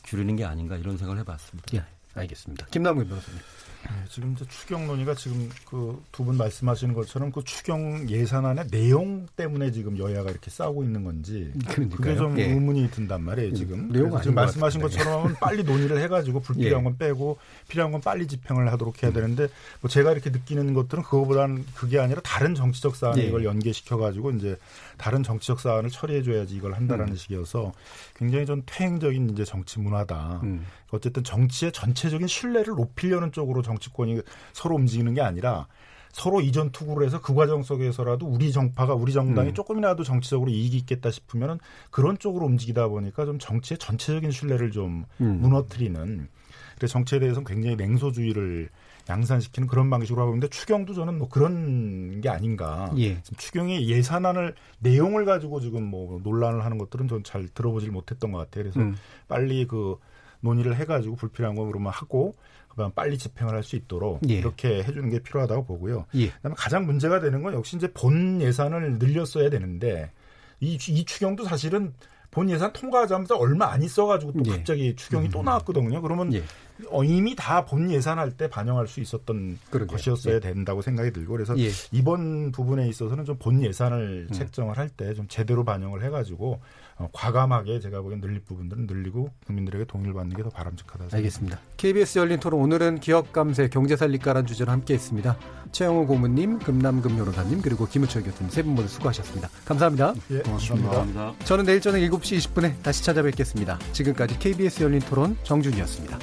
줄이는 0.04 0.36
게 0.36 0.46
아닌가 0.46 0.78
이런 0.78 0.98
생각을 0.98 1.20
해봤습니다. 1.22 1.78
예. 1.78 1.84
알겠습니다. 2.14 2.68
김남근 2.68 3.08
변호사님. 3.08 3.40
네, 3.88 4.06
지금 4.10 4.34
이제 4.34 4.46
추경 4.50 4.88
논의가 4.88 5.14
지금 5.16 5.50
그 5.70 6.02
두 6.12 6.24
분 6.26 6.38
말씀하시는 6.38 6.94
것처럼 6.94 7.32
그 7.32 7.44
추경 7.44 8.10
예산안의 8.10 8.68
내용 8.70 9.28
때문에 9.36 9.72
지금 9.72 9.98
여야가 9.98 10.32
이렇게 10.32 10.50
싸우고 10.50 10.84
있는 10.84 11.04
건지 11.04 11.52
그러니까요. 11.68 11.90
그게 11.98 12.16
좀 12.16 12.40
예. 12.40 12.46
의문이 12.46 12.90
든단 12.92 13.22
말이에요 13.22 13.54
지금. 13.54 13.80
음, 13.80 13.90
그래서 13.90 14.08
아닌 14.08 14.22
지금 14.22 14.36
것 14.36 14.42
말씀하신 14.42 14.82
같은데. 14.82 15.04
것처럼 15.04 15.36
빨리 15.40 15.64
논의를 15.64 16.02
해가지고 16.02 16.40
불필요한 16.42 16.80
예. 16.80 16.84
건 16.84 16.98
빼고 16.98 17.38
필요한 17.68 17.92
건 17.92 18.02
빨리 18.02 18.26
집행을 18.28 18.72
하도록 18.72 19.04
해야 19.04 19.12
되는데 19.12 19.48
뭐 19.82 19.90
제가 19.90 20.12
이렇게 20.14 20.30
느끼는 20.32 20.74
것들은 20.74 21.04
그거보다는 21.04 21.66
그게 21.76 22.00
아니라 22.00 22.22
다른 22.24 22.56
정치적 22.56 22.96
사안에 22.96 23.22
예. 23.24 23.28
이걸 23.28 23.44
연계시켜가지고 23.46 24.32
이제 24.32 24.58
다른 24.98 25.22
정치적 25.24 25.60
사안을 25.60 25.90
처리해줘야지 25.90 26.56
이걸 26.56 26.74
한다라는 26.74 27.14
음. 27.14 27.18
식이어서 27.18 27.72
굉장히 28.16 28.46
좀 28.46 28.64
퇴행적인 28.66 29.30
이제 29.32 29.44
정치 29.44 29.80
문화다. 29.80 30.40
음. 30.44 30.66
어쨌든 30.92 31.24
정치의 31.24 31.74
전체적인 31.74 32.26
신뢰를 32.28 32.74
높이려는 32.76 33.32
쪽으로 33.34 33.62
정 33.62 33.75
치권이 33.80 34.22
서로 34.54 34.76
움직이는 34.76 35.14
게 35.14 35.22
아니라 35.22 35.68
서로 36.12 36.40
이전 36.40 36.72
투구를 36.72 37.06
해서 37.06 37.20
그 37.20 37.34
과정 37.34 37.62
속에서라도 37.62 38.26
우리 38.26 38.54
정파가 38.54 38.94
우리 38.94 39.12
정당이 39.12 39.50
음. 39.50 39.54
조금이라도 39.54 40.04
정치적으로 40.04 40.50
이익이 40.50 40.78
있겠다 40.78 41.12
싶으면은 41.12 41.60
그런 41.92 42.18
쪽으로 42.18 42.46
움직이다 42.46 42.88
보니까 42.88 43.26
좀 43.26 43.38
정치의 43.38 43.78
전체적인 43.80 44.32
신뢰를 44.32 44.72
좀 44.72 45.04
음. 45.20 45.40
무너뜨리는 45.42 46.30
그래서 46.78 46.92
정치에 46.94 47.20
대해서는 47.20 47.46
굉장히 47.46 47.76
냉소주의를 47.76 48.70
양산시키는 49.10 49.68
그런 49.68 49.90
방식으로 49.90 50.22
하고 50.22 50.32
있는데 50.32 50.48
추경도 50.48 50.94
저는 50.94 51.18
뭐 51.18 51.30
그런 51.30 52.22
게 52.22 52.30
아닌가. 52.30 52.92
예. 52.98 53.22
추경이 53.38 53.88
예산안을 53.88 54.56
내용을 54.80 55.26
가지고 55.26 55.60
지금 55.60 55.84
뭐 55.84 56.20
논란을 56.24 56.66
하는 56.66 56.78
것들은 56.78 57.08
전 57.08 57.24
잘 57.24 57.48
들어보질 57.50 57.92
못했던 57.92 58.32
것 58.32 58.40
같아요. 58.40 58.64
그래서 58.64 58.80
음. 58.80 58.96
빨리 59.28 59.68
그 59.68 59.98
논의를 60.40 60.76
해가지고 60.76 61.16
불필요한 61.16 61.56
거 61.56 61.66
그러면 61.66 61.92
하고 61.92 62.36
그다음 62.76 62.92
빨리 62.92 63.18
집행을 63.18 63.54
할 63.54 63.64
수 63.64 63.76
있도록 63.76 64.20
예. 64.30 64.36
이렇게 64.36 64.84
해주는 64.84 65.10
게 65.10 65.20
필요하다고 65.20 65.66
보고요. 65.66 66.06
예. 66.16 66.30
그다음에 66.30 66.56
가장 66.58 66.86
문제가 66.86 67.20
되는 67.20 67.42
건 67.42 67.54
역시 67.54 67.78
이제 67.78 67.92
본 67.94 68.42
예산을 68.42 69.00
늘렸어야 69.00 69.50
되는데 69.50 70.12
이, 70.60 70.78
이 70.90 71.06
추경도 71.06 71.46
사실은 71.46 71.94
본 72.32 72.50
예산 72.50 72.74
통과하자마자 72.74 73.38
얼마 73.38 73.68
안 73.72 73.82
있어가지고 73.82 74.34
또 74.34 74.42
예. 74.48 74.52
갑자기 74.52 74.94
추경이 74.96 75.30
또 75.30 75.42
나왔거든요. 75.42 76.02
그러면 76.02 76.34
예. 76.34 76.44
어, 76.90 77.02
이미 77.06 77.34
다 77.34 77.66
본 77.66 77.90
예산할 77.90 78.32
때 78.32 78.50
반영할 78.50 78.88
수 78.88 79.00
있었던 79.00 79.58
그러게요. 79.70 79.96
것이었어야 79.96 80.36
예. 80.36 80.40
된다고 80.42 80.82
생각이 80.82 81.12
들고 81.12 81.32
그래서 81.32 81.58
예. 81.58 81.70
이번 81.94 82.52
부분에 82.52 82.90
있어서는 82.90 83.24
좀 83.24 83.38
본 83.40 83.64
예산을 83.64 84.28
음. 84.30 84.34
책정을 84.34 84.78
할 84.78 84.90
때 84.90 85.14
좀 85.14 85.28
제대로 85.30 85.64
반영을 85.64 86.04
해가지고 86.04 86.60
어, 86.98 87.10
과감하게 87.12 87.82
제가 87.82 88.02
보기엔 88.02 88.22
늘릴 88.22 88.40
부분들은 88.40 88.88
늘리고 88.88 89.30
국민들에게 89.46 89.84
동의를 89.86 90.14
받는 90.14 90.36
게 90.38 90.44
더 90.44 90.50
바람직하다. 90.50 91.08
알겠습니다. 91.12 91.60
KBS 91.76 92.20
열린 92.20 92.40
토론 92.40 92.62
오늘은 92.62 93.00
기업 93.02 93.34
감세 93.34 93.68
경제 93.68 93.98
살리까라는 93.98 94.48
주제로 94.48 94.72
함께했습니다. 94.72 95.38
최영호 95.74 96.08
고문님, 96.08 96.60
금남금 96.60 97.16
변호사님 97.18 97.62
그리고 97.62 97.86
김우철 97.86 98.24
교수님 98.24 98.50
세 98.50 98.64
분 98.64 98.76
모두 98.76 98.88
수고하셨습니다. 98.88 99.50
감사합니다. 99.66 100.14
예, 100.32 100.40
고맙습니다. 100.40 100.88
감사합니다. 100.90 101.34
저는 101.46 101.66
내일 101.66 101.82
저녁 101.82 101.98
7시 102.00 102.38
20분에 102.38 102.82
다시 102.82 103.04
찾아뵙겠습니다. 103.04 103.78
지금까지 103.92 104.40
KBS 104.40 104.84
열린 104.84 105.00
토론 105.02 105.36
정준이었습니다. 105.44 106.18